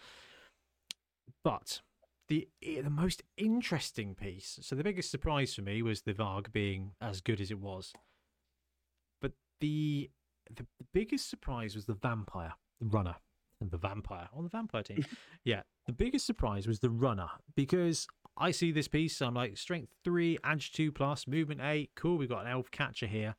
[1.43, 1.83] But
[2.29, 6.93] the the most interesting piece, so the biggest surprise for me was the Varg being
[7.01, 7.93] as good as it was.
[9.21, 10.11] But the
[10.49, 13.17] the, the biggest surprise was the vampire, the runner,
[13.61, 15.05] and the vampire on the vampire team.
[15.45, 18.07] yeah, the biggest surprise was the runner because
[18.37, 19.21] I see this piece.
[19.21, 21.91] I'm like strength three, edge two plus, movement eight.
[21.95, 23.37] Cool, we've got an elf catcher here.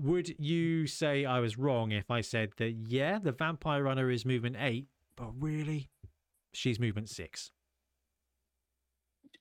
[0.00, 4.24] Would you say I was wrong if I said that yeah, the vampire runner is
[4.24, 5.90] movement eight, but really,
[6.52, 7.50] she's movement six?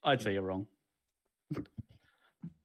[0.04, 0.68] I'd say you're wrong.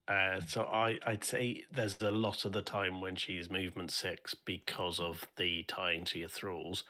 [0.06, 4.34] Uh, so I, I'd say there's a lot of the time when she's movement six
[4.44, 6.84] because of the tying to your thralls,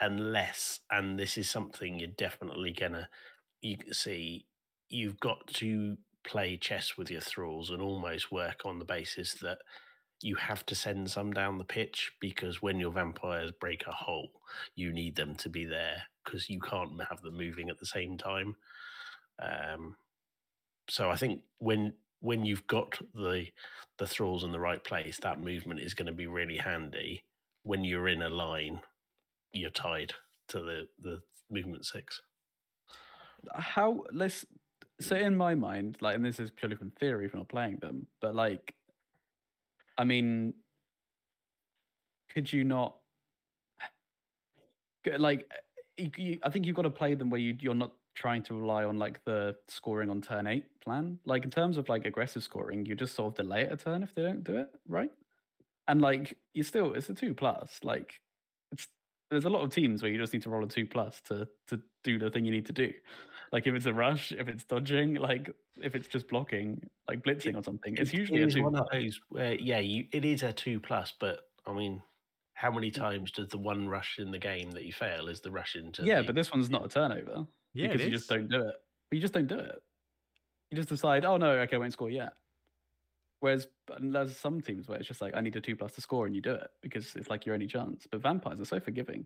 [0.00, 3.08] unless, and this is something you're definitely gonna
[3.60, 4.46] you can see,
[4.88, 9.58] you've got to play chess with your thralls and almost work on the basis that
[10.20, 14.30] you have to send some down the pitch because when your vampires break a hole,
[14.74, 18.18] you need them to be there because you can't have them moving at the same
[18.18, 18.56] time.
[19.40, 19.96] Um,
[20.88, 23.46] so I think when when you've got the
[23.98, 27.24] the thralls in the right place, that movement is going to be really handy.
[27.62, 28.80] When you're in a line,
[29.52, 30.14] you're tied
[30.48, 31.20] to the the
[31.50, 32.20] movement six.
[33.54, 34.44] How let's
[35.00, 38.06] so in my mind, like, and this is purely from theory from not playing them,
[38.20, 38.74] but like,
[39.98, 40.54] I mean,
[42.32, 42.96] could you not?
[45.18, 45.50] Like,
[45.96, 48.84] you, I think you've got to play them where you you're not trying to rely
[48.84, 51.18] on like the scoring on turn eight plan.
[51.24, 54.02] Like in terms of like aggressive scoring, you just sort of delay it a turn
[54.02, 55.10] if they don't do it right.
[55.86, 57.78] And like you still, it's a two plus.
[57.82, 58.20] Like
[58.72, 58.88] it's
[59.30, 61.48] there's a lot of teams where you just need to roll a two plus to
[61.68, 62.92] to do the thing you need to do.
[63.52, 65.50] Like if it's a rush, if it's dodging, like
[65.80, 68.62] if it's just blocking, like blitzing or something, it's usually it a is two.
[68.62, 72.02] one of those where yeah, you it is a two plus, but I mean,
[72.54, 72.96] how many mm.
[72.96, 76.04] times does the one rush in the game that you fail is the rush into?
[76.04, 78.74] Yeah, the- but this one's not a turnover Yeah, because you just don't do it.
[79.10, 79.82] But you just don't do it.
[80.70, 82.32] You just decide, oh no, okay, I won't score yet.
[83.40, 86.00] Whereas but there's some teams where it's just like I need a two plus to
[86.00, 88.06] score, and you do it because it's like your only chance.
[88.10, 89.24] But vampires are so forgiving,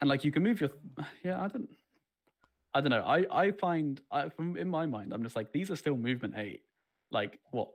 [0.00, 0.70] and like you can move your
[1.22, 1.40] yeah.
[1.40, 1.68] I don't,
[2.74, 3.04] I don't know.
[3.04, 6.34] I I find I from in my mind, I'm just like these are still movement
[6.36, 6.62] eight.
[7.10, 7.68] Like what,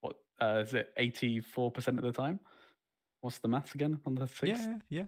[0.00, 0.90] what uh, is it?
[0.96, 2.38] Eighty four percent of the time.
[3.22, 4.60] What's the maths again on the six?
[4.60, 5.04] Yeah, yeah,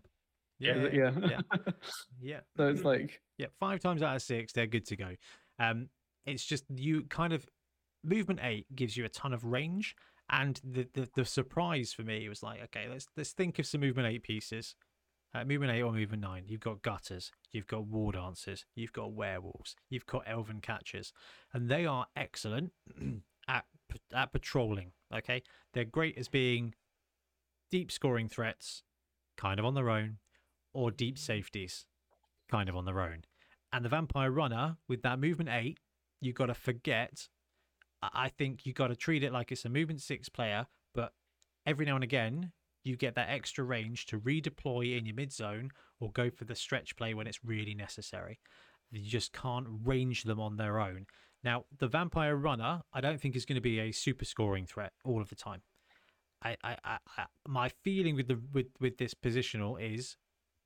[0.58, 0.94] Yeah, it?
[0.94, 1.28] yeah, yeah.
[1.28, 1.72] yeah.
[2.20, 2.40] yeah.
[2.56, 5.14] so it's like Yeah, five times out of six, they're good to go.
[5.58, 5.88] Um,
[6.26, 7.48] it's just you kind of
[8.04, 9.96] movement eight gives you a ton of range,
[10.30, 13.80] and the the, the surprise for me was like, okay, let's let's think of some
[13.80, 14.74] movement eight pieces.
[15.32, 19.76] Movement eight or movement nine, you've got gutters, you've got war dancers, you've got werewolves,
[19.88, 21.12] you've got elven catchers,
[21.52, 22.72] and they are excellent
[23.48, 23.64] at
[24.12, 24.92] at patrolling.
[25.14, 25.42] Okay,
[25.72, 26.74] they're great as being
[27.70, 28.82] deep scoring threats,
[29.36, 30.18] kind of on their own,
[30.74, 31.86] or deep safeties,
[32.50, 33.22] kind of on their own.
[33.72, 35.78] And the vampire runner with that movement eight,
[36.20, 37.28] you've got to forget.
[38.02, 41.12] I think you've got to treat it like it's a movement six player, but
[41.66, 42.52] every now and again
[42.84, 45.70] you get that extra range to redeploy in your mid zone
[46.00, 48.40] or go for the stretch play when it's really necessary.
[48.90, 51.06] You just can't range them on their own.
[51.42, 54.92] Now, the vampire runner, I don't think is going to be a super scoring threat
[55.04, 55.62] all of the time.
[56.42, 60.16] I, I, I, I my feeling with the with with this positional is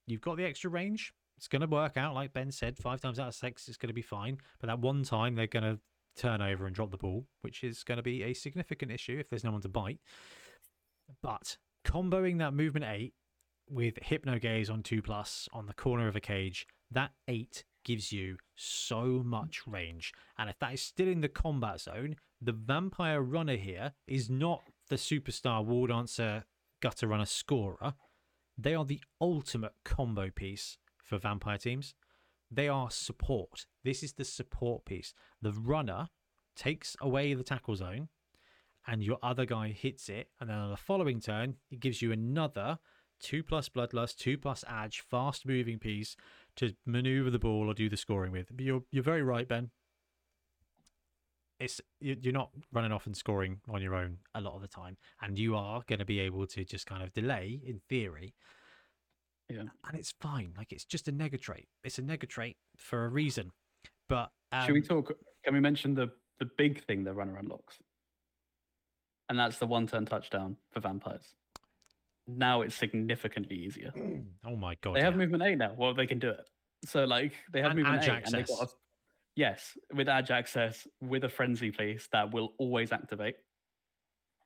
[0.07, 1.12] you've got the extra range.
[1.36, 3.89] It's going to work out, like Ben said, five times out of six, it's going
[3.89, 4.39] to be fine.
[4.61, 5.81] But that one time, they're going to
[6.16, 9.28] turn over and drop the ball, which is going to be a significant issue if
[9.28, 9.99] there's no one to bite.
[11.23, 13.15] But comboing that movement eight
[13.69, 18.12] with hypno gaze on two plus on the corner of a cage, that eight gives
[18.12, 20.12] you so much range.
[20.39, 24.62] And if that is still in the combat zone, the vampire runner here is not
[24.89, 26.44] the superstar war dancer
[26.81, 27.94] gutter runner scorer.
[28.56, 31.94] They are the ultimate combo piece for vampire teams.
[32.51, 33.66] They are support.
[33.82, 35.15] This is the support piece.
[35.43, 36.09] The runner
[36.55, 38.09] takes away the tackle zone,
[38.86, 42.12] and your other guy hits it, and then on the following turn, it gives you
[42.12, 42.78] another
[43.20, 46.16] two plus bloodlust, two plus edge, fast moving piece
[46.56, 48.48] to maneuver the ball or do the scoring with.
[48.55, 49.70] But you're you're very right, Ben.
[51.61, 54.69] It's you- you're not running off and scoring on your own a lot of the
[54.69, 58.35] time, and you are going to be able to just kind of delay in theory
[59.48, 59.62] yeah.
[59.86, 60.52] and it's fine.
[60.56, 61.69] Like it's just a nega trait.
[61.82, 63.52] It's a nega trait for a reason.
[64.09, 65.12] But um, Should we talk?
[65.44, 67.78] Can we mention the the big thing the runner unlocks?
[69.28, 71.34] And that's the one turn touchdown for vampires.
[72.26, 73.92] Now it's significantly easier.
[74.46, 75.18] oh my god, They have yeah.
[75.18, 75.74] movement eight now.
[75.76, 76.44] Well, they can do it.
[76.86, 78.59] So like they have And movement edge eight, and they access.
[78.59, 78.72] got a,
[79.36, 83.36] yes, with edge access, with a frenzy piece that will always activate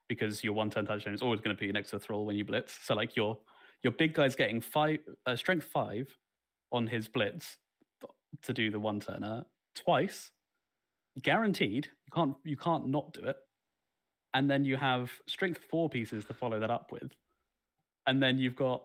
[0.08, 2.24] because your one turn touchdown is always going to put you next to a thrall
[2.24, 2.78] when you blitz.
[2.84, 3.38] So like your
[3.84, 6.08] your big guy's getting five uh, strength five
[6.72, 7.56] on his blitz
[8.42, 9.44] to do the one turner
[9.76, 10.30] twice,
[11.22, 11.86] guaranteed.
[12.06, 13.36] You can't you can't not do it.
[14.34, 17.10] And then you have strength four pieces to follow that up with,
[18.06, 18.82] and then you've got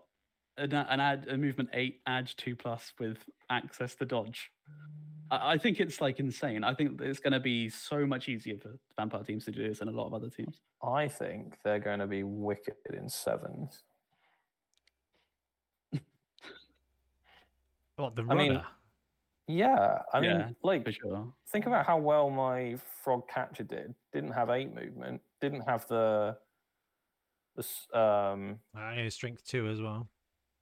[0.58, 3.18] an, an ad a movement eight edge two plus with
[3.50, 4.50] access to dodge.
[5.32, 6.64] I, I think it's like insane.
[6.64, 9.80] I think it's going to be so much easier for vampire teams to do this
[9.80, 10.62] than a lot of other teams.
[10.82, 13.84] I think they're going to be wicked in sevens.
[17.98, 18.42] What the I runner?
[18.42, 18.62] mean,
[19.48, 21.34] Yeah, I mean, Yeah, like For sure.
[21.52, 23.94] think about how well my frog catcher did.
[24.14, 25.22] Didn't have eight movement.
[25.42, 26.38] Didn't have the
[27.56, 27.86] this.
[27.94, 30.10] Um, Uh, yeah, strength two as well.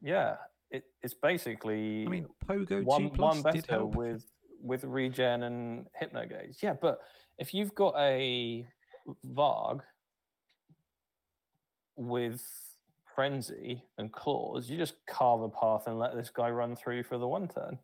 [0.02, 0.38] yeah,
[0.72, 3.96] it, it's basically I mean, Pogo one two plus one did better help.
[3.96, 4.26] with
[4.62, 6.62] with regen and hypno hypnogaze.
[6.64, 7.00] Yeah, but
[7.38, 8.68] if you've got a
[9.28, 9.82] Varg
[11.96, 12.42] with
[13.16, 17.18] frenzy and claws, you just carve a path and let this guy run through for
[17.18, 17.78] the one turn.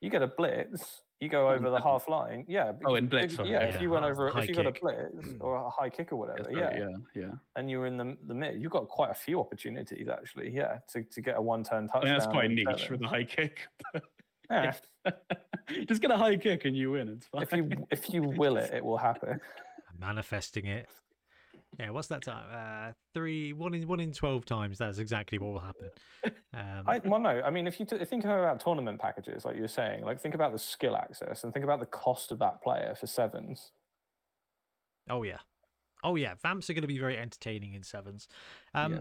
[0.00, 2.44] You get a blitz, you go Oh, over the half line.
[2.48, 2.72] Yeah.
[2.84, 3.64] Oh, in Blitz, if- yeah, yeah.
[3.64, 4.82] if you went Hi- over, high if you got a kick.
[4.82, 5.36] blitz hmm.
[5.40, 7.30] or a high kick or whatever, Yeah, yeah, yeah, yeah.
[7.56, 10.50] and you're in the the mid, you've got quite a few opportunities actually.
[10.50, 12.04] Yeah, to, to get a one turn I touchdown.
[12.04, 12.90] mean, that's quite in niche seven.
[12.92, 13.60] with the high kick.
[14.50, 14.72] Yeah.
[15.86, 17.08] Just get a high kick and you win.
[17.10, 17.42] It's fine.
[17.42, 19.38] if you if you will it, it will happen.
[19.98, 20.88] manifesting it.
[21.78, 22.44] Yeah, what's that time?
[22.52, 24.78] Uh, three, one in one in twelve times.
[24.78, 25.90] That's exactly what will happen.
[26.54, 29.68] Um, I, well, no, I mean, if you t- think about tournament packages, like you're
[29.68, 32.94] saying, like think about the skill access and think about the cost of that player
[32.98, 33.72] for sevens.
[35.10, 35.38] oh yeah,
[36.02, 36.34] oh yeah.
[36.42, 38.28] Vamps are going to be very entertaining in sevens.
[38.74, 39.00] Um, Yeah.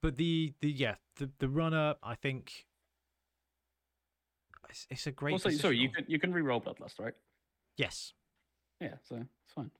[0.00, 2.64] but the the yeah the the runner, I think.
[4.70, 5.32] It's, it's a great.
[5.32, 7.14] also, sorry, you can you can re-roll Bloodlust, right?
[7.76, 8.12] Yes.
[8.80, 9.70] Yeah, so it's fine.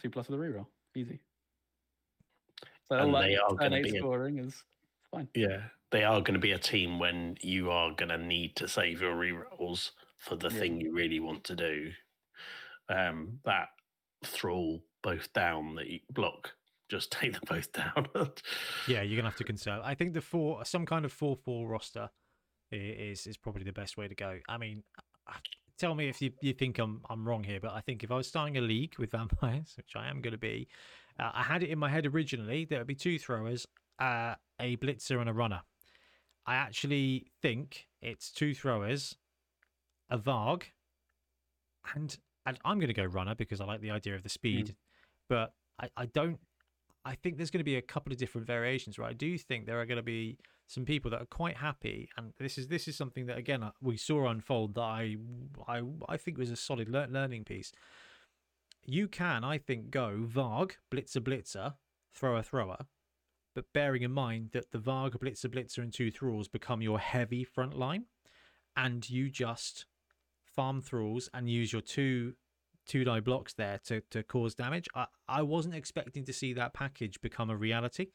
[0.00, 1.20] Two plus with a reroll, easy.
[2.90, 4.62] So And all they are gonna eight be a- scoring is
[5.12, 5.28] fine.
[5.34, 8.68] Yeah, they are going to be a team when you are going to need to
[8.68, 10.58] save your rerolls for the Yeah.
[10.60, 11.92] thing you really want to do.
[12.88, 13.68] Um, that
[14.24, 16.52] thrall both down that you block,
[16.88, 18.08] just take them both down.
[18.88, 19.82] Yeah, you're gonna have to conserve.
[19.84, 22.10] I think the four, some kind of four-four roster,
[22.72, 24.38] is is probably the best way to go.
[24.48, 24.82] I mean,
[25.28, 25.34] uh,
[25.78, 28.16] tell me if you, you think I'm I'm wrong here, but I think if I
[28.16, 30.66] was starting a league with vampires, which I am going to be,
[31.18, 33.66] uh, I had it in my head originally there would be two throwers,
[33.98, 35.62] uh, a blitzer, and a runner.
[36.46, 39.16] I actually think it's two throwers,
[40.08, 40.64] a varg,
[41.94, 42.16] and
[42.46, 44.74] and I'm going to go runner because I like the idea of the speed,
[45.28, 46.38] but I, I don't
[47.04, 49.10] I think there's going to be a couple of different variations, right?
[49.10, 52.32] I do think there are going to be some people that are quite happy, and
[52.38, 55.16] this is this is something that again uh, we saw unfold that I
[55.66, 57.72] I I think was a solid learning piece.
[58.92, 61.74] You can, I think, go Varg Blitzer Blitzer
[62.12, 62.86] Thrower Thrower,
[63.54, 67.44] but bearing in mind that the Varg Blitzer Blitzer and two thralls become your heavy
[67.44, 68.06] front line,
[68.76, 69.86] and you just
[70.44, 72.34] farm thralls and use your two
[72.84, 74.88] two die blocks there to, to cause damage.
[74.92, 78.08] I, I wasn't expecting to see that package become a reality,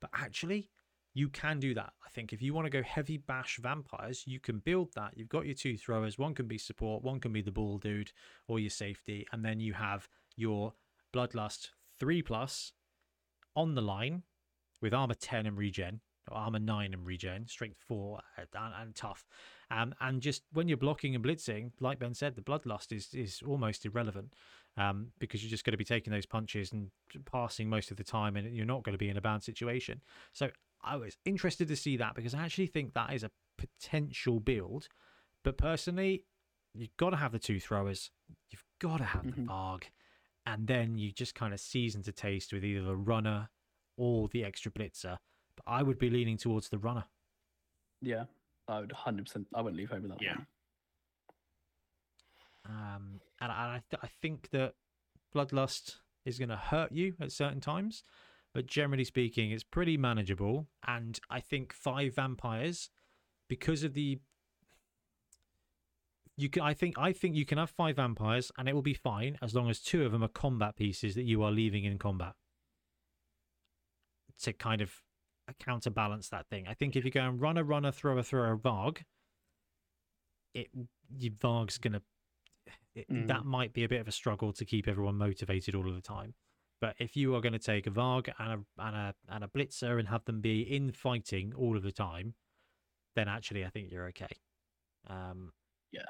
[0.00, 0.70] but actually,
[1.12, 1.92] you can do that.
[2.06, 5.14] I think if you want to go heavy bash vampires, you can build that.
[5.16, 8.12] You've got your two throwers, one can be support, one can be the ball dude
[8.46, 10.08] or your safety, and then you have
[10.40, 10.74] your
[11.14, 11.68] bloodlust
[11.98, 12.72] 3 plus
[13.54, 14.22] on the line
[14.80, 16.00] with armor 10 and regen.
[16.30, 18.48] Or armor 9 and regen, strength 4 and,
[18.80, 19.24] and tough.
[19.70, 23.42] Um, and just when you're blocking and blitzing, like Ben said, the bloodlust is is
[23.44, 24.34] almost irrelevant
[24.76, 26.90] um, because you're just going to be taking those punches and
[27.24, 30.02] passing most of the time, and you're not going to be in a bad situation.
[30.34, 30.50] So
[30.84, 34.88] I was interested to see that because I actually think that is a potential build.
[35.42, 36.26] But personally,
[36.74, 38.10] you've got to have the two throwers,
[38.50, 39.34] you've got to have Mhm.
[39.34, 39.82] the Varg,
[40.46, 43.48] and then you just kind of season to taste with either the runner
[43.96, 45.18] or the extra blitzer.
[45.56, 47.04] But I would be leaning towards the runner.
[48.00, 48.24] Yeah,
[48.68, 49.46] I would hundred percent.
[49.54, 50.36] I wouldn't leave home without Yeah.
[50.36, 50.46] one.
[52.66, 54.74] um, and, I, I, th- I think that
[55.34, 58.04] bloodlust is going to hurt you at certain times,
[58.54, 60.66] but generally speaking, it's pretty manageable.
[60.86, 62.90] And I think five vampires,
[63.48, 64.20] because of the
[66.40, 68.94] you can, I think, I think you can have five vampires, and it will be
[68.94, 71.98] fine as long as two of them are combat pieces that you are leaving in
[71.98, 72.34] combat
[74.42, 75.02] to kind of
[75.58, 76.66] counterbalance that thing.
[76.68, 79.02] I think if you go and run a runner, throw a throw a Varg,
[80.54, 80.68] it
[81.18, 82.02] your Varg's gonna
[82.94, 85.94] it, that might be a bit of a struggle to keep everyone motivated all of
[85.94, 86.34] the time.
[86.80, 89.48] But if you are going to take a Varg and a and a and a
[89.48, 92.34] Blitzer and have them be in fighting all of the time,
[93.14, 94.28] then actually I think you're okay.
[95.08, 95.52] Um,
[95.92, 96.02] Yeah.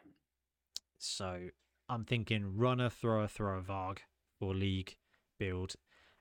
[1.01, 1.49] So
[1.89, 3.99] I'm thinking runner, thrower, thrower, Varg
[4.41, 4.97] or league
[5.39, 5.75] build.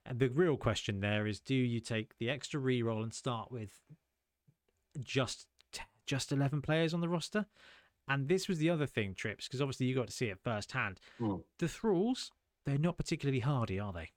[0.05, 3.71] And the real question there is do you take the extra reroll and start with
[5.03, 5.47] just
[6.05, 7.45] just 11 players on the roster?
[8.07, 10.99] And this was the other thing, Trips, because obviously you got to see it firsthand.
[11.19, 11.43] Mm.
[11.59, 12.31] The thralls,
[12.65, 14.09] they're not particularly hardy, are they?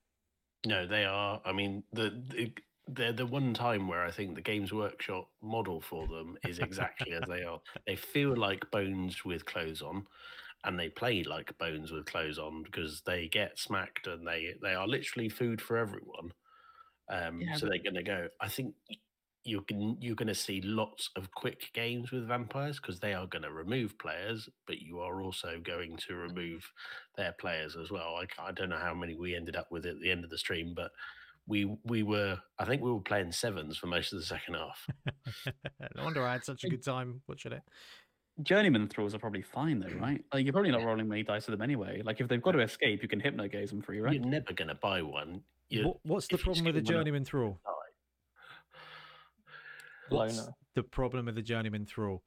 [0.64, 1.42] No, they are.
[1.44, 2.52] I mean, the, the
[2.88, 7.12] they're the one time where I think the Games Workshop model for them is exactly
[7.12, 7.60] as they are.
[7.86, 10.06] They feel like bones with clothes on,
[10.64, 14.74] and they play like bones with clothes on because they get smacked and they they
[14.74, 16.32] are literally food for everyone.
[17.10, 18.28] Um, Yeah, so they're going to go.
[18.40, 18.74] I think
[19.44, 23.26] you can you're going to see lots of quick games with vampires because they are
[23.26, 26.70] going to remove players, but you are also going to remove
[27.16, 28.16] their players as well.
[28.16, 30.38] I, I don't know how many we ended up with at the end of the
[30.38, 30.92] stream, but
[31.46, 34.86] we we were I think we were playing sevens for most of the second half.
[35.96, 37.62] no wonder I had such a good time watching it.
[38.42, 40.00] Journeyman thralls are probably fine though, mm.
[40.00, 40.24] right?
[40.32, 42.02] Like you're probably not rolling many dice with them anyway.
[42.04, 44.14] Like if they've got to escape, you can hypnogaze them free, right?
[44.14, 45.42] You're never going to buy one.
[45.68, 47.60] You, What, what's the problem with the journeyman thrall?
[47.64, 47.70] die.
[50.08, 50.52] What's Loner.
[50.74, 52.22] the problem with the journeyman thrall?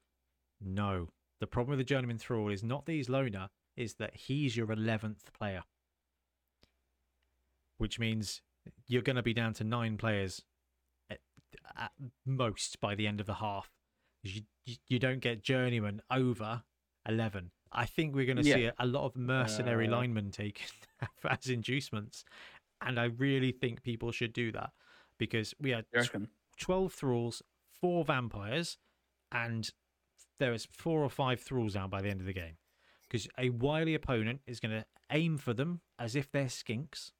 [0.62, 1.10] No.
[1.40, 4.68] The problem with the journeyman thrall is not that he's loner, is that he's your
[4.68, 5.64] 11th player.
[7.78, 8.42] Which means
[8.88, 10.42] you're going to be down to nine players
[11.10, 11.20] at,
[11.78, 11.92] at
[12.26, 13.70] most by the end of the half.
[14.26, 16.64] You, you, you don't get journeyman over
[17.08, 17.52] 11.
[17.72, 18.56] I think we're going to Yeah.
[18.56, 20.66] see a, a lot of mercenary Uh, linemen taken
[21.30, 22.24] as inducements.
[22.82, 24.72] And I really think people should do that
[25.18, 25.86] because we had
[26.60, 27.42] 12 thralls,
[27.82, 28.78] four vampires,
[29.32, 29.70] and
[30.40, 32.58] there is four or five thralls out by the end of the game.
[33.04, 37.12] Because a wily opponent is going to aim for them as if they're skinks.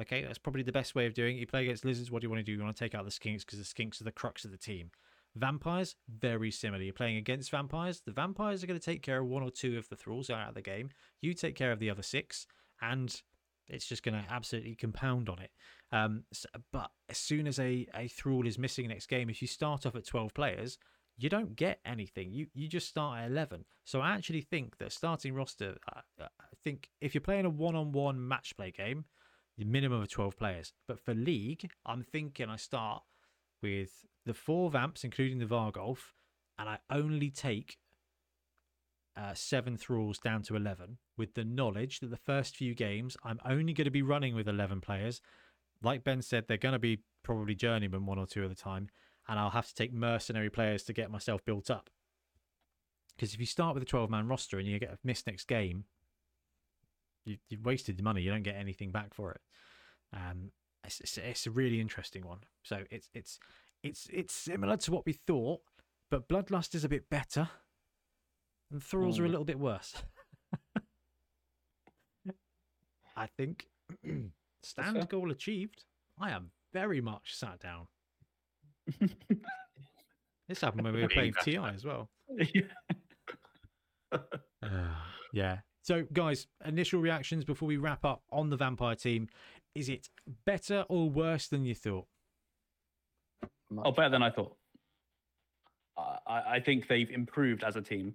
[0.00, 1.40] Okay, that's probably the best way of doing it.
[1.40, 2.52] You play against lizards, what do you want to do?
[2.52, 4.56] You want to take out the skinks because the skinks are the crux of the
[4.56, 4.90] team.
[5.36, 6.82] Vampires, very similar.
[6.82, 8.02] You're playing against vampires.
[8.04, 10.48] The vampires are going to take care of one or two of the thralls out
[10.48, 10.90] of the game.
[11.20, 12.46] You take care of the other six,
[12.82, 13.20] and
[13.68, 15.50] it's just going to absolutely compound on it.
[15.92, 19.46] Um, s- but as soon as a, a thrall is missing next game, if you
[19.48, 20.78] start off at 12 players,
[21.16, 22.32] you don't get anything.
[22.32, 23.64] You you just start at 11.
[23.84, 26.26] So I actually think that starting roster, uh, I
[26.64, 29.04] think if you're playing a one on one match play game,
[29.58, 30.72] the minimum of 12 players.
[30.88, 33.02] But for league, I'm thinking I start
[33.62, 36.12] with the four vamps, including the Varghulf,
[36.58, 37.78] and I only take
[39.16, 43.40] uh, seven thralls down to 11 with the knowledge that the first few games I'm
[43.44, 45.20] only going to be running with 11 players.
[45.82, 48.88] Like Ben said, they're going to be probably journeyman one or two at a time,
[49.28, 51.90] and I'll have to take mercenary players to get myself built up.
[53.16, 55.46] Because if you start with a 12 man roster and you get a miss next
[55.46, 55.84] game,
[57.24, 58.22] you, you've wasted your money.
[58.22, 59.40] You don't get anything back for it.
[60.14, 60.52] Um,
[60.84, 62.40] it's, it's, it's a really interesting one.
[62.62, 63.38] So it's it's
[63.82, 65.60] it's it's similar to what we thought,
[66.10, 67.48] but Bloodlust is a bit better,
[68.70, 69.30] and Thralls are a Mm.
[69.30, 69.94] little bit worse.
[73.16, 73.66] I think
[74.62, 75.84] stand goal achieved.
[76.18, 77.86] I am very much sat down.
[80.48, 81.34] This happened when we were playing.
[81.44, 82.10] TI as well.
[82.54, 82.62] Yeah.
[84.12, 84.18] Uh,
[85.32, 85.58] yeah.
[85.82, 89.28] So, guys, initial reactions before we wrap up on the vampire team.
[89.76, 90.08] Is it
[90.44, 92.06] better or worse than you thought?
[93.84, 94.56] Oh, better than I thought.
[95.96, 98.14] I, I I think they've improved as a team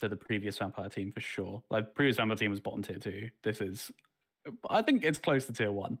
[0.00, 1.62] to the previous vampire team for sure.
[1.70, 3.28] Like previous vampire team was bottom tier two.
[3.42, 3.90] This is,
[4.68, 5.98] I think it's close to tier one.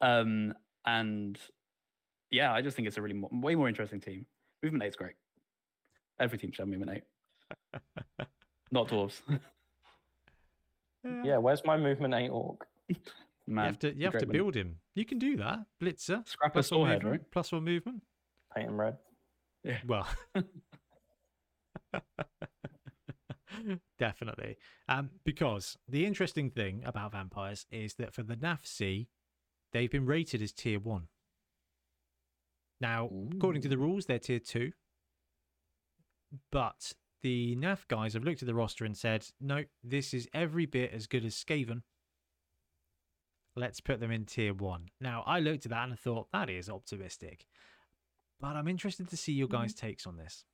[0.00, 0.54] Um,
[0.86, 1.38] and
[2.30, 4.26] yeah, I just think it's a really mo- way more interesting team.
[4.62, 5.14] Movement eight's great.
[6.20, 7.80] Every team should have movement eight.
[8.70, 9.20] Not dwarves.
[11.24, 12.64] Yeah, where's my movement eight orc?
[13.48, 14.32] Man, you have to you have great to win.
[14.36, 14.76] build him.
[14.94, 15.58] You can do that.
[15.82, 16.26] Blitzer.
[16.28, 17.30] Scrap a plus one movement, right?
[17.32, 18.02] Plus one movement.
[18.54, 18.96] Paint him red.
[19.86, 20.06] Well,
[23.98, 24.56] definitely.
[24.88, 29.06] Um, because the interesting thing about vampires is that for the NAFC,
[29.72, 31.08] they've been rated as tier one.
[32.80, 34.72] Now, according to the rules, they're tier two.
[36.50, 36.92] But
[37.22, 40.92] the NAF guys have looked at the roster and said, no, this is every bit
[40.92, 41.82] as good as Skaven.
[43.54, 44.88] Let's put them in tier one.
[45.00, 47.46] Now, I looked at that and I thought, that is optimistic.
[48.42, 49.62] But I'm interested to see your mm-hmm.
[49.62, 50.44] guys' takes on this.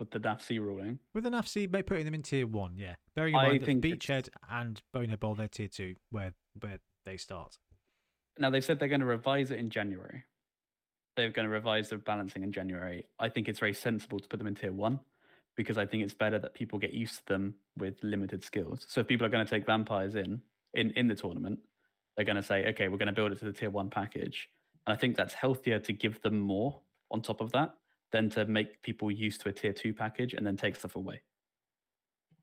[0.00, 0.98] With the NAFC ruling.
[1.14, 2.96] With an FC, by putting them in tier one, yeah.
[3.14, 6.34] Bearing in I mind that think it's- Beachhead and Bonehead Bowl, they're tier two, where
[6.60, 7.56] where they start.
[8.38, 10.24] Now they've said they're going to revise it in January.
[11.16, 13.06] They're going to revise the balancing in January.
[13.20, 14.98] I think it's very sensible to put them in tier one
[15.56, 18.84] because I think it's better that people get used to them with limited skills.
[18.88, 20.42] So if people are going to take vampires in
[20.74, 21.60] in in the tournament,
[22.16, 24.48] they're going to say, okay, we're going to build it to the tier one package,
[24.86, 26.80] and I think that's healthier to give them more
[27.10, 27.74] on top of that
[28.12, 31.22] than to make people used to a tier two package and then take stuff away.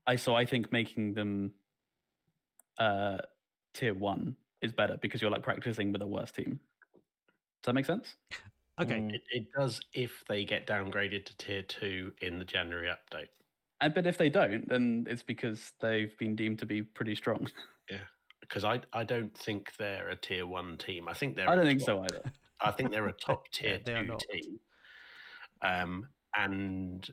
[0.06, 1.52] I so I think making them
[2.78, 3.18] uh
[3.74, 6.58] tier one is better because you're like practicing with a worse team.
[7.62, 8.16] Does that make sense?
[8.80, 9.14] Okay, Mm.
[9.14, 13.28] It, it does if they get downgraded to tier two in the January update.
[13.80, 17.46] And but if they don't, then it's because they've been deemed to be pretty strong.
[18.42, 21.08] Because I, I don't think they're a tier one team.
[21.08, 21.48] I think they're.
[21.48, 22.22] I don't think top- so either.
[22.60, 24.60] I think they're a top tier are two team.
[25.62, 26.06] Um,
[26.36, 27.08] and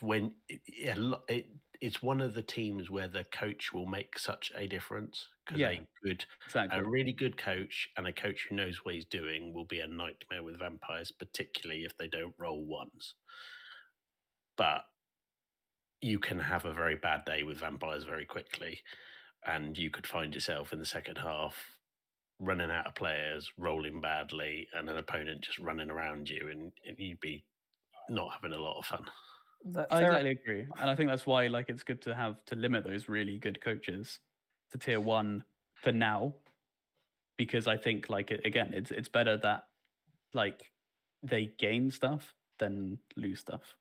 [0.00, 0.94] when it, yeah,
[1.28, 1.48] it,
[1.80, 5.70] it's one of the teams where the coach will make such a difference because Yeah.
[5.70, 6.78] a good, Exactly.
[6.78, 9.86] a really good coach and a coach who knows what he's doing will be a
[9.86, 13.14] nightmare with vampires, particularly if they don't roll ones.
[14.56, 14.82] But
[16.02, 18.80] you can have a very bad day with vampires very quickly,
[19.46, 21.56] and you could find yourself in the second half
[22.38, 26.98] running out of players, rolling badly, and an opponent just running around you, and, and
[26.98, 27.44] you'd be
[28.08, 29.04] not having a lot of fun.
[29.74, 32.42] Th- I there- exactly agree, and I think that's why like it's good to have
[32.46, 34.20] to limit those really good coaches
[34.72, 35.44] to tier one
[35.74, 36.34] for now,
[37.36, 39.64] because I think like again, it's it's better that
[40.32, 40.72] like
[41.22, 43.76] they gain stuff than lose stuff.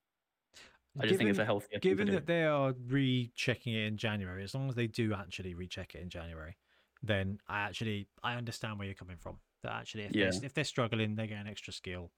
[0.99, 1.79] I just think it's a Given- healthier.
[1.79, 5.95] given that they are rechecking it in January, as long as they do actually recheck
[5.95, 6.57] it in January,
[7.01, 9.39] then I actually I understand where you're coming from.
[9.63, 10.29] That actually, if Yeah.
[10.31, 12.11] they're, if they're struggling, they get an extra skill,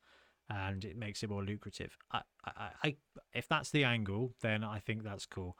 [0.50, 1.98] and it makes it more lucrative.
[2.12, 2.98] I, I, I
[3.34, 5.58] if that's the angle, then I think that's cool.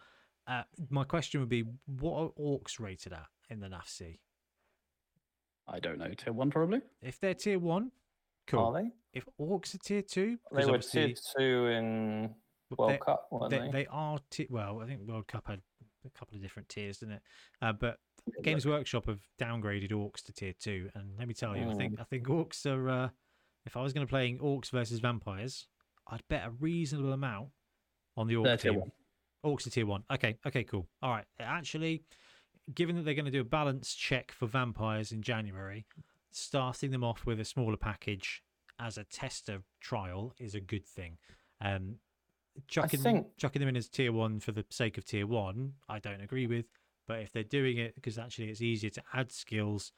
[0.48, 4.20] Uh, my question would be, what are orcs rated at in the NAFC?
[5.68, 6.82] I don't know tier one probably.
[7.02, 7.92] If they're tier one,
[8.48, 8.60] cool.
[8.60, 8.74] Are cool.
[8.74, 8.90] they?
[9.14, 12.36] If orcs are tier two, They 'cause were obviously tier two in w-
[12.78, 13.72] World they- Cup, weren't they, they?
[13.72, 14.82] they are ti- well.
[14.82, 15.62] I think World Cup had
[16.06, 17.22] a couple of different tiers, didn't it?
[17.62, 18.00] Uh, but
[18.42, 22.00] Games Workshop have downgraded orcs to tier two, and let me tell you, I think
[22.00, 22.90] I think orcs are.
[22.90, 23.10] Uh,
[23.66, 25.68] if I was going to play orcs versus vampires,
[26.08, 27.50] I'd bet a reasonable amount
[28.18, 28.92] on the orc They're tier one.
[29.46, 30.04] Orcs are tier one.
[30.12, 30.88] Okay, okay, cool.
[31.02, 31.26] All right.
[31.40, 32.04] Actually,
[32.74, 35.86] given that they're going to do a balance check for vampires in January,
[36.32, 38.44] starting them off with a smaller package
[38.80, 41.18] as a tester trial is a good thing.
[41.64, 41.96] Um,
[42.68, 46.00] chucking think- chucking them in as tier one for the sake of tier one, I
[46.00, 46.66] don't agree with.
[47.08, 49.92] But if they're doing it because actually it's easier to add skills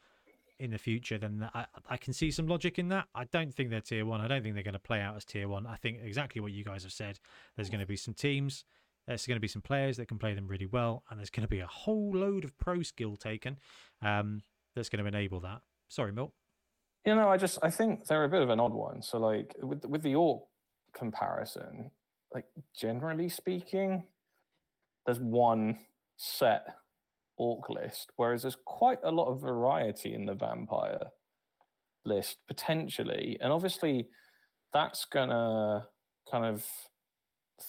[0.60, 3.06] in the future, then I, I can see some logic in that.
[3.14, 4.22] I don't think they're tier one.
[4.22, 5.68] I don't think they're going to play out as tier one.
[5.68, 7.20] I think exactly what you guys have said.
[7.56, 8.64] There's going to be some teams.
[9.08, 11.42] There's going to be some players that can play them really well, and there's going
[11.42, 13.58] to be a whole load of pro skill taken
[14.02, 14.42] um,
[14.76, 15.62] that's going to enable that.
[15.90, 16.32] Sorry, Milt.
[17.06, 19.02] You know, I just I think they're a bit of an odd one.
[19.02, 20.44] So like with with the orc
[20.94, 21.92] comparison,
[22.34, 22.46] like
[22.76, 24.04] generally speaking,
[25.06, 25.78] there's one
[26.18, 26.66] set
[27.38, 31.08] orc list, whereas there's quite a lot of variety in the vampire
[32.06, 34.08] list potentially, and obviously
[34.74, 35.88] that's gonna
[36.30, 36.66] kind of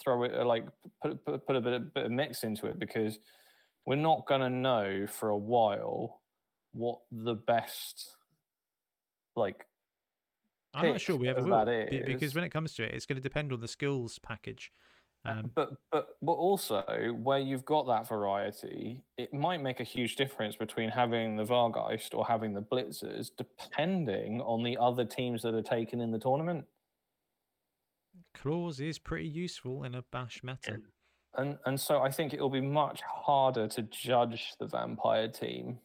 [0.02, 0.64] throw it uh, like
[1.02, 3.18] put put, put a bit of, bit of mix into it because
[3.86, 6.20] we're not gonna know for a while
[6.72, 8.16] what the best
[9.36, 9.66] like
[10.74, 11.50] I'm not sure we ever will
[12.06, 14.72] because when it comes to it, it's going to depend on the skills package.
[15.26, 16.82] Um, but but but also
[17.22, 22.14] where you've got that variety, it might make a huge difference between having the Vargheist
[22.14, 26.66] or having the Blitzers, depending on the other teams that are taken in the tournament.
[28.34, 30.80] clause is pretty useful in a bash meta.
[31.36, 35.78] And and so I think it'll be much harder to judge the vampire team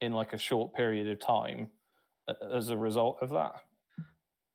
[0.00, 1.68] in like a short period of time
[2.52, 3.62] as a result of that.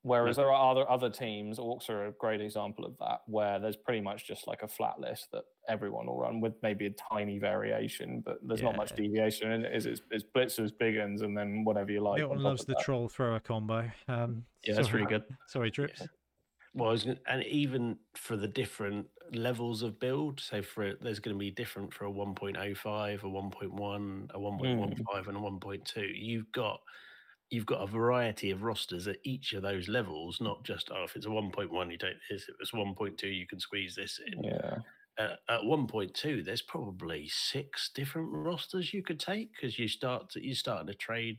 [0.04, 3.76] Whereas there are other other teams, Orcs are a great example of that, where there's
[3.76, 7.38] pretty much just like a flat list that everyone will run with maybe a tiny
[7.38, 9.74] variation, but there's not much deviation in it.
[9.74, 12.20] Is it's, it's blitzers, big uns, and then whatever you like.
[12.20, 12.82] on Milton loves the that.
[12.82, 13.88] troll thrower combo.
[14.08, 15.24] Um, Yeah, that's sorry, really good.
[15.46, 16.02] Sorry, Drips.
[16.74, 21.36] Well, was gonna, and even for the different levels of build, so for there's going
[21.36, 26.12] to be different for a 1.05, a 1.1, a 1.15, and a 1.2.
[26.14, 26.80] You've got
[27.52, 31.14] you've got a variety of rosters at each of those levels, not just oh, if
[31.14, 32.48] it's a 1.1, you take this.
[32.48, 34.42] If it's 1.2, you can squeeze this in.
[34.42, 34.78] Yeah.
[35.18, 40.44] Uh, at 1.2, there's probably six different rosters you could take because you start to,
[40.44, 41.38] you start to trade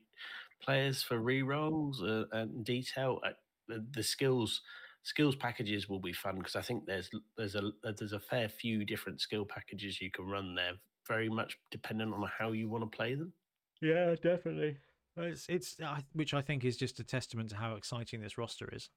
[0.62, 3.20] players for rerolls uh, and detail.
[3.26, 3.32] Uh,
[3.68, 4.62] the, the skills
[5.02, 8.86] skills packages will be fun because I think there's there's a there's a fair few
[8.86, 10.74] different skill packages you can run there,
[11.08, 13.34] very much dependent on how you want to play them.
[13.82, 14.78] Yeah, definitely.
[15.18, 15.78] It's it's
[16.14, 18.90] which I think is just a testament to how exciting this roster is.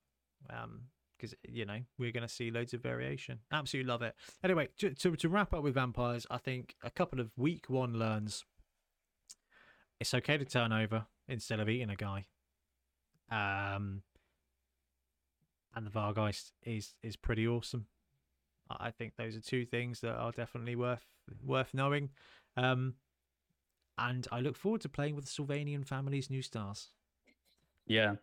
[0.51, 0.83] Um,
[1.17, 3.41] because you know we're going to see loads of variation.
[3.53, 4.15] Absolutely love it.
[4.45, 7.95] Anyway, to, to to wrap up with vampires, I think a couple of week one
[7.95, 8.45] learns.
[9.99, 12.27] It's okay to turn over instead of eating a guy.
[13.31, 14.03] Um,
[15.75, 17.87] and the Vargheist is is pretty awesome.
[18.69, 21.07] I think those are two things that are definitely worth
[21.43, 22.11] worth knowing.
[22.57, 22.95] Um,
[23.99, 26.89] and I look forward to playing with the Sylvanian family's new stars.
[27.87, 28.17] Yeah,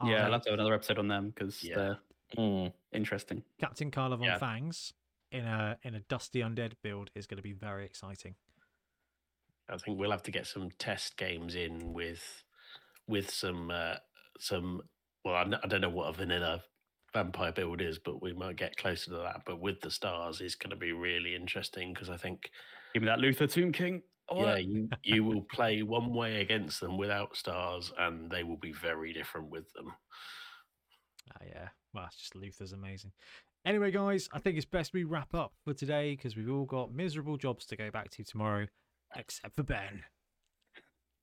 [0.00, 0.16] I yeah.
[0.16, 1.74] I'll hope have to have another episode on them because Yeah.
[1.76, 1.98] they're
[2.36, 2.72] Mm.
[2.92, 3.42] interesting.
[3.58, 4.38] Captain Carla von Yeah.
[4.38, 4.92] Fangs
[5.32, 8.36] in a in a dusty undead build is going to be very exciting.
[9.68, 12.44] I think we'll have to get some test games in with
[13.06, 13.96] with some uh,
[14.38, 14.82] some.
[15.24, 16.62] Well, I, I don't know what a vanilla
[17.12, 19.42] vampire build is, but we might get closer to that.
[19.44, 22.50] But with the stars, is going to be really interesting because I think
[22.94, 24.02] Give me that Luthor Tomb King.
[24.32, 28.72] Yeah, you you will play one way against them without stars, and they will be
[28.72, 29.92] very different with them.
[31.32, 31.68] Ah, yeah.
[31.92, 33.12] Well, it's just Luthor's amazing.
[33.64, 36.94] Anyway, guys, I think it's best we wrap up for today because we've all got
[36.94, 38.66] miserable jobs to go back to tomorrow,
[39.16, 40.02] except for Ben.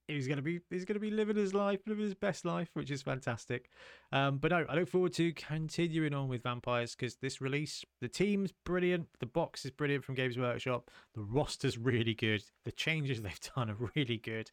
[0.07, 3.01] He's gonna be he's gonna be living his life, living his best life, which is
[3.01, 3.69] fantastic.
[4.11, 8.07] Um, but no, I look forward to continuing on with vampires because this release, the
[8.07, 13.21] team's brilliant, the box is brilliant from Games Workshop, the roster's really good, the changes
[13.21, 14.49] they've done are really good.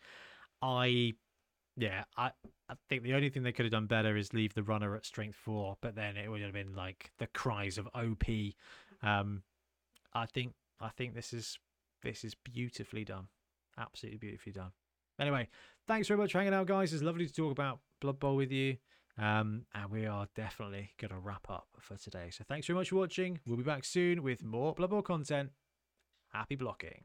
[0.60, 1.14] I
[1.76, 2.30] yeah, I,
[2.68, 5.04] I think the only thing they could have done better is leave the runner at
[5.04, 8.24] strength four, but then it would have been like the cries of OP.
[9.02, 9.42] Um,
[10.12, 11.58] I think I think this is
[12.02, 13.28] this is beautifully done,
[13.78, 14.72] absolutely beautifully done.
[15.20, 15.48] Anyway,
[15.86, 16.92] thanks very much for hanging out, guys.
[16.92, 18.76] It's lovely to talk about Blood Bowl with you.
[19.16, 22.30] Um, and we are definitely going to wrap up for today.
[22.30, 23.38] So thanks very much for watching.
[23.46, 25.50] We'll be back soon with more Blood Bowl content.
[26.32, 27.04] Happy blocking.